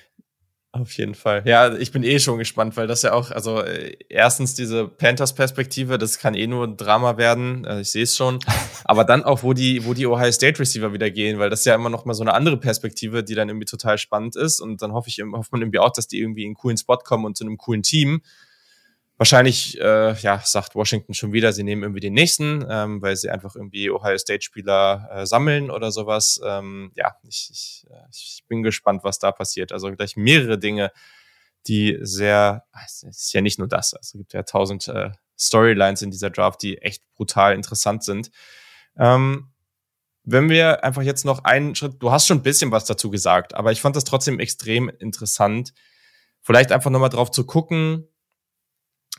Auf 0.73 0.93
jeden 0.93 1.17
Fall. 1.17 1.43
Ja, 1.47 1.75
ich 1.75 1.91
bin 1.91 2.05
eh 2.05 2.21
schon 2.21 2.39
gespannt, 2.39 2.77
weil 2.77 2.87
das 2.87 3.03
ja 3.03 3.13
auch, 3.13 3.33
also 3.33 3.61
äh, 3.61 3.97
erstens 4.09 4.55
diese 4.55 4.87
Panthers-Perspektive, 4.87 5.99
das 5.99 6.21
kann 6.21 6.35
eh 6.35 6.47
nur 6.47 6.65
ein 6.65 6.77
Drama 6.77 7.17
werden, 7.17 7.67
also 7.67 7.81
ich 7.81 7.91
sehe 7.91 8.05
es 8.05 8.17
schon. 8.17 8.39
Aber 8.85 9.03
dann 9.03 9.25
auch, 9.25 9.43
wo 9.43 9.53
die, 9.53 9.85
wo 9.85 9.95
die 9.95 10.07
Ohio 10.07 10.31
State 10.31 10.61
Receiver 10.61 10.93
wieder 10.93 11.11
gehen, 11.11 11.41
weil 11.41 11.51
das 11.51 11.61
ist 11.61 11.65
ja 11.65 11.75
immer 11.75 11.91
noch 11.91 12.05
mal 12.05 12.15
so 12.15 12.23
eine 12.23 12.35
andere 12.35 12.57
Perspektive, 12.57 13.25
die 13.25 13.35
dann 13.35 13.49
irgendwie 13.49 13.65
total 13.65 13.99
spannend 13.99 14.37
ist. 14.37 14.61
Und 14.61 14.81
dann 14.81 14.93
hoffe 14.93 15.09
ich, 15.09 15.21
hofft 15.21 15.51
man 15.51 15.61
irgendwie 15.61 15.81
auch, 15.81 15.91
dass 15.91 16.07
die 16.07 16.21
irgendwie 16.21 16.43
in 16.43 16.51
einen 16.51 16.55
coolen 16.55 16.77
Spot 16.77 16.99
kommen 16.99 17.25
und 17.25 17.37
zu 17.37 17.45
einem 17.45 17.59
coolen 17.59 17.83
Team. 17.83 18.23
Wahrscheinlich, 19.21 19.79
äh, 19.79 20.15
ja, 20.15 20.41
sagt 20.43 20.75
Washington 20.75 21.13
schon 21.13 21.35
wieder, 21.35 21.53
sie 21.53 21.63
nehmen 21.63 21.83
irgendwie 21.83 22.01
den 22.01 22.15
nächsten, 22.15 22.65
ähm, 22.71 23.03
weil 23.03 23.17
sie 23.17 23.29
einfach 23.29 23.55
irgendwie 23.55 23.91
Ohio 23.91 24.17
State-Spieler 24.17 25.11
äh, 25.13 25.27
sammeln 25.27 25.71
oder 25.71 25.93
sowas. 25.93 26.41
Ähm, 26.43 26.91
ja, 26.95 27.15
ich, 27.29 27.51
ich, 27.53 27.87
äh, 27.91 28.09
ich 28.11 28.45
bin 28.49 28.63
gespannt, 28.63 29.05
was 29.05 29.19
da 29.19 29.31
passiert. 29.31 29.73
Also 29.73 29.93
gleich 29.93 30.17
mehrere 30.17 30.59
Dinge, 30.59 30.91
die 31.67 31.99
sehr, 32.01 32.65
es 32.83 33.03
ist 33.03 33.35
ja 33.35 33.43
nicht 33.43 33.59
nur 33.59 33.69
das, 33.69 33.93
also 33.93 34.17
es 34.17 34.19
gibt 34.19 34.33
ja 34.33 34.43
tausend 34.43 34.89
äh, 34.89 35.11
Storylines 35.39 36.01
in 36.01 36.11
dieser 36.11 36.31
Draft, 36.31 36.63
die 36.63 36.79
echt 36.79 37.03
brutal 37.15 37.55
interessant 37.55 38.03
sind. 38.03 38.31
Ähm, 38.97 39.51
wenn 40.25 40.49
wir 40.49 40.83
einfach 40.83 41.03
jetzt 41.03 41.27
noch 41.27 41.45
einen 41.45 41.75
Schritt, 41.75 42.03
du 42.03 42.11
hast 42.11 42.27
schon 42.27 42.39
ein 42.39 42.43
bisschen 42.43 42.73
was 42.73 42.87
dazu 42.87 43.11
gesagt, 43.11 43.53
aber 43.53 43.71
ich 43.71 43.83
fand 43.83 43.97
das 43.97 44.05
trotzdem 44.05 44.41
extrem 44.41 44.89
interessant, 44.89 45.75
vielleicht 46.41 46.73
einfach 46.73 46.91
nochmal 46.91 47.11
drauf 47.11 47.31
zu 47.31 47.45
gucken, 47.45 48.07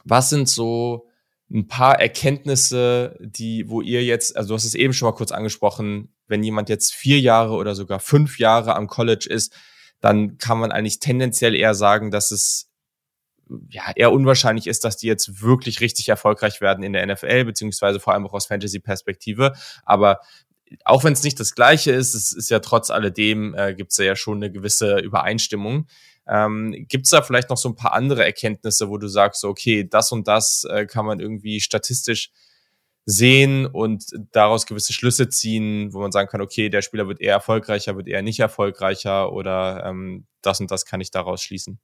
was 0.04 0.30
sind 0.30 0.50
so 0.50 1.08
ein 1.50 1.68
paar 1.68 2.00
Erkenntnisse, 2.00 3.18
die, 3.20 3.68
wo 3.68 3.82
ihr 3.82 4.04
jetzt, 4.04 4.38
also 4.38 4.50
du 4.50 4.56
hast 4.56 4.64
es 4.64 4.76
eben 4.76 4.94
schon 4.94 5.10
mal 5.10 5.16
kurz 5.16 5.32
angesprochen, 5.32 6.14
wenn 6.28 6.44
jemand 6.44 6.70
jetzt 6.70 6.94
vier 6.94 7.20
Jahre 7.20 7.54
oder 7.54 7.76
sogar 7.76 8.00
fünf 8.00 8.40
Jahre 8.40 8.76
am 8.76 8.88
College 8.88 9.28
ist, 9.30 9.54
dann 10.00 10.38
kann 10.38 10.60
man 10.60 10.72
eigentlich 10.72 11.00
tendenziell 11.00 11.56
eher 11.56 11.76
sagen, 11.76 12.10
dass 12.10 12.32
es 12.32 12.70
ja 13.70 13.92
eher 13.96 14.14
unwahrscheinlich 14.14 14.68
ist, 14.68 14.86
dass 14.86 14.96
die 14.96 15.08
jetzt 15.08 15.42
wirklich 15.42 15.82
richtig 15.82 16.08
erfolgreich 16.08 16.62
werden 16.62 16.84
in 16.84 16.94
der 16.94 17.06
NFL, 17.06 17.44
beziehungsweise 17.46 18.00
vor 18.00 18.14
allem 18.14 18.26
auch 18.26 18.34
aus 18.34 18.46
Fantasy-Perspektive. 18.46 19.54
Aber 19.84 20.22
auch 20.86 21.04
wenn 21.04 21.14
es 21.14 21.24
nicht 21.24 21.40
das 21.40 21.54
Gleiche 21.54 21.92
ist, 21.92 22.14
es 22.14 22.32
ist 22.32 22.50
ja 22.50 22.60
trotz 22.60 22.90
alledem, 22.90 23.54
äh, 23.56 23.74
gibt 23.76 23.92
es 23.92 23.98
ja 23.98 24.16
schon 24.16 24.38
eine 24.38 24.52
gewisse 24.52 25.00
Übereinstimmung. 25.00 25.88
Ähm, 26.32 26.86
Gibt 26.88 27.06
es 27.06 27.12
da 27.12 27.22
vielleicht 27.22 27.50
noch 27.50 27.58
so 27.58 27.67
ein 27.70 27.76
paar 27.76 27.94
andere 27.94 28.24
Erkenntnisse, 28.24 28.89
wo 28.89 28.98
du 28.98 29.08
sagst, 29.08 29.44
okay, 29.44 29.88
das 29.88 30.13
und 30.13 30.30
das 30.30 30.63
äh, 30.63 30.86
kann 30.86 31.06
man 31.06 31.20
irgendwie 31.20 31.60
statistisch 31.60 32.32
sehen 33.06 33.65
und 33.65 34.06
daraus 34.32 34.65
gewisse 34.65 34.94
Schlüsse 34.94 35.28
ziehen, 35.28 35.94
wo 35.94 36.00
man 36.00 36.13
sagen 36.13 36.30
kann, 36.30 36.41
okay, 36.41 36.70
der 36.70 36.82
Spieler 36.82 37.08
wird 37.08 37.20
eher 37.20 37.34
erfolgreicher, 37.34 37.98
wird 37.98 38.08
eher 38.08 38.22
nicht 38.22 38.39
erfolgreicher 38.39 39.34
oder 39.34 39.84
ähm, 39.86 40.26
das 40.41 40.62
und 40.62 40.72
das 40.72 40.86
kann 40.86 41.02
ich 41.02 41.12
daraus 41.12 41.41
schließen? 41.44 41.80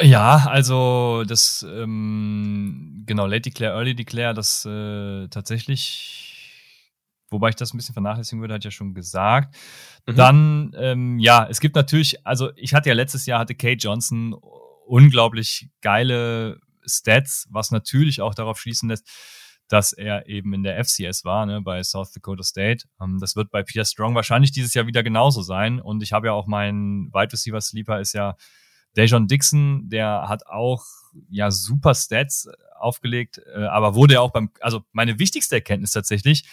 Ja, 0.00 0.46
also 0.48 1.24
das 1.26 1.66
ähm, 1.68 3.02
genau 3.04 3.26
Late 3.26 3.42
Declare, 3.42 3.74
Early 3.74 3.94
Declare, 3.94 4.32
das 4.32 4.64
äh, 4.64 5.28
tatsächlich 5.28 6.31
wobei 7.32 7.50
ich 7.50 7.56
das 7.56 7.72
ein 7.72 7.76
bisschen 7.76 7.94
vernachlässigen 7.94 8.40
würde, 8.40 8.54
hat 8.54 8.64
ja 8.64 8.70
schon 8.70 8.94
gesagt. 8.94 9.54
Mhm. 10.06 10.14
Dann, 10.14 10.76
ähm, 10.78 11.18
ja, 11.18 11.46
es 11.48 11.60
gibt 11.60 11.74
natürlich, 11.74 12.26
also 12.26 12.50
ich 12.56 12.74
hatte 12.74 12.88
ja 12.88 12.94
letztes 12.94 13.26
Jahr, 13.26 13.40
hatte 13.40 13.54
Kate 13.54 13.78
Johnson 13.78 14.34
unglaublich 14.86 15.68
geile 15.80 16.58
Stats, 16.84 17.46
was 17.50 17.70
natürlich 17.70 18.20
auch 18.20 18.34
darauf 18.34 18.60
schließen 18.60 18.88
lässt, 18.88 19.08
dass 19.68 19.92
er 19.92 20.28
eben 20.28 20.52
in 20.52 20.62
der 20.62 20.84
FCS 20.84 21.24
war, 21.24 21.46
ne, 21.46 21.62
bei 21.62 21.82
South 21.82 22.12
Dakota 22.12 22.42
State. 22.42 22.84
Ähm, 23.00 23.18
das 23.20 23.36
wird 23.36 23.50
bei 23.50 23.62
Peter 23.62 23.84
Strong 23.84 24.14
wahrscheinlich 24.14 24.52
dieses 24.52 24.74
Jahr 24.74 24.86
wieder 24.86 25.02
genauso 25.02 25.42
sein. 25.42 25.80
Und 25.80 26.02
ich 26.02 26.12
habe 26.12 26.26
ja 26.26 26.32
auch 26.32 26.46
meinen 26.46 27.12
Wide 27.12 27.32
Receiver 27.32 27.60
Sleeper 27.60 28.00
ist 28.00 28.12
ja 28.12 28.36
Dejon 28.96 29.26
Dixon, 29.26 29.88
der 29.88 30.28
hat 30.28 30.46
auch 30.46 30.84
ja 31.30 31.50
super 31.50 31.94
Stats 31.94 32.48
aufgelegt, 32.78 33.40
äh, 33.54 33.64
aber 33.64 33.94
wurde 33.94 34.14
ja 34.14 34.20
auch 34.20 34.32
beim, 34.32 34.50
also 34.60 34.82
meine 34.92 35.18
wichtigste 35.18 35.56
Erkenntnis 35.56 35.92
tatsächlich, 35.92 36.44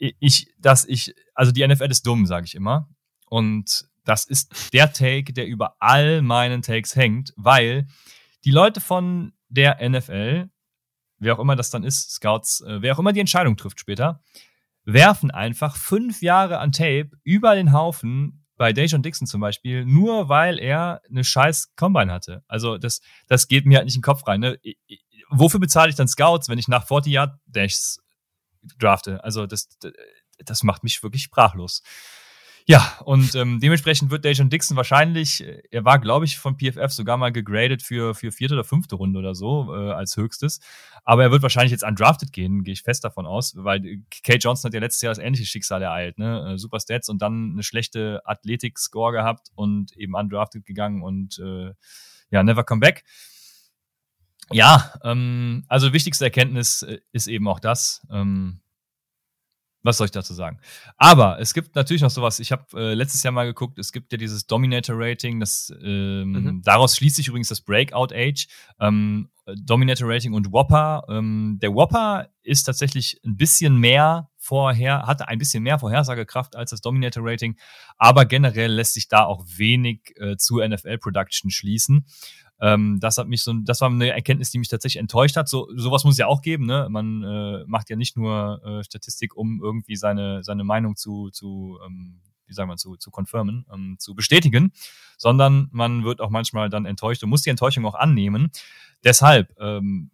ich, 0.00 0.52
dass 0.58 0.84
ich, 0.84 1.14
also 1.34 1.52
die 1.52 1.66
NFL 1.66 1.90
ist 1.90 2.06
dumm, 2.06 2.26
sage 2.26 2.46
ich 2.46 2.54
immer. 2.54 2.88
Und 3.26 3.84
das 4.04 4.24
ist 4.24 4.72
der 4.72 4.92
Take, 4.92 5.32
der 5.32 5.46
über 5.46 5.76
all 5.78 6.22
meinen 6.22 6.62
Takes 6.62 6.96
hängt, 6.96 7.32
weil 7.36 7.86
die 8.44 8.50
Leute 8.50 8.80
von 8.80 9.32
der 9.48 9.86
NFL, 9.86 10.48
wer 11.18 11.34
auch 11.34 11.38
immer 11.38 11.54
das 11.54 11.70
dann 11.70 11.84
ist, 11.84 12.12
Scouts, 12.12 12.62
äh, 12.62 12.80
wer 12.80 12.94
auch 12.94 12.98
immer 12.98 13.12
die 13.12 13.20
Entscheidung 13.20 13.56
trifft 13.56 13.78
später, 13.78 14.22
werfen 14.84 15.30
einfach 15.30 15.76
fünf 15.76 16.22
Jahre 16.22 16.58
an 16.58 16.72
Tape 16.72 17.10
über 17.22 17.54
den 17.54 17.72
Haufen 17.72 18.46
bei 18.56 18.72
Dejon 18.72 19.02
Dixon 19.02 19.26
zum 19.26 19.40
Beispiel, 19.40 19.84
nur 19.84 20.28
weil 20.28 20.58
er 20.58 21.02
eine 21.08 21.24
scheiß 21.24 21.74
Combine 21.76 22.12
hatte. 22.12 22.42
Also 22.48 22.78
das, 22.78 23.00
das 23.26 23.48
geht 23.48 23.66
mir 23.66 23.78
halt 23.78 23.86
nicht 23.86 23.94
in 23.94 24.00
den 24.00 24.04
Kopf 24.04 24.26
rein. 24.26 24.40
Ne? 24.40 24.58
Wofür 25.30 25.60
bezahle 25.60 25.90
ich 25.90 25.96
dann 25.96 26.08
Scouts, 26.08 26.48
wenn 26.48 26.58
ich 26.58 26.68
nach 26.68 26.86
40 26.86 27.12
Yard 27.12 27.38
Dashs 27.46 27.99
drafte? 28.78 29.22
Also 29.24 29.46
das, 29.46 29.68
das 30.38 30.62
macht 30.62 30.84
mich 30.84 31.02
wirklich 31.02 31.22
sprachlos. 31.22 31.82
Ja, 32.66 32.98
und 33.04 33.34
ähm, 33.34 33.58
dementsprechend 33.58 34.10
wird 34.10 34.24
Dejon 34.24 34.50
Dixon 34.50 34.76
wahrscheinlich, 34.76 35.42
äh, 35.42 35.62
er 35.70 35.84
war, 35.84 35.98
glaube 35.98 36.24
ich, 36.24 36.38
von 36.38 36.56
PFF 36.56 36.92
sogar 36.92 37.16
mal 37.16 37.32
gegradet 37.32 37.82
für, 37.82 38.14
für 38.14 38.32
vierte 38.32 38.54
oder 38.54 38.64
fünfte 38.64 38.96
Runde 38.96 39.18
oder 39.18 39.34
so 39.34 39.74
äh, 39.74 39.92
als 39.92 40.16
höchstes. 40.16 40.60
Aber 41.02 41.22
er 41.22 41.30
wird 41.30 41.42
wahrscheinlich 41.42 41.72
jetzt 41.72 41.82
undrafted 41.84 42.32
gehen, 42.32 42.62
gehe 42.62 42.74
ich 42.74 42.82
fest 42.82 43.02
davon 43.02 43.26
aus, 43.26 43.54
weil 43.56 43.84
äh, 43.84 44.00
Kate 44.22 44.38
Johnson 44.38 44.68
hat 44.68 44.74
ja 44.74 44.80
letztes 44.80 45.02
Jahr 45.02 45.10
das 45.12 45.18
ähnliche 45.18 45.46
Schicksal 45.46 45.82
ereilt, 45.82 46.18
ne? 46.18 46.52
Äh, 46.52 46.58
super 46.58 46.78
Stats 46.80 47.08
und 47.08 47.20
dann 47.22 47.52
eine 47.52 47.62
schlechte 47.62 48.20
Athletik-Score 48.24 49.12
gehabt 49.12 49.48
und 49.54 49.96
eben 49.96 50.14
undrafted 50.14 50.64
gegangen 50.64 51.02
und 51.02 51.38
äh, 51.38 51.72
ja, 52.30 52.42
never 52.42 52.62
come 52.62 52.80
back. 52.80 53.04
Ja, 54.52 54.94
ähm, 55.04 55.64
also 55.68 55.92
wichtigste 55.92 56.24
Erkenntnis 56.24 56.82
äh, 56.82 57.00
ist 57.12 57.26
eben 57.26 57.46
auch 57.48 57.60
das. 57.60 58.06
Ähm, 58.10 58.60
was 59.82 59.96
soll 59.96 60.06
ich 60.06 60.10
dazu 60.10 60.34
sagen? 60.34 60.58
Aber 60.98 61.40
es 61.40 61.54
gibt 61.54 61.74
natürlich 61.74 62.02
noch 62.02 62.10
sowas. 62.10 62.38
Ich 62.38 62.52
habe 62.52 62.64
äh, 62.74 62.94
letztes 62.94 63.22
Jahr 63.22 63.32
mal 63.32 63.46
geguckt. 63.46 63.78
Es 63.78 63.92
gibt 63.92 64.12
ja 64.12 64.18
dieses 64.18 64.46
Dominator 64.46 64.94
Rating. 64.98 65.40
Das 65.40 65.72
ähm, 65.82 66.32
mhm. 66.32 66.62
daraus 66.62 66.96
schließt 66.96 67.16
sich 67.16 67.28
übrigens 67.28 67.48
das 67.48 67.62
Breakout 67.62 68.14
Age. 68.14 68.46
Ähm, 68.78 69.30
Dominator 69.56 70.08
Rating 70.08 70.34
und 70.34 70.52
Whopper. 70.52 71.04
Ähm, 71.08 71.58
der 71.62 71.74
Whopper 71.74 72.28
ist 72.42 72.64
tatsächlich 72.64 73.20
ein 73.24 73.36
bisschen 73.36 73.78
mehr 73.78 74.28
vorher, 74.36 75.06
hatte 75.06 75.28
ein 75.28 75.38
bisschen 75.38 75.62
mehr 75.62 75.78
Vorhersagekraft 75.78 76.56
als 76.56 76.70
das 76.70 76.80
Dominator 76.80 77.22
Rating, 77.24 77.56
aber 77.98 78.24
generell 78.24 78.72
lässt 78.72 78.94
sich 78.94 79.08
da 79.08 79.24
auch 79.24 79.44
wenig 79.56 80.14
äh, 80.16 80.36
zu 80.36 80.58
NFL 80.66 80.98
Production 80.98 81.50
schließen. 81.50 82.06
Ähm, 82.60 82.98
das 83.00 83.18
hat 83.18 83.28
mich 83.28 83.42
so, 83.42 83.52
das 83.54 83.80
war 83.80 83.88
eine 83.88 84.10
Erkenntnis, 84.10 84.50
die 84.50 84.58
mich 84.58 84.68
tatsächlich 84.68 85.00
enttäuscht 85.00 85.36
hat. 85.36 85.48
So, 85.48 85.68
sowas 85.74 86.04
muss 86.04 86.14
es 86.14 86.18
ja 86.18 86.26
auch 86.26 86.42
geben, 86.42 86.66
ne? 86.66 86.88
Man 86.90 87.22
äh, 87.22 87.64
macht 87.66 87.90
ja 87.90 87.96
nicht 87.96 88.16
nur 88.16 88.60
äh, 88.64 88.84
Statistik, 88.84 89.36
um 89.36 89.60
irgendwie 89.62 89.96
seine, 89.96 90.42
seine 90.42 90.64
Meinung 90.64 90.96
zu, 90.96 91.30
zu 91.30 91.78
ähm, 91.86 92.20
wie 92.46 92.54
sagen 92.54 92.68
wir, 92.68 92.76
zu, 92.76 92.96
zu 92.96 93.10
confirmen, 93.10 93.64
ähm, 93.72 93.96
zu 93.98 94.14
bestätigen, 94.14 94.72
sondern 95.16 95.68
man 95.72 96.04
wird 96.04 96.20
auch 96.20 96.30
manchmal 96.30 96.68
dann 96.68 96.84
enttäuscht 96.84 97.22
und 97.22 97.30
muss 97.30 97.42
die 97.42 97.50
Enttäuschung 97.50 97.86
auch 97.86 97.94
annehmen. 97.94 98.50
Deshalb, 99.04 99.54
ähm, 99.58 100.10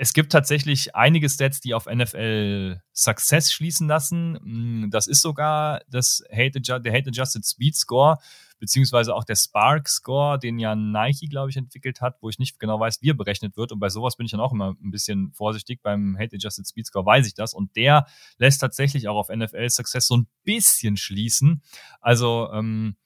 es 0.00 0.14
gibt 0.14 0.32
tatsächlich 0.32 0.96
einige 0.96 1.28
Stats, 1.28 1.60
die 1.60 1.74
auf 1.74 1.84
NFL 1.84 2.80
Success 2.94 3.52
schließen 3.52 3.86
lassen. 3.86 4.38
Mm, 4.42 4.90
das 4.90 5.06
ist 5.06 5.20
sogar 5.20 5.82
das 5.90 6.24
Hate 6.32 6.58
der 6.58 6.92
Hate 6.94 7.10
Adjusted 7.10 7.44
Speed 7.44 7.76
Score, 7.76 8.16
beziehungsweise 8.58 9.14
auch 9.14 9.24
der 9.24 9.36
Spark 9.36 9.90
Score, 9.90 10.38
den 10.38 10.58
ja 10.58 10.74
Nike, 10.74 11.28
glaube 11.28 11.50
ich, 11.50 11.58
entwickelt 11.58 12.00
hat, 12.00 12.16
wo 12.22 12.30
ich 12.30 12.38
nicht 12.38 12.58
genau 12.58 12.80
weiß, 12.80 13.02
wie 13.02 13.10
er 13.10 13.14
berechnet 13.14 13.58
wird. 13.58 13.72
Und 13.72 13.78
bei 13.78 13.90
sowas 13.90 14.16
bin 14.16 14.24
ich 14.24 14.32
dann 14.32 14.40
auch 14.40 14.52
immer 14.52 14.70
ein 14.70 14.90
bisschen 14.90 15.32
vorsichtig. 15.34 15.82
Beim 15.82 16.16
Hate 16.18 16.36
Adjusted 16.36 16.66
Speed 16.66 16.86
Score 16.86 17.04
weiß 17.04 17.26
ich 17.26 17.34
das. 17.34 17.52
Und 17.52 17.76
der 17.76 18.06
lässt 18.38 18.62
tatsächlich 18.62 19.06
auch 19.06 19.16
auf 19.16 19.28
NFL 19.28 19.68
Success 19.68 20.06
so 20.06 20.16
ein 20.16 20.28
bisschen 20.44 20.96
schließen. 20.96 21.62
Also, 22.00 22.50
ähm, 22.54 22.96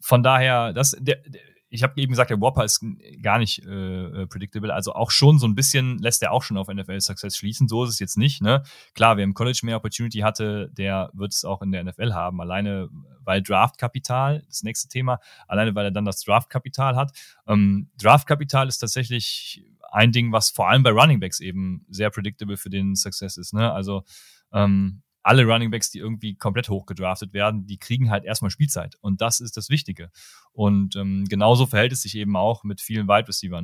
von 0.00 0.24
daher, 0.24 0.72
das, 0.72 0.96
der, 0.98 1.22
der 1.24 1.40
ich 1.70 1.82
habe 1.82 2.00
eben 2.00 2.12
gesagt, 2.12 2.30
der 2.30 2.40
Whopper 2.40 2.64
ist 2.64 2.84
gar 3.22 3.38
nicht 3.38 3.64
äh, 3.64 4.26
predictable. 4.26 4.72
Also 4.72 4.94
auch 4.94 5.10
schon 5.10 5.38
so 5.38 5.46
ein 5.46 5.54
bisschen 5.54 5.98
lässt 5.98 6.22
er 6.22 6.32
auch 6.32 6.42
schon 6.42 6.56
auf 6.56 6.68
NFL-Success 6.68 7.36
schließen. 7.36 7.68
So 7.68 7.84
ist 7.84 7.90
es 7.90 7.98
jetzt 7.98 8.16
nicht. 8.16 8.40
Ne? 8.40 8.62
Klar, 8.94 9.16
wer 9.16 9.24
im 9.24 9.34
College 9.34 9.60
mehr 9.64 9.76
Opportunity 9.76 10.20
hatte, 10.20 10.70
der 10.72 11.10
wird 11.12 11.34
es 11.34 11.44
auch 11.44 11.60
in 11.62 11.72
der 11.72 11.84
NFL 11.84 12.12
haben. 12.12 12.40
Alleine 12.40 12.88
weil 13.24 13.42
Draftkapital, 13.42 14.42
das 14.46 14.62
nächste 14.62 14.88
Thema, 14.88 15.20
alleine 15.46 15.74
weil 15.74 15.84
er 15.84 15.90
dann 15.90 16.06
das 16.06 16.22
Draftkapital 16.22 16.96
hat. 16.96 17.12
Ähm, 17.46 17.90
Draftkapital 18.00 18.68
ist 18.68 18.78
tatsächlich 18.78 19.62
ein 19.90 20.12
Ding, 20.12 20.32
was 20.32 20.48
vor 20.48 20.70
allem 20.70 20.82
bei 20.82 20.90
Running 20.90 21.20
Backs 21.20 21.40
eben 21.40 21.84
sehr 21.90 22.08
predictable 22.10 22.56
für 22.56 22.70
den 22.70 22.94
Success 22.94 23.36
ist. 23.36 23.52
Ne? 23.52 23.70
Also 23.70 24.04
ähm, 24.52 25.02
alle 25.28 25.44
Running 25.44 25.70
Backs, 25.70 25.90
die 25.90 25.98
irgendwie 25.98 26.36
komplett 26.36 26.70
hochgedraftet 26.70 27.34
werden, 27.34 27.66
die 27.66 27.76
kriegen 27.76 28.10
halt 28.10 28.24
erstmal 28.24 28.50
Spielzeit. 28.50 28.96
Und 29.02 29.20
das 29.20 29.40
ist 29.40 29.58
das 29.58 29.68
Wichtige. 29.68 30.10
Und 30.52 30.96
ähm, 30.96 31.26
genauso 31.28 31.66
verhält 31.66 31.92
es 31.92 32.00
sich 32.00 32.16
eben 32.16 32.34
auch 32.34 32.64
mit 32.64 32.80
vielen 32.80 33.08
Wide 33.08 33.28
Receivers, 33.28 33.62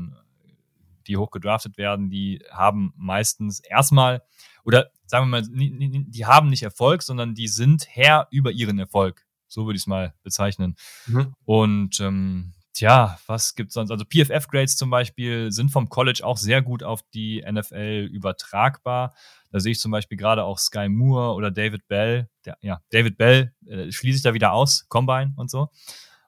die 1.06 1.16
hochgedraftet 1.16 1.78
werden. 1.78 2.10
Die 2.10 2.42
haben 2.50 2.92
meistens 2.96 3.60
erstmal, 3.60 4.22
oder 4.64 4.90
sagen 5.06 5.30
wir 5.30 5.40
mal, 5.40 5.48
die 5.50 6.26
haben 6.26 6.50
nicht 6.50 6.62
Erfolg, 6.62 7.02
sondern 7.02 7.34
die 7.34 7.48
sind 7.48 7.86
Herr 7.88 8.28
über 8.30 8.52
ihren 8.52 8.78
Erfolg. 8.78 9.24
So 9.48 9.64
würde 9.64 9.76
ich 9.76 9.84
es 9.84 9.86
mal 9.86 10.12
bezeichnen. 10.22 10.76
Mhm. 11.06 11.34
Und 11.46 11.98
ähm, 12.00 12.52
Tja, 12.74 13.16
was 13.28 13.54
gibt's 13.54 13.74
sonst? 13.74 13.92
Also 13.92 14.04
PFF-Grades 14.04 14.74
zum 14.74 14.90
Beispiel 14.90 15.52
sind 15.52 15.70
vom 15.70 15.88
College 15.88 16.22
auch 16.24 16.36
sehr 16.36 16.60
gut 16.60 16.82
auf 16.82 17.02
die 17.14 17.40
NFL 17.48 18.08
übertragbar. 18.12 19.14
Da 19.52 19.60
sehe 19.60 19.72
ich 19.72 19.78
zum 19.78 19.92
Beispiel 19.92 20.18
gerade 20.18 20.42
auch 20.42 20.58
Sky 20.58 20.88
Moore 20.88 21.34
oder 21.34 21.52
David 21.52 21.86
Bell. 21.86 22.28
Der, 22.44 22.58
ja, 22.62 22.80
David 22.90 23.16
Bell 23.16 23.54
äh, 23.66 23.92
schließe 23.92 24.16
ich 24.16 24.22
da 24.24 24.34
wieder 24.34 24.52
aus, 24.52 24.86
Combine 24.88 25.32
und 25.36 25.52
so. 25.52 25.68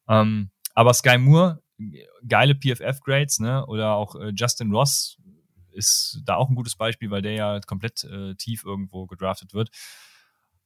Ähm, 0.08 0.50
aber 0.72 0.94
Sky 0.94 1.18
Moore, 1.18 1.62
geile 2.26 2.54
PFF-Grades, 2.54 3.40
ne? 3.40 3.66
Oder 3.66 3.94
auch 3.94 4.14
äh, 4.14 4.32
Justin 4.34 4.70
Ross 4.70 5.18
ist 5.72 6.22
da 6.24 6.36
auch 6.36 6.48
ein 6.48 6.54
gutes 6.54 6.76
Beispiel, 6.76 7.10
weil 7.10 7.22
der 7.22 7.32
ja 7.32 7.60
komplett 7.60 8.04
äh, 8.04 8.36
tief 8.36 8.64
irgendwo 8.64 9.06
gedraftet 9.06 9.52
wird. 9.52 9.70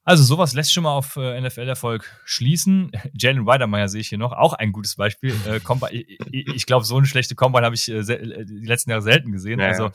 Also 0.03 0.23
sowas 0.23 0.53
lässt 0.53 0.73
schon 0.73 0.83
mal 0.83 0.93
auf 0.93 1.15
äh, 1.15 1.39
NFL-Erfolg 1.39 2.21
schließen. 2.25 2.91
Jalen 3.13 3.45
Weidermeyer 3.45 3.87
sehe 3.87 4.01
ich 4.01 4.09
hier 4.09 4.17
noch, 4.17 4.31
auch 4.31 4.53
ein 4.53 4.71
gutes 4.71 4.95
Beispiel. 4.95 5.35
Äh, 5.45 5.59
ich, 5.91 6.47
ich 6.47 6.65
glaube, 6.65 6.85
so 6.85 6.97
eine 6.97 7.05
schlechte 7.05 7.35
Combine 7.35 7.65
habe 7.65 7.75
ich 7.75 7.87
äh, 7.87 7.99
äh, 7.99 8.45
die 8.45 8.65
letzten 8.65 8.89
Jahre 8.89 9.03
selten 9.03 9.31
gesehen. 9.31 9.59
Ja, 9.59 9.67
also 9.67 9.91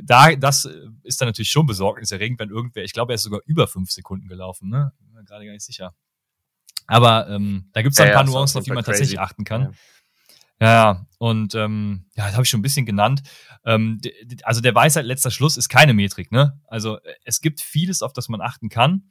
da, 0.00 0.34
das 0.34 0.68
ist 1.02 1.20
dann 1.20 1.28
natürlich 1.28 1.50
schon 1.50 1.66
besorgniserregend, 1.66 2.40
wenn 2.40 2.50
irgendwer, 2.50 2.84
ich 2.84 2.92
glaube, 2.92 3.12
er 3.12 3.16
ist 3.16 3.22
sogar 3.22 3.40
über 3.44 3.68
fünf 3.68 3.90
Sekunden 3.90 4.28
gelaufen, 4.28 4.70
ne? 4.70 4.92
Bin 4.98 5.12
mir 5.12 5.24
gerade 5.24 5.44
gar 5.44 5.52
nicht 5.52 5.64
sicher. 5.64 5.94
Aber 6.86 7.28
ähm, 7.28 7.68
da 7.74 7.82
gibt 7.82 7.92
es 7.92 7.98
ja, 7.98 8.06
ein 8.06 8.12
paar 8.12 8.24
ja, 8.24 8.30
Nuancen, 8.30 8.58
auf 8.58 8.64
die 8.64 8.70
man 8.70 8.82
crazy. 8.82 8.92
tatsächlich 8.92 9.20
achten 9.20 9.44
kann. 9.44 9.62
Ja, 9.62 9.70
ja. 10.60 11.06
und 11.18 11.54
ähm, 11.54 12.06
ja, 12.16 12.26
das 12.26 12.34
habe 12.34 12.44
ich 12.44 12.50
schon 12.50 12.60
ein 12.60 12.62
bisschen 12.62 12.86
genannt. 12.86 13.22
Ähm, 13.64 14.00
also 14.42 14.60
der 14.60 14.74
Weisheit 14.74 15.04
letzter 15.04 15.30
Schluss 15.30 15.56
ist 15.56 15.68
keine 15.68 15.94
Metrik, 15.94 16.32
ne? 16.32 16.60
Also 16.66 16.98
es 17.24 17.40
gibt 17.40 17.60
vieles, 17.60 18.02
auf 18.02 18.12
das 18.12 18.28
man 18.28 18.40
achten 18.40 18.68
kann. 18.68 19.04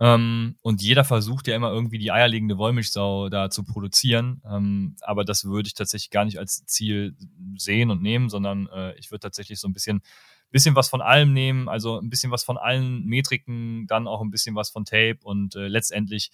Ähm, 0.00 0.56
und 0.60 0.82
jeder 0.82 1.04
versucht 1.04 1.46
ja 1.46 1.54
immer 1.54 1.70
irgendwie 1.70 1.98
die 1.98 2.10
eierlegende 2.10 2.58
Wollmilchsau 2.58 3.28
da 3.28 3.48
zu 3.50 3.62
produzieren. 3.64 4.42
Ähm, 4.44 4.96
aber 5.02 5.24
das 5.24 5.44
würde 5.44 5.68
ich 5.68 5.74
tatsächlich 5.74 6.10
gar 6.10 6.24
nicht 6.24 6.38
als 6.38 6.64
Ziel 6.66 7.16
sehen 7.56 7.90
und 7.90 8.02
nehmen, 8.02 8.28
sondern 8.28 8.66
äh, 8.68 8.94
ich 8.98 9.10
würde 9.10 9.20
tatsächlich 9.20 9.60
so 9.60 9.68
ein 9.68 9.72
bisschen, 9.72 10.02
bisschen 10.50 10.74
was 10.74 10.88
von 10.88 11.00
allem 11.00 11.32
nehmen, 11.32 11.68
also 11.68 12.00
ein 12.00 12.10
bisschen 12.10 12.32
was 12.32 12.42
von 12.42 12.58
allen 12.58 13.04
Metriken, 13.04 13.86
dann 13.86 14.08
auch 14.08 14.20
ein 14.20 14.30
bisschen 14.30 14.56
was 14.56 14.70
von 14.70 14.84
Tape 14.84 15.18
und 15.22 15.54
äh, 15.54 15.68
letztendlich 15.68 16.30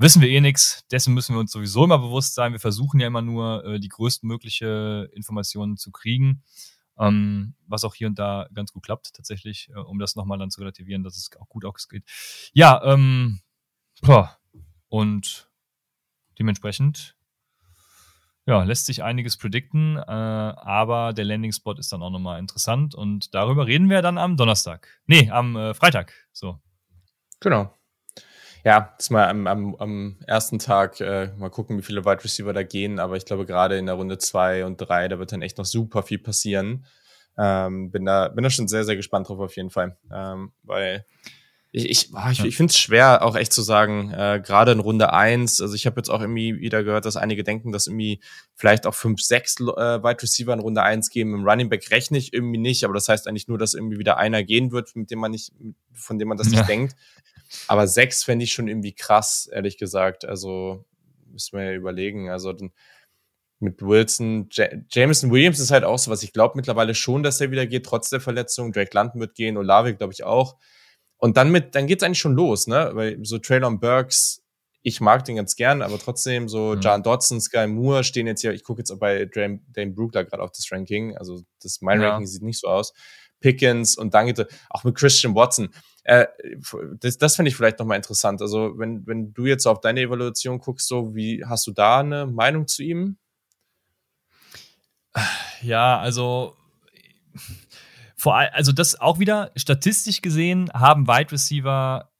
wissen 0.00 0.22
wir 0.22 0.28
eh 0.28 0.40
nichts. 0.40 0.86
Dessen 0.90 1.14
müssen 1.14 1.34
wir 1.34 1.40
uns 1.40 1.52
sowieso 1.52 1.84
immer 1.84 1.98
bewusst 1.98 2.34
sein. 2.34 2.52
Wir 2.52 2.60
versuchen 2.60 3.00
ja 3.00 3.06
immer 3.06 3.22
nur 3.22 3.64
äh, 3.64 3.80
die 3.80 3.88
größtmögliche 3.88 5.10
Informationen 5.14 5.76
zu 5.76 5.90
kriegen 5.92 6.42
ähm, 7.00 7.54
was 7.66 7.84
auch 7.84 7.94
hier 7.94 8.06
und 8.06 8.18
da 8.18 8.46
ganz 8.54 8.72
gut 8.72 8.84
klappt, 8.84 9.14
tatsächlich, 9.14 9.70
äh, 9.70 9.78
um 9.78 9.98
das 9.98 10.16
nochmal 10.16 10.38
dann 10.38 10.50
zu 10.50 10.60
relativieren, 10.60 11.02
dass 11.02 11.16
es 11.16 11.30
auch 11.40 11.48
gut 11.48 11.64
ausgeht. 11.64 12.04
Ja, 12.52 12.80
ähm, 12.84 13.40
boah. 14.02 14.36
und 14.88 15.50
dementsprechend 16.38 17.16
ja, 18.46 18.62
lässt 18.64 18.86
sich 18.86 19.02
einiges 19.02 19.36
predikten, 19.36 19.96
äh, 19.96 20.00
aber 20.00 21.12
der 21.12 21.24
Landing-Spot 21.24 21.74
ist 21.74 21.92
dann 21.92 22.02
auch 22.02 22.10
nochmal 22.10 22.38
interessant 22.38 22.94
und 22.94 23.34
darüber 23.34 23.66
reden 23.66 23.88
wir 23.88 24.02
dann 24.02 24.18
am 24.18 24.36
Donnerstag. 24.36 25.00
Nee, 25.06 25.30
am 25.30 25.56
äh, 25.56 25.74
Freitag. 25.74 26.12
So. 26.32 26.60
Genau. 27.40 27.79
Ja, 28.64 28.94
das 28.98 29.10
mal 29.10 29.28
am, 29.28 29.46
am, 29.46 29.74
am 29.76 30.16
ersten 30.26 30.58
Tag 30.58 31.00
äh, 31.00 31.28
mal 31.36 31.50
gucken, 31.50 31.78
wie 31.78 31.82
viele 31.82 32.04
Wide 32.04 32.22
Receiver 32.22 32.52
da 32.52 32.62
gehen, 32.62 32.98
aber 32.98 33.16
ich 33.16 33.24
glaube, 33.24 33.46
gerade 33.46 33.78
in 33.78 33.86
der 33.86 33.94
Runde 33.94 34.18
zwei 34.18 34.64
und 34.64 34.76
drei, 34.76 35.08
da 35.08 35.18
wird 35.18 35.32
dann 35.32 35.42
echt 35.42 35.58
noch 35.58 35.64
super 35.64 36.02
viel 36.02 36.18
passieren. 36.18 36.84
Ähm, 37.38 37.90
bin, 37.90 38.04
da, 38.04 38.28
bin 38.28 38.44
da 38.44 38.50
schon 38.50 38.68
sehr, 38.68 38.84
sehr 38.84 38.96
gespannt 38.96 39.28
drauf 39.28 39.38
auf 39.38 39.56
jeden 39.56 39.70
Fall. 39.70 39.96
Ähm, 40.12 40.52
weil 40.62 41.06
ich, 41.72 41.88
ich, 41.88 42.10
ich, 42.32 42.44
ich 42.44 42.56
finde 42.56 42.72
es 42.72 42.78
schwer, 42.78 43.24
auch 43.24 43.36
echt 43.36 43.52
zu 43.52 43.62
sagen, 43.62 44.12
äh, 44.12 44.42
gerade 44.44 44.72
in 44.72 44.80
Runde 44.80 45.12
eins. 45.12 45.60
also 45.60 45.74
ich 45.74 45.86
habe 45.86 46.00
jetzt 46.00 46.10
auch 46.10 46.20
irgendwie 46.20 46.58
wieder 46.58 46.82
gehört, 46.82 47.04
dass 47.04 47.16
einige 47.16 47.44
denken, 47.44 47.70
dass 47.70 47.86
irgendwie 47.86 48.20
vielleicht 48.56 48.86
auch 48.86 48.94
fünf, 48.94 49.20
sechs 49.20 49.54
äh, 49.60 49.64
Wide 49.64 50.20
Receiver 50.20 50.52
in 50.52 50.58
Runde 50.58 50.82
eins 50.82 51.10
geben. 51.10 51.32
Im 51.32 51.48
Running 51.48 51.68
Back 51.68 51.90
rechne 51.92 52.18
ich 52.18 52.32
irgendwie 52.32 52.58
nicht, 52.58 52.84
aber 52.84 52.94
das 52.94 53.08
heißt 53.08 53.28
eigentlich 53.28 53.46
nur, 53.46 53.56
dass 53.56 53.74
irgendwie 53.74 53.98
wieder 53.98 54.16
einer 54.16 54.42
gehen 54.42 54.72
wird, 54.72 54.96
mit 54.96 55.12
dem 55.12 55.20
man 55.20 55.30
nicht, 55.30 55.52
von 55.92 56.18
dem 56.18 56.28
man 56.28 56.38
das 56.38 56.50
ja. 56.50 56.58
nicht 56.58 56.68
denkt. 56.68 56.96
Aber 57.68 57.86
sechs 57.86 58.24
fände 58.24 58.44
ich 58.44 58.52
schon 58.52 58.68
irgendwie 58.68 58.94
krass, 58.94 59.48
ehrlich 59.52 59.78
gesagt. 59.78 60.24
Also 60.24 60.84
müssen 61.26 61.58
wir 61.58 61.64
ja 61.64 61.74
überlegen. 61.74 62.30
Also 62.30 62.54
mit 63.60 63.82
Wilson, 63.82 64.48
J 64.50 64.70
Jameson 64.90 65.30
Williams 65.30 65.60
ist 65.60 65.70
halt 65.70 65.84
auch 65.84 65.98
so 65.98 66.10
was. 66.10 66.22
Ich 66.22 66.32
glaube 66.32 66.56
mittlerweile 66.56 66.94
schon, 66.94 67.22
dass 67.22 67.40
er 67.40 67.50
wieder 67.50 67.66
geht, 67.66 67.86
trotz 67.86 68.08
der 68.10 68.20
Verletzung. 68.20 68.72
Drake 68.72 68.90
London 68.94 69.20
wird 69.20 69.34
gehen, 69.34 69.56
Olave 69.56 69.94
glaube 69.94 70.12
ich 70.12 70.24
auch. 70.24 70.56
Und 71.18 71.36
dann 71.36 71.50
mit, 71.52 71.74
dann 71.74 71.86
geht's 71.86 72.02
eigentlich 72.02 72.18
schon 72.18 72.34
los, 72.34 72.66
ne? 72.66 72.90
Weil 72.94 73.18
so 73.22 73.38
Traylon 73.38 73.78
Burks, 73.78 74.42
ich 74.82 75.02
mag 75.02 75.24
den 75.26 75.36
ganz 75.36 75.54
gern, 75.54 75.82
aber 75.82 75.98
trotzdem 75.98 76.48
so 76.48 76.74
mhm. 76.74 76.80
John 76.80 77.02
Dodson, 77.02 77.40
Sky 77.40 77.66
Moore 77.66 78.02
stehen 78.04 78.26
jetzt 78.26 78.40
hier, 78.40 78.52
ich 78.52 78.64
gucke 78.64 78.80
jetzt 78.80 78.90
auch 78.90 78.98
bei 78.98 79.26
Dame, 79.26 79.60
Dame 79.68 79.92
Brook 79.92 80.12
gerade 80.12 80.40
auf 80.40 80.52
das 80.52 80.72
Ranking, 80.72 81.16
also 81.18 81.42
das 81.62 81.82
mein 81.82 82.00
ja. 82.00 82.10
Ranking 82.10 82.26
sieht 82.26 82.42
nicht 82.42 82.58
so 82.58 82.68
aus. 82.68 82.94
Pickens 83.40 83.96
und 83.96 84.14
dann 84.14 84.26
geht 84.26 84.46
auch 84.68 84.84
mit 84.84 84.94
Christian 84.94 85.34
Watson. 85.34 85.70
Äh, 86.04 86.26
das 87.00 87.18
das 87.18 87.36
finde 87.36 87.50
ich 87.50 87.56
vielleicht 87.56 87.78
nochmal 87.78 87.96
interessant. 87.96 88.40
Also, 88.42 88.78
wenn, 88.78 89.06
wenn 89.06 89.32
du 89.32 89.46
jetzt 89.46 89.66
auf 89.66 89.80
deine 89.80 90.00
Evaluation 90.00 90.58
guckst, 90.58 90.88
so, 90.88 91.14
wie 91.14 91.44
hast 91.44 91.66
du 91.66 91.72
da 91.72 92.00
eine 92.00 92.26
Meinung 92.26 92.66
zu 92.66 92.82
ihm? 92.82 93.18
Ja, 95.62 95.98
also 95.98 96.56
vor 98.16 98.36
allem, 98.36 98.50
also 98.52 98.72
das 98.72 99.00
auch 99.00 99.18
wieder 99.18 99.50
statistisch 99.56 100.20
gesehen 100.20 100.70
haben 100.74 101.06
Wide 101.08 101.32
Receiver, 101.32 102.10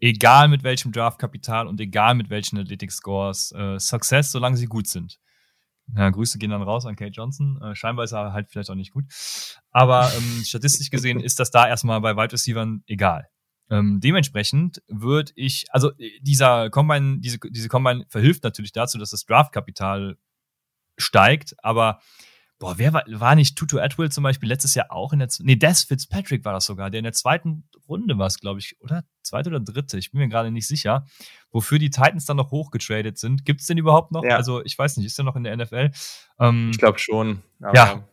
egal 0.00 0.48
mit 0.48 0.62
welchem 0.62 0.92
Draftkapital 0.92 1.66
und 1.66 1.80
egal 1.80 2.14
mit 2.14 2.30
welchen 2.30 2.58
Athletic 2.58 2.92
Scores, 2.92 3.52
äh, 3.52 3.78
Success, 3.78 4.30
solange 4.30 4.56
sie 4.56 4.66
gut 4.66 4.86
sind. 4.86 5.18
Ja, 5.96 6.10
Grüße 6.10 6.38
gehen 6.38 6.50
dann 6.50 6.62
raus 6.62 6.86
an 6.86 6.96
Kate 6.96 7.12
Johnson. 7.12 7.60
Äh, 7.62 7.74
scheinbar 7.74 8.04
ist 8.04 8.12
er 8.12 8.32
halt 8.32 8.50
vielleicht 8.50 8.70
auch 8.70 8.74
nicht 8.74 8.92
gut. 8.92 9.04
Aber 9.70 10.10
ähm, 10.16 10.42
statistisch 10.44 10.90
gesehen 10.90 11.20
ist 11.20 11.40
das 11.40 11.50
da 11.50 11.66
erstmal 11.66 12.00
bei 12.00 12.16
Wide 12.16 12.32
Receivers 12.32 12.80
egal. 12.86 13.28
Ähm, 13.70 14.00
dementsprechend 14.00 14.82
würde 14.88 15.32
ich, 15.34 15.66
also 15.70 15.92
äh, 15.98 16.20
dieser 16.20 16.70
Combine, 16.70 17.18
diese, 17.18 17.38
diese 17.38 17.68
Combine 17.68 18.06
verhilft 18.08 18.42
natürlich 18.44 18.72
dazu, 18.72 18.98
dass 18.98 19.10
das 19.10 19.24
Draftkapital 19.26 20.16
steigt, 20.96 21.54
aber 21.62 22.00
boah, 22.58 22.76
wer 22.76 22.92
war, 22.92 23.04
war 23.06 23.34
nicht 23.34 23.56
Tutu 23.56 23.78
Atwell 23.78 24.10
zum 24.10 24.24
Beispiel 24.24 24.48
letztes 24.48 24.74
Jahr 24.74 24.90
auch 24.90 25.12
in 25.12 25.20
der, 25.20 25.28
nee, 25.40 25.56
Des 25.56 25.84
Fitzpatrick 25.84 26.44
war 26.44 26.52
das 26.52 26.66
sogar, 26.66 26.90
der 26.90 26.98
in 26.98 27.04
der 27.04 27.12
zweiten 27.12 27.64
Runde 27.88 28.18
war 28.18 28.26
es, 28.26 28.40
glaube 28.40 28.60
ich, 28.60 28.76
oder? 28.80 29.04
Zweite 29.22 29.50
oder 29.50 29.60
dritte, 29.60 29.98
ich 29.98 30.10
bin 30.10 30.20
mir 30.20 30.28
gerade 30.28 30.50
nicht 30.50 30.66
sicher, 30.66 31.06
wofür 31.50 31.78
die 31.78 31.90
Titans 31.90 32.24
dann 32.24 32.36
noch 32.36 32.50
hochgetradet 32.50 33.18
sind. 33.18 33.44
Gibt 33.44 33.60
es 33.60 33.66
den 33.66 33.78
überhaupt 33.78 34.12
noch? 34.12 34.24
Ja. 34.24 34.36
Also, 34.36 34.64
ich 34.64 34.78
weiß 34.78 34.96
nicht, 34.96 35.06
ist 35.06 35.18
der 35.18 35.24
noch 35.24 35.36
in 35.36 35.44
der 35.44 35.56
NFL? 35.56 35.90
Ähm, 36.38 36.70
ich 36.72 36.78
glaube 36.78 36.98
schon. 36.98 37.42
ja. 37.74 38.04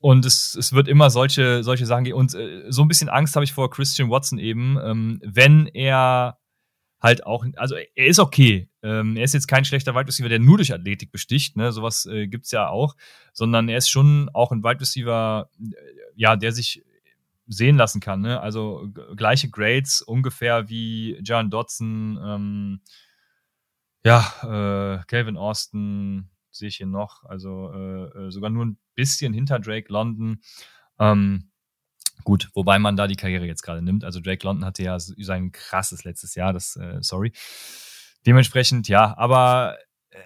Und 0.00 0.24
es, 0.24 0.54
es 0.54 0.72
wird 0.72 0.86
immer 0.86 1.10
solche, 1.10 1.64
solche 1.64 1.84
Sachen 1.84 2.04
geben. 2.04 2.18
Und 2.18 2.32
äh, 2.34 2.70
so 2.70 2.82
ein 2.82 2.88
bisschen 2.88 3.08
Angst 3.08 3.34
habe 3.34 3.44
ich 3.44 3.52
vor 3.52 3.68
Christian 3.68 4.10
Watson 4.10 4.38
eben, 4.38 4.78
ähm, 4.80 5.20
wenn 5.24 5.66
er 5.66 6.38
halt 7.00 7.26
auch, 7.26 7.44
also 7.56 7.74
er 7.74 8.06
ist 8.06 8.20
okay. 8.20 8.67
Ähm, 8.82 9.16
er 9.16 9.24
ist 9.24 9.34
jetzt 9.34 9.48
kein 9.48 9.64
schlechter 9.64 9.94
Wide 9.94 10.06
Receiver, 10.06 10.28
der 10.28 10.38
nur 10.38 10.56
durch 10.56 10.72
Athletik 10.72 11.10
besticht, 11.10 11.56
ne? 11.56 11.72
Sowas 11.72 12.06
äh, 12.06 12.28
gibt's 12.28 12.50
ja 12.50 12.68
auch, 12.68 12.94
sondern 13.32 13.68
er 13.68 13.78
ist 13.78 13.88
schon 13.88 14.30
auch 14.32 14.52
ein 14.52 14.62
Wide 14.62 14.80
Receiver, 14.80 15.50
äh, 15.58 15.72
ja, 16.14 16.36
der 16.36 16.52
sich 16.52 16.84
sehen 17.46 17.76
lassen 17.76 18.00
kann, 18.00 18.20
ne? 18.20 18.40
Also 18.40 18.88
gleiche 19.16 19.50
Grades 19.50 20.02
ungefähr 20.02 20.68
wie 20.68 21.18
John 21.22 21.50
Dodson, 21.50 22.18
ähm, 22.22 22.80
ja, 24.04 25.02
äh, 25.10 25.36
Austin 25.36 26.30
sehe 26.50 26.68
ich 26.68 26.76
hier 26.76 26.86
noch, 26.86 27.24
also 27.24 27.72
äh, 27.72 28.26
äh, 28.26 28.30
sogar 28.30 28.50
nur 28.50 28.66
ein 28.66 28.78
bisschen 28.94 29.32
hinter 29.32 29.58
Drake 29.58 29.92
London. 29.92 30.40
Ähm, 30.98 31.50
Gut, 32.24 32.50
wobei 32.54 32.78
man 32.78 32.96
da 32.96 33.06
die 33.06 33.16
Karriere 33.16 33.46
jetzt 33.46 33.62
gerade 33.62 33.82
nimmt. 33.82 34.04
Also 34.04 34.20
Drake 34.20 34.44
London 34.44 34.64
hatte 34.64 34.82
ja 34.82 34.98
sein 34.98 35.52
krasses 35.52 36.04
letztes 36.04 36.34
Jahr, 36.34 36.52
das, 36.52 36.76
äh, 36.76 36.98
sorry. 37.00 37.32
Dementsprechend, 38.28 38.88
ja, 38.88 39.16
aber 39.16 39.78
äh, 40.10 40.18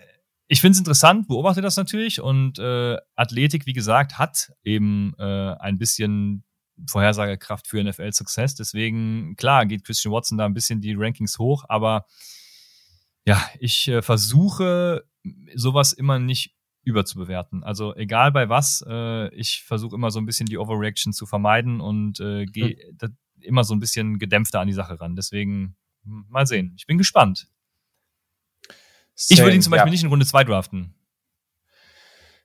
ich 0.48 0.60
finde 0.60 0.72
es 0.72 0.78
interessant, 0.80 1.28
beobachte 1.28 1.60
das 1.60 1.76
natürlich 1.76 2.20
und 2.20 2.58
äh, 2.58 2.96
Athletik, 3.14 3.64
wie 3.66 3.72
gesagt, 3.72 4.18
hat 4.18 4.52
eben 4.64 5.14
äh, 5.20 5.54
ein 5.60 5.78
bisschen 5.78 6.42
Vorhersagekraft 6.90 7.68
für 7.68 7.80
NFL-Success. 7.80 8.56
Deswegen, 8.56 9.36
klar, 9.36 9.66
geht 9.66 9.84
Christian 9.84 10.12
Watson 10.12 10.36
da 10.36 10.46
ein 10.46 10.52
bisschen 10.52 10.80
die 10.80 10.94
Rankings 10.94 11.38
hoch, 11.38 11.64
aber 11.68 12.06
ja, 13.24 13.40
ich 13.60 13.86
äh, 13.86 14.02
versuche 14.02 15.04
sowas 15.54 15.92
immer 15.92 16.18
nicht 16.18 16.56
überzubewerten. 16.82 17.62
Also 17.62 17.94
egal 17.94 18.32
bei 18.32 18.48
was, 18.48 18.84
äh, 18.84 19.32
ich 19.32 19.62
versuche 19.62 19.94
immer 19.94 20.10
so 20.10 20.18
ein 20.18 20.26
bisschen 20.26 20.46
die 20.46 20.58
Overreaction 20.58 21.12
zu 21.12 21.24
vermeiden 21.24 21.80
und 21.80 22.18
äh, 22.18 22.46
gehe 22.46 22.76
mhm. 23.00 23.16
immer 23.42 23.62
so 23.62 23.76
ein 23.76 23.78
bisschen 23.78 24.18
gedämpfter 24.18 24.58
an 24.58 24.66
die 24.66 24.72
Sache 24.72 25.00
ran. 25.00 25.14
Deswegen 25.14 25.76
hm, 26.02 26.26
mal 26.28 26.48
sehen. 26.48 26.74
Ich 26.76 26.88
bin 26.88 26.98
gespannt. 26.98 27.46
Same, 29.26 29.38
ich 29.38 29.44
würde 29.44 29.56
ihn 29.56 29.62
zum 29.62 29.70
Beispiel 29.70 29.88
ja. 29.88 29.92
nicht 29.92 30.02
in 30.02 30.08
Runde 30.08 30.26
2 30.26 30.44
draften. 30.44 30.94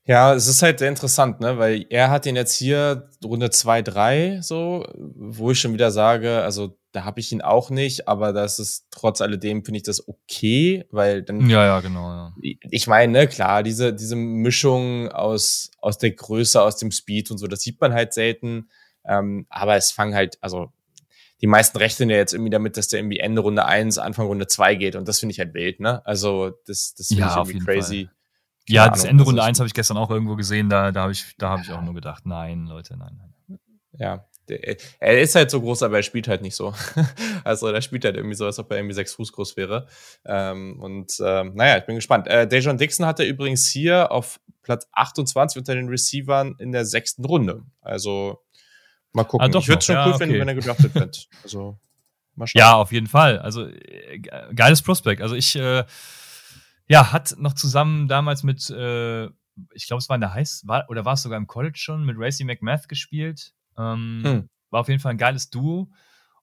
Ja, 0.05 0.33
es 0.33 0.47
ist 0.47 0.61
halt 0.61 0.79
sehr 0.79 0.87
interessant, 0.87 1.41
ne, 1.41 1.57
weil 1.57 1.85
er 1.89 2.09
hat 2.09 2.25
ihn 2.25 2.37
jetzt 2.37 2.55
hier 2.55 3.09
Runde 3.25 3.49
2, 3.49 3.81
3 3.81 4.39
so, 4.41 4.85
wo 4.95 5.51
ich 5.51 5.59
schon 5.59 5.73
wieder 5.73 5.91
sage, 5.91 6.41
also 6.43 6.77
da 6.93 7.03
habe 7.03 7.19
ich 7.19 7.33
ihn 7.33 7.41
auch 7.41 7.69
nicht, 7.69 8.07
aber 8.07 8.31
das 8.31 8.57
ist 8.57 8.87
trotz 8.89 9.19
alledem 9.19 9.65
finde 9.65 9.79
ich 9.79 9.83
das 9.83 10.07
okay, 10.07 10.85
weil 10.91 11.23
dann 11.23 11.49
Ja, 11.49 11.65
ja, 11.65 11.81
genau, 11.81 12.09
ja. 12.09 12.33
Ich 12.71 12.87
meine, 12.87 13.11
ne, 13.11 13.27
klar, 13.27 13.63
diese 13.63 13.93
diese 13.93 14.15
Mischung 14.15 15.11
aus 15.11 15.71
aus 15.79 15.97
der 15.97 16.11
Größe, 16.11 16.61
aus 16.61 16.77
dem 16.77 16.91
Speed 16.91 17.29
und 17.29 17.37
so, 17.37 17.47
das 17.47 17.59
sieht 17.59 17.81
man 17.81 17.93
halt 17.93 18.13
selten, 18.13 18.69
ähm, 19.03 19.45
aber 19.49 19.75
es 19.75 19.91
fangen 19.91 20.15
halt, 20.15 20.37
also 20.41 20.71
die 21.41 21.47
meisten 21.47 21.77
rechnen 21.77 22.09
ja 22.09 22.17
jetzt 22.17 22.33
irgendwie 22.33 22.49
damit, 22.49 22.77
dass 22.77 22.87
der 22.87 22.99
irgendwie 22.99 23.19
Ende 23.19 23.41
Runde 23.41 23.65
1, 23.65 23.97
Anfang 23.97 24.27
Runde 24.27 24.47
2 24.47 24.75
geht 24.75 24.95
und 24.95 25.07
das 25.07 25.19
finde 25.19 25.33
ich 25.33 25.39
halt 25.39 25.53
wild, 25.53 25.79
ne? 25.79 26.05
Also 26.05 26.51
das 26.65 26.93
das 26.95 27.07
finde 27.07 27.21
ja, 27.21 27.29
ich 27.29 27.35
irgendwie 27.35 27.65
crazy. 27.65 28.05
Fall. 28.05 28.13
Ja, 28.69 28.89
das 28.89 29.05
Ende 29.05 29.23
Runde 29.23 29.43
1 29.43 29.59
habe 29.59 29.67
ich 29.67 29.73
gestern 29.73 29.97
auch 29.97 30.11
irgendwo 30.11 30.35
gesehen, 30.35 30.69
da, 30.69 30.91
da 30.91 31.03
habe 31.03 31.13
ich, 31.13 31.35
da 31.37 31.51
hab 31.51 31.61
ich 31.61 31.71
auch 31.71 31.81
nur 31.81 31.93
gedacht, 31.93 32.25
nein, 32.25 32.65
Leute, 32.65 32.97
nein, 32.97 33.17
nein. 33.17 33.59
Ja, 33.93 34.25
der, 34.47 34.77
er 34.99 35.21
ist 35.21 35.35
halt 35.35 35.51
so 35.51 35.61
groß, 35.61 35.83
aber 35.83 35.97
er 35.97 36.03
spielt 36.03 36.27
halt 36.27 36.41
nicht 36.41 36.55
so. 36.55 36.73
also 37.43 37.67
er 37.67 37.81
spielt 37.81 38.05
halt 38.05 38.15
irgendwie 38.15 38.35
so, 38.35 38.45
als 38.45 38.59
ob 38.59 38.71
er 38.71 38.77
irgendwie 38.77 38.93
sechs 38.93 39.13
Fuß 39.13 39.31
groß 39.33 39.57
wäre. 39.57 39.87
Ähm, 40.25 40.79
und 40.81 41.13
ähm, 41.23 41.53
naja, 41.55 41.77
ich 41.77 41.85
bin 41.85 41.95
gespannt. 41.95 42.27
Äh, 42.27 42.47
Dejon 42.47 42.77
Dixon 42.77 43.05
hat 43.05 43.19
er 43.19 43.27
übrigens 43.27 43.67
hier 43.67 44.11
auf 44.11 44.39
Platz 44.63 44.87
28 44.93 45.57
unter 45.59 45.75
den 45.75 45.89
Receivern 45.89 46.55
in 46.59 46.71
der 46.71 46.85
sechsten 46.85 47.25
Runde. 47.25 47.63
Also 47.81 48.39
mal 49.13 49.23
gucken. 49.23 49.53
Ah, 49.53 49.57
ich 49.57 49.67
würde 49.67 49.79
es 49.79 49.85
schon 49.85 49.95
ja, 49.95 50.05
cool 50.05 50.13
okay. 50.13 50.25
finden, 50.25 50.39
wenn 50.39 50.47
er 50.47 50.55
gedraftet 50.55 50.95
wird. 50.95 51.27
Also 51.43 51.79
mal 52.35 52.47
schauen. 52.47 52.59
Ja, 52.59 52.73
auf 52.75 52.91
jeden 52.91 53.07
Fall. 53.07 53.39
Also 53.39 53.67
äh, 53.67 54.19
geiles 54.53 54.81
Prospekt. 54.81 55.21
Also 55.21 55.35
ich 55.35 55.55
äh, 55.55 55.83
ja, 56.87 57.11
hat 57.11 57.35
noch 57.37 57.53
zusammen 57.53 58.07
damals 58.07 58.43
mit, 58.43 58.69
äh, 58.69 59.25
ich 59.73 59.87
glaube, 59.87 59.99
es 59.99 60.09
war 60.09 60.15
in 60.15 60.21
der 60.21 60.33
Heiß, 60.33 60.63
war, 60.65 60.85
oder 60.89 61.05
war 61.05 61.13
es 61.13 61.21
sogar 61.21 61.37
im 61.37 61.47
College 61.47 61.77
schon, 61.77 62.05
mit 62.05 62.15
Racy 62.17 62.43
McMath 62.43 62.87
gespielt. 62.87 63.53
Ähm, 63.77 64.21
hm. 64.23 64.49
War 64.69 64.81
auf 64.81 64.87
jeden 64.87 64.99
Fall 64.99 65.11
ein 65.11 65.17
geiles 65.17 65.49
Duo. 65.49 65.89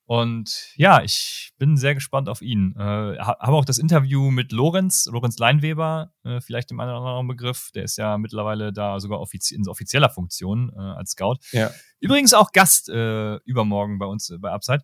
Und 0.06 0.74
ja, 0.76 1.02
ich 1.02 1.52
bin 1.56 1.78
sehr 1.78 1.94
gespannt 1.94 2.28
auf 2.28 2.42
ihn. 2.42 2.74
Äh, 2.76 3.18
habe 3.18 3.52
auch 3.52 3.64
das 3.64 3.78
Interview 3.78 4.30
mit 4.30 4.52
Lorenz, 4.52 5.06
Lorenz 5.10 5.38
Leinweber, 5.38 6.12
äh, 6.24 6.42
vielleicht 6.42 6.70
im 6.70 6.80
einen 6.80 6.90
oder 6.90 7.00
anderen 7.00 7.28
Begriff. 7.28 7.70
Der 7.74 7.84
ist 7.84 7.96
ja 7.96 8.18
mittlerweile 8.18 8.72
da 8.72 9.00
sogar 9.00 9.20
offizie 9.20 9.56
in 9.56 9.66
offizieller 9.66 10.10
Funktion 10.10 10.70
äh, 10.76 10.80
als 10.80 11.12
Scout. 11.12 11.36
Ja. 11.52 11.70
Übrigens 12.00 12.34
auch 12.34 12.52
Gast 12.52 12.90
äh, 12.90 13.36
übermorgen 13.44 13.98
bei 13.98 14.04
uns 14.04 14.28
äh, 14.28 14.36
bei 14.38 14.50
Upside. 14.50 14.82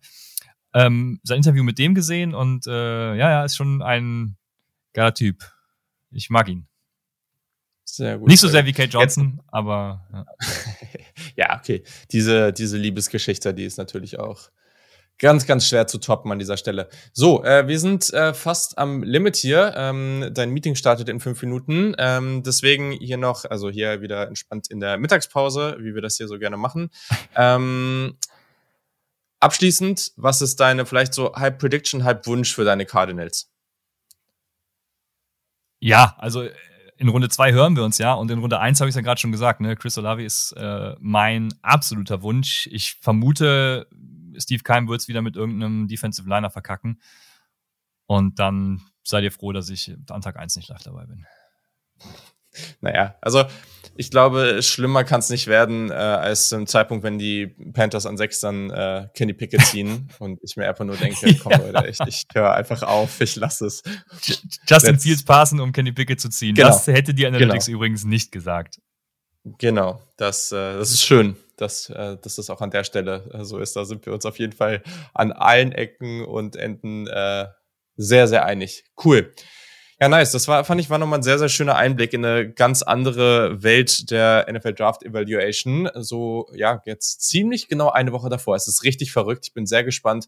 Ähm, 0.73 1.19
sein 1.23 1.37
Interview 1.37 1.63
mit 1.63 1.77
dem 1.77 1.93
gesehen 1.93 2.33
und 2.33 2.65
äh, 2.65 3.15
ja, 3.15 3.29
ja, 3.29 3.45
ist 3.45 3.55
schon 3.55 3.83
ein 3.83 4.37
geiler 4.93 5.13
Typ. 5.13 5.43
Ich 6.09 6.29
mag 6.31 6.47
ihn. 6.47 6.67
Sehr 7.83 8.17
gut. 8.17 8.27
Nicht 8.27 8.39
so 8.39 8.47
sehr 8.47 8.65
wie 8.65 8.73
Kate 8.73 8.89
Johnson, 8.89 9.33
Jetzt. 9.37 9.53
aber 9.53 10.07
ja. 10.13 10.25
ja, 11.35 11.59
okay. 11.59 11.83
Diese, 12.11 12.53
diese 12.53 12.77
Liebesgeschichte, 12.77 13.53
die 13.53 13.65
ist 13.65 13.77
natürlich 13.77 14.17
auch 14.17 14.49
ganz, 15.21 15.45
ganz 15.45 15.67
schwer 15.67 15.87
zu 15.87 15.99
toppen 15.99 16.31
an 16.31 16.39
dieser 16.39 16.57
Stelle. 16.57 16.89
So, 17.13 17.43
äh, 17.43 17.67
wir 17.67 17.79
sind 17.79 18.11
äh, 18.11 18.33
fast 18.33 18.77
am 18.77 19.03
Limit 19.03 19.37
hier. 19.37 19.73
Ähm, 19.77 20.31
dein 20.33 20.49
Meeting 20.49 20.75
startet 20.75 21.07
in 21.07 21.19
fünf 21.19 21.41
Minuten. 21.43 21.95
Ähm, 21.97 22.43
deswegen 22.43 22.91
hier 22.91 23.17
noch, 23.17 23.45
also 23.45 23.69
hier 23.69 24.01
wieder 24.01 24.27
entspannt 24.27 24.69
in 24.69 24.79
der 24.79 24.97
Mittagspause, 24.97 25.77
wie 25.79 25.93
wir 25.93 26.01
das 26.01 26.17
hier 26.17 26.27
so 26.27 26.39
gerne 26.39 26.57
machen. 26.57 26.89
ähm, 27.35 28.17
abschließend, 29.39 30.11
was 30.17 30.41
ist 30.41 30.59
deine 30.59 30.85
vielleicht 30.85 31.13
so 31.13 31.33
halb 31.35 31.59
Prediction, 31.59 32.03
halb 32.03 32.25
Wunsch 32.25 32.53
für 32.53 32.65
deine 32.65 32.85
Cardinals? 32.85 33.49
Ja, 35.79 36.15
also 36.17 36.47
in 36.97 37.09
Runde 37.09 37.29
zwei 37.29 37.51
hören 37.51 37.75
wir 37.75 37.83
uns 37.83 37.97
ja 37.99 38.13
und 38.13 38.29
in 38.29 38.39
Runde 38.39 38.59
eins 38.59 38.79
habe 38.79 38.89
ich 38.89 38.95
ja 38.95 39.01
gerade 39.01 39.19
schon 39.19 39.31
gesagt, 39.31 39.61
ne, 39.61 39.75
Chris 39.75 39.97
Olavi 39.97 40.25
ist 40.25 40.53
äh, 40.53 40.95
mein 40.99 41.53
absoluter 41.61 42.21
Wunsch. 42.21 42.67
Ich 42.71 42.97
vermute, 43.01 43.87
Steve 44.37 44.63
Keim 44.63 44.87
wird 44.87 45.01
es 45.01 45.07
wieder 45.07 45.21
mit 45.21 45.35
irgendeinem 45.35 45.87
Defensive 45.87 46.27
Liner 46.27 46.49
verkacken. 46.49 47.01
Und 48.05 48.39
dann 48.39 48.81
seid 49.03 49.23
ihr 49.23 49.31
froh, 49.31 49.51
dass 49.51 49.69
ich 49.69 49.95
an 50.09 50.21
Tag 50.21 50.37
eins 50.37 50.55
nicht 50.55 50.69
live 50.69 50.83
dabei 50.83 51.05
bin. 51.05 51.25
Naja, 52.81 53.15
also 53.21 53.45
ich 53.95 54.11
glaube, 54.11 54.61
schlimmer 54.61 55.03
kann 55.03 55.19
es 55.19 55.29
nicht 55.29 55.47
werden, 55.47 55.89
äh, 55.89 55.93
als 55.93 56.49
zum 56.49 56.67
Zeitpunkt, 56.67 57.03
wenn 57.03 57.17
die 57.17 57.47
Panthers 57.47 58.05
an 58.05 58.17
sechs 58.17 58.39
dann 58.39 58.69
äh, 58.69 59.07
Kenny 59.13 59.33
Pickett 59.33 59.61
ziehen 59.61 60.09
und 60.19 60.39
ich 60.43 60.57
mir 60.57 60.67
einfach 60.67 60.85
nur 60.85 60.97
denke, 60.97 61.33
komm 61.41 61.53
Leute, 61.53 61.87
ich, 61.87 61.99
ich 62.05 62.25
höre 62.33 62.53
einfach 62.53 62.83
auf, 62.83 63.21
ich 63.21 63.35
lasse 63.35 63.67
es. 63.67 63.83
Justin 64.67 64.99
Fields 64.99 65.23
passen, 65.23 65.59
um 65.59 65.71
Kenny 65.71 65.91
Pickett 65.91 66.19
zu 66.19 66.29
ziehen. 66.29 66.55
Genau. 66.55 66.67
Das 66.67 66.87
hätte 66.87 67.13
die 67.13 67.25
Analytics 67.25 67.67
genau. 67.67 67.77
übrigens 67.77 68.03
nicht 68.03 68.31
gesagt. 68.31 68.79
Genau, 69.43 70.01
das, 70.17 70.51
äh, 70.51 70.77
das 70.77 70.91
ist 70.91 71.03
schön. 71.03 71.35
dass, 71.57 71.89
äh, 71.89 72.17
dass 72.21 72.35
das 72.35 72.49
auch 72.49 72.61
an 72.61 72.71
der 72.71 72.83
Stelle 72.83 73.29
äh, 73.33 73.43
so 73.43 73.59
ist. 73.59 73.75
Da 73.75 73.85
sind 73.85 74.05
wir 74.05 74.13
uns 74.13 74.25
auf 74.25 74.39
jeden 74.39 74.53
Fall 74.53 74.83
an 75.13 75.31
allen 75.31 75.71
Ecken 75.71 76.25
und 76.25 76.55
Enden 76.55 77.07
äh, 77.07 77.47
sehr, 77.95 78.27
sehr 78.27 78.45
einig. 78.45 78.83
Cool. 79.03 79.33
Ja, 79.99 80.09
nice. 80.09 80.31
Das 80.31 80.47
war, 80.47 80.65
fand 80.65 80.81
ich, 80.81 80.89
war 80.89 80.97
nochmal 80.97 81.19
ein 81.19 81.23
sehr, 81.23 81.37
sehr 81.37 81.49
schöner 81.49 81.75
Einblick 81.75 82.13
in 82.13 82.25
eine 82.25 82.51
ganz 82.51 82.81
andere 82.81 83.61
Welt 83.61 84.09
der 84.09 84.47
NFL 84.51 84.73
Draft 84.73 85.03
Evaluation. 85.03 85.89
So, 85.93 86.49
ja, 86.55 86.81
jetzt 86.85 87.21
ziemlich 87.21 87.67
genau 87.67 87.89
eine 87.89 88.11
Woche 88.11 88.29
davor. 88.29 88.55
Es 88.55 88.67
ist 88.67 88.83
richtig 88.83 89.11
verrückt. 89.11 89.45
Ich 89.47 89.53
bin 89.53 89.67
sehr 89.67 89.83
gespannt, 89.83 90.27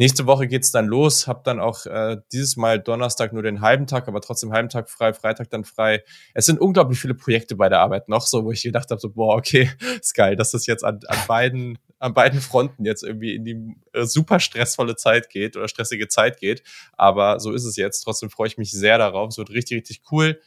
Nächste 0.00 0.24
Woche 0.24 0.48
geht's 0.48 0.70
dann 0.70 0.86
los, 0.86 1.26
hab 1.26 1.44
dann 1.44 1.60
auch 1.60 1.84
äh, 1.84 2.16
dieses 2.32 2.56
Mal 2.56 2.80
Donnerstag 2.80 3.34
nur 3.34 3.42
den 3.42 3.60
halben 3.60 3.86
Tag, 3.86 4.08
aber 4.08 4.22
trotzdem 4.22 4.50
halben 4.50 4.70
Tag 4.70 4.88
frei, 4.88 5.12
Freitag 5.12 5.50
dann 5.50 5.62
frei. 5.62 6.02
Es 6.32 6.46
sind 6.46 6.58
unglaublich 6.58 6.98
viele 6.98 7.12
Projekte 7.12 7.54
bei 7.54 7.68
der 7.68 7.80
Arbeit 7.80 8.08
noch, 8.08 8.26
so 8.26 8.42
wo 8.46 8.50
ich 8.50 8.62
gedacht 8.62 8.90
habe, 8.90 8.98
so 8.98 9.10
boah, 9.10 9.36
okay, 9.36 9.70
ist 10.00 10.14
geil, 10.14 10.36
dass 10.36 10.52
das 10.52 10.64
jetzt 10.64 10.86
an, 10.86 11.00
an 11.06 11.18
beiden 11.28 11.78
an 11.98 12.14
beiden 12.14 12.40
Fronten 12.40 12.86
jetzt 12.86 13.02
irgendwie 13.02 13.34
in 13.34 13.44
die 13.44 13.76
äh, 13.92 14.06
super 14.06 14.40
stressvolle 14.40 14.96
Zeit 14.96 15.28
geht 15.28 15.58
oder 15.58 15.68
stressige 15.68 16.08
Zeit 16.08 16.40
geht. 16.40 16.62
Aber 16.94 17.38
so 17.38 17.52
ist 17.52 17.66
es 17.66 17.76
jetzt. 17.76 18.00
Trotzdem 18.00 18.30
freue 18.30 18.48
ich 18.48 18.56
mich 18.56 18.70
sehr 18.70 18.96
darauf. 18.96 19.28
Es 19.28 19.36
wird 19.36 19.50
richtig, 19.50 19.80
richtig 19.80 20.00
cool. 20.10 20.40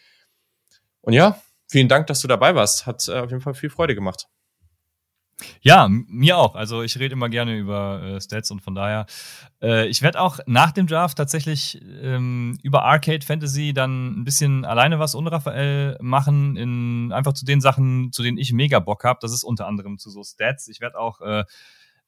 Und 1.02 1.14
ja, 1.14 1.40
vielen 1.70 1.90
Dank, 1.90 2.08
dass 2.08 2.22
du 2.22 2.28
dabei 2.28 2.56
warst. 2.56 2.88
Hat 2.88 3.08
äh, 3.08 3.20
auf 3.20 3.30
jeden 3.30 3.44
Fall 3.44 3.54
viel 3.54 3.70
Freude 3.70 3.94
gemacht. 3.94 4.28
Ja, 5.62 5.88
mir 5.90 6.38
auch. 6.38 6.56
Also 6.56 6.82
ich 6.82 6.98
rede 7.00 7.14
immer 7.14 7.30
gerne 7.30 7.58
über 7.58 8.02
äh, 8.04 8.22
Stats 8.22 8.52
und 8.52 8.62
von 8.62 8.76
daher, 8.76 9.06
äh, 9.62 9.88
ich 9.88 10.02
werde 10.02 10.20
auch 10.20 10.40
nach 10.46 10.72
dem 10.72 10.88
Draft 10.88 11.18
tatsächlich 11.18 11.82
ähm, 12.02 12.58
über 12.64 12.84
Arcade 12.84 13.26
Fantasy 13.26 13.74
dann 13.74 14.20
ein 14.20 14.24
bisschen 14.24 14.66
alleine 14.66 15.00
was 15.00 15.16
unraffael 15.16 15.98
machen, 16.02 16.58
in 16.58 17.12
einfach 17.14 17.34
zu 17.34 17.46
den 17.46 17.62
Sachen, 17.62 18.12
zu 18.12 18.24
denen 18.24 18.38
ich 18.38 18.54
mega 18.54 18.80
Bock 18.80 19.04
habe. 19.04 19.20
Das 19.22 19.34
ist 19.34 19.44
unter 19.44 19.68
anderem 19.68 19.98
zu 19.98 20.10
so 20.10 20.24
Stats. 20.24 20.68
Ich 20.68 20.82
werde 20.82 20.98
auch 21.00 21.22
äh, 21.22 21.44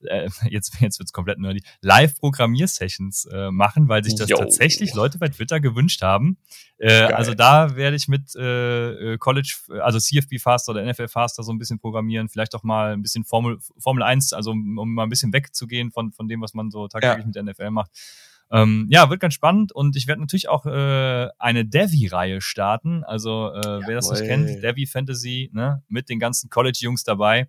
äh, 0.03 0.29
jetzt, 0.49 0.79
jetzt 0.79 0.99
wird's 0.99 1.13
komplett 1.13 1.39
nerdy, 1.39 1.63
Live-Programmier-Sessions 1.81 3.27
äh, 3.31 3.51
machen, 3.51 3.87
weil 3.87 4.03
sich 4.03 4.15
das 4.15 4.29
Yo. 4.29 4.37
tatsächlich 4.37 4.93
Leute 4.93 5.17
bei 5.17 5.29
Twitter 5.29 5.59
gewünscht 5.59 6.01
haben. 6.01 6.37
Äh, 6.77 7.03
also 7.03 7.33
da 7.33 7.75
werde 7.75 7.95
ich 7.95 8.07
mit 8.07 8.35
äh, 8.35 9.13
äh 9.13 9.17
College, 9.17 9.55
also 9.81 9.99
CFB 9.99 10.39
Faster 10.39 10.71
oder 10.71 10.85
NFL 10.85 11.07
Faster 11.07 11.43
so 11.43 11.51
ein 11.51 11.57
bisschen 11.57 11.79
programmieren, 11.79 12.29
vielleicht 12.29 12.55
auch 12.55 12.63
mal 12.63 12.93
ein 12.93 13.01
bisschen 13.01 13.23
Formel, 13.23 13.57
Formel 13.77 14.03
1, 14.03 14.33
also 14.33 14.51
um, 14.51 14.77
um 14.77 14.93
mal 14.93 15.03
ein 15.03 15.09
bisschen 15.09 15.33
wegzugehen 15.33 15.91
von, 15.91 16.11
von 16.11 16.27
dem, 16.27 16.41
was 16.41 16.53
man 16.53 16.71
so 16.71 16.87
tagtäglich 16.87 17.19
ja. 17.19 17.25
mit 17.25 17.35
der 17.35 17.43
NFL 17.43 17.71
macht. 17.71 17.91
Ähm, 18.51 18.87
ja, 18.91 19.09
wird 19.09 19.19
ganz 19.19 19.33
spannend 19.33 19.71
und 19.71 19.95
ich 19.95 20.07
werde 20.07 20.21
natürlich 20.21 20.49
auch 20.49 20.65
äh, 20.65 21.27
eine 21.39 21.65
Devi-Reihe 21.65 22.41
starten. 22.41 23.03
Also 23.03 23.51
äh, 23.51 23.81
wer 23.87 23.95
das 23.95 24.11
nicht 24.11 24.23
kennt, 24.23 24.63
Devi 24.63 24.85
Fantasy, 24.85 25.49
ne, 25.51 25.83
mit 25.87 26.09
den 26.09 26.19
ganzen 26.19 26.49
College-Jungs 26.49 27.03
dabei. 27.03 27.47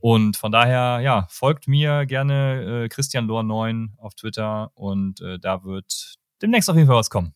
Und 0.00 0.36
von 0.36 0.52
daher, 0.52 1.00
ja, 1.02 1.26
folgt 1.28 1.66
mir 1.66 2.06
gerne 2.06 2.84
äh, 2.84 2.88
Christian 2.88 3.26
Lohr 3.26 3.42
9 3.42 3.94
auf 3.98 4.14
Twitter 4.14 4.70
und 4.74 5.20
äh, 5.20 5.38
da 5.38 5.64
wird 5.64 6.16
demnächst 6.40 6.70
auf 6.70 6.76
jeden 6.76 6.86
Fall 6.86 6.96
was 6.96 7.10
kommen. 7.10 7.34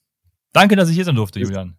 Danke, 0.52 0.76
dass 0.76 0.88
ich 0.88 0.94
hier 0.94 1.04
sein 1.04 1.16
durfte, 1.16 1.40
Julian. 1.40 1.78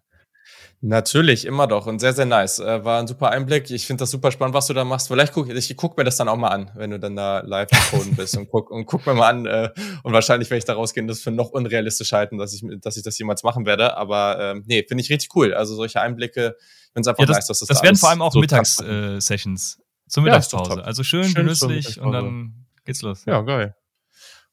Natürlich, 0.86 1.46
immer 1.46 1.66
doch 1.66 1.86
und 1.86 1.98
sehr, 1.98 2.12
sehr 2.12 2.26
nice. 2.26 2.58
Äh, 2.58 2.84
war 2.84 3.00
ein 3.00 3.06
super 3.06 3.30
Einblick. 3.30 3.70
Ich 3.70 3.86
finde 3.86 4.02
das 4.02 4.10
super 4.10 4.30
spannend, 4.30 4.54
was 4.54 4.66
du 4.66 4.74
da 4.74 4.84
machst. 4.84 5.08
Vielleicht 5.08 5.32
guck 5.32 5.48
ich 5.48 5.76
guck 5.78 5.96
mir 5.96 6.04
das 6.04 6.18
dann 6.18 6.28
auch 6.28 6.36
mal 6.36 6.48
an, 6.48 6.70
wenn 6.74 6.90
du 6.90 7.00
dann 7.00 7.16
da 7.16 7.40
live 7.40 7.70
coden 7.90 8.14
bist 8.16 8.36
und 8.36 8.50
guck, 8.50 8.70
und 8.70 8.84
guck 8.84 9.06
mir 9.06 9.14
mal 9.14 9.30
an. 9.30 9.46
Äh, 9.46 9.70
und 10.02 10.12
wahrscheinlich 10.12 10.50
werde 10.50 10.58
ich 10.58 10.66
da 10.66 10.74
rausgehen, 10.74 11.08
das 11.08 11.20
für 11.20 11.30
noch 11.30 11.50
unrealistisch 11.50 12.12
halten, 12.12 12.36
dass 12.36 12.52
ich, 12.52 12.62
dass 12.82 12.98
ich 12.98 13.02
das 13.02 13.18
jemals 13.18 13.42
machen 13.42 13.64
werde. 13.64 13.96
Aber 13.96 14.38
ähm, 14.38 14.64
nee, 14.66 14.84
finde 14.86 15.02
ich 15.02 15.08
richtig 15.08 15.34
cool. 15.34 15.54
Also 15.54 15.74
solche 15.74 16.02
Einblicke, 16.02 16.54
wenn 16.92 17.00
es 17.00 17.06
einfach 17.06 17.20
ja, 17.20 17.26
das, 17.26 17.36
nice, 17.38 17.46
dass 17.46 17.60
das 17.60 17.68
Das 17.68 17.78
da 17.78 17.84
werden 17.84 17.96
vor 17.96 18.10
allem 18.10 18.20
auch 18.20 18.32
so 18.32 18.40
Mittags-Sessions. 18.40 19.78
Zur 20.08 20.22
Mittagspause. 20.22 20.76
Ja, 20.76 20.82
also 20.82 21.02
schön, 21.02 21.24
schön 21.24 21.34
genüsslich 21.34 22.00
und 22.00 22.12
dann 22.12 22.66
geht's 22.84 23.02
los. 23.02 23.24
Ja, 23.26 23.40
geil. 23.42 23.74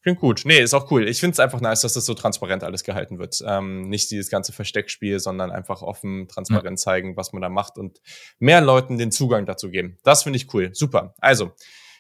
Klingt 0.03 0.19
gut. 0.19 0.41
Nee, 0.45 0.59
ist 0.59 0.73
auch 0.73 0.89
cool. 0.89 1.07
Ich 1.07 1.19
finde 1.19 1.33
es 1.33 1.39
einfach 1.39 1.61
nice, 1.61 1.81
dass 1.81 1.93
das 1.93 2.07
so 2.07 2.15
transparent 2.15 2.63
alles 2.63 2.83
gehalten 2.83 3.19
wird. 3.19 3.43
Ähm, 3.45 3.87
nicht 3.87 4.09
dieses 4.09 4.31
ganze 4.31 4.51
Versteckspiel, 4.51 5.19
sondern 5.19 5.51
einfach 5.51 5.83
offen, 5.83 6.27
transparent 6.27 6.79
ja. 6.79 6.83
zeigen, 6.83 7.17
was 7.17 7.33
man 7.33 7.41
da 7.43 7.49
macht 7.49 7.77
und 7.77 7.99
mehr 8.39 8.61
Leuten 8.61 8.97
den 8.97 9.11
Zugang 9.11 9.45
dazu 9.45 9.69
geben. 9.69 9.99
Das 10.03 10.23
finde 10.23 10.37
ich 10.37 10.51
cool. 10.55 10.71
Super. 10.73 11.13
Also, 11.19 11.51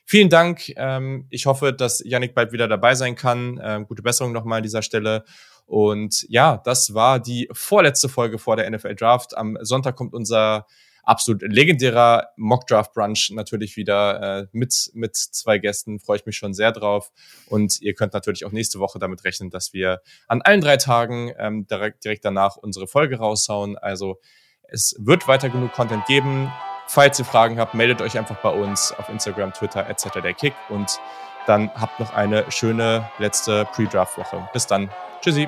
vielen 0.03 0.29
Dank. 0.29 0.73
Ähm, 0.77 1.27
ich 1.29 1.45
hoffe, 1.45 1.73
dass 1.73 2.01
Yannick 2.03 2.33
bald 2.33 2.51
wieder 2.53 2.67
dabei 2.67 2.95
sein 2.95 3.15
kann. 3.15 3.61
Ähm, 3.63 3.85
gute 3.85 4.01
Besserung 4.01 4.33
nochmal 4.33 4.57
an 4.57 4.63
dieser 4.63 4.81
Stelle. 4.81 5.23
Und 5.67 6.25
ja, 6.27 6.57
das 6.57 6.95
war 6.95 7.19
die 7.19 7.49
vorletzte 7.51 8.09
Folge 8.09 8.39
vor 8.39 8.55
der 8.55 8.69
NFL 8.71 8.95
Draft. 8.95 9.37
Am 9.37 9.59
Sonntag 9.61 9.95
kommt 9.95 10.15
unser 10.15 10.65
absolut 11.03 11.41
legendärer 11.41 12.29
Mockdraft 12.37 12.93
Brunch 12.93 13.31
natürlich 13.31 13.77
wieder 13.77 14.41
äh, 14.41 14.47
mit, 14.51 14.91
mit 14.93 15.15
zwei 15.15 15.57
Gästen. 15.57 15.99
Freue 15.99 16.17
ich 16.17 16.25
mich 16.25 16.37
schon 16.37 16.53
sehr 16.53 16.71
drauf. 16.71 17.11
Und 17.47 17.81
ihr 17.81 17.93
könnt 17.93 18.13
natürlich 18.13 18.45
auch 18.45 18.51
nächste 18.51 18.79
Woche 18.79 18.99
damit 18.99 19.23
rechnen, 19.23 19.49
dass 19.49 19.73
wir 19.73 20.01
an 20.27 20.41
allen 20.41 20.61
drei 20.61 20.77
Tagen 20.77 21.31
ähm, 21.37 21.67
direkt, 21.67 22.03
direkt 22.03 22.25
danach 22.25 22.57
unsere 22.57 22.87
Folge 22.87 23.17
raushauen. 23.17 23.77
Also 23.77 24.19
es 24.63 24.95
wird 24.99 25.27
weiter 25.27 25.49
genug 25.49 25.73
Content 25.73 26.05
geben. 26.05 26.51
Falls 26.87 27.19
ihr 27.19 27.25
Fragen 27.25 27.57
habt, 27.59 27.73
meldet 27.73 28.01
euch 28.01 28.17
einfach 28.17 28.41
bei 28.41 28.49
uns 28.49 28.91
auf 28.97 29.07
Instagram, 29.07 29.53
Twitter 29.53 29.89
etc. 29.89 30.21
der 30.21 30.33
Kick 30.33 30.53
und 30.69 30.99
dann 31.47 31.71
habt 31.73 31.99
noch 31.99 32.13
eine 32.13 32.51
schöne 32.51 33.09
letzte 33.17 33.65
Pre-Draft-Woche. 33.73 34.49
Bis 34.53 34.67
dann. 34.67 34.89
Tschüssi. 35.21 35.47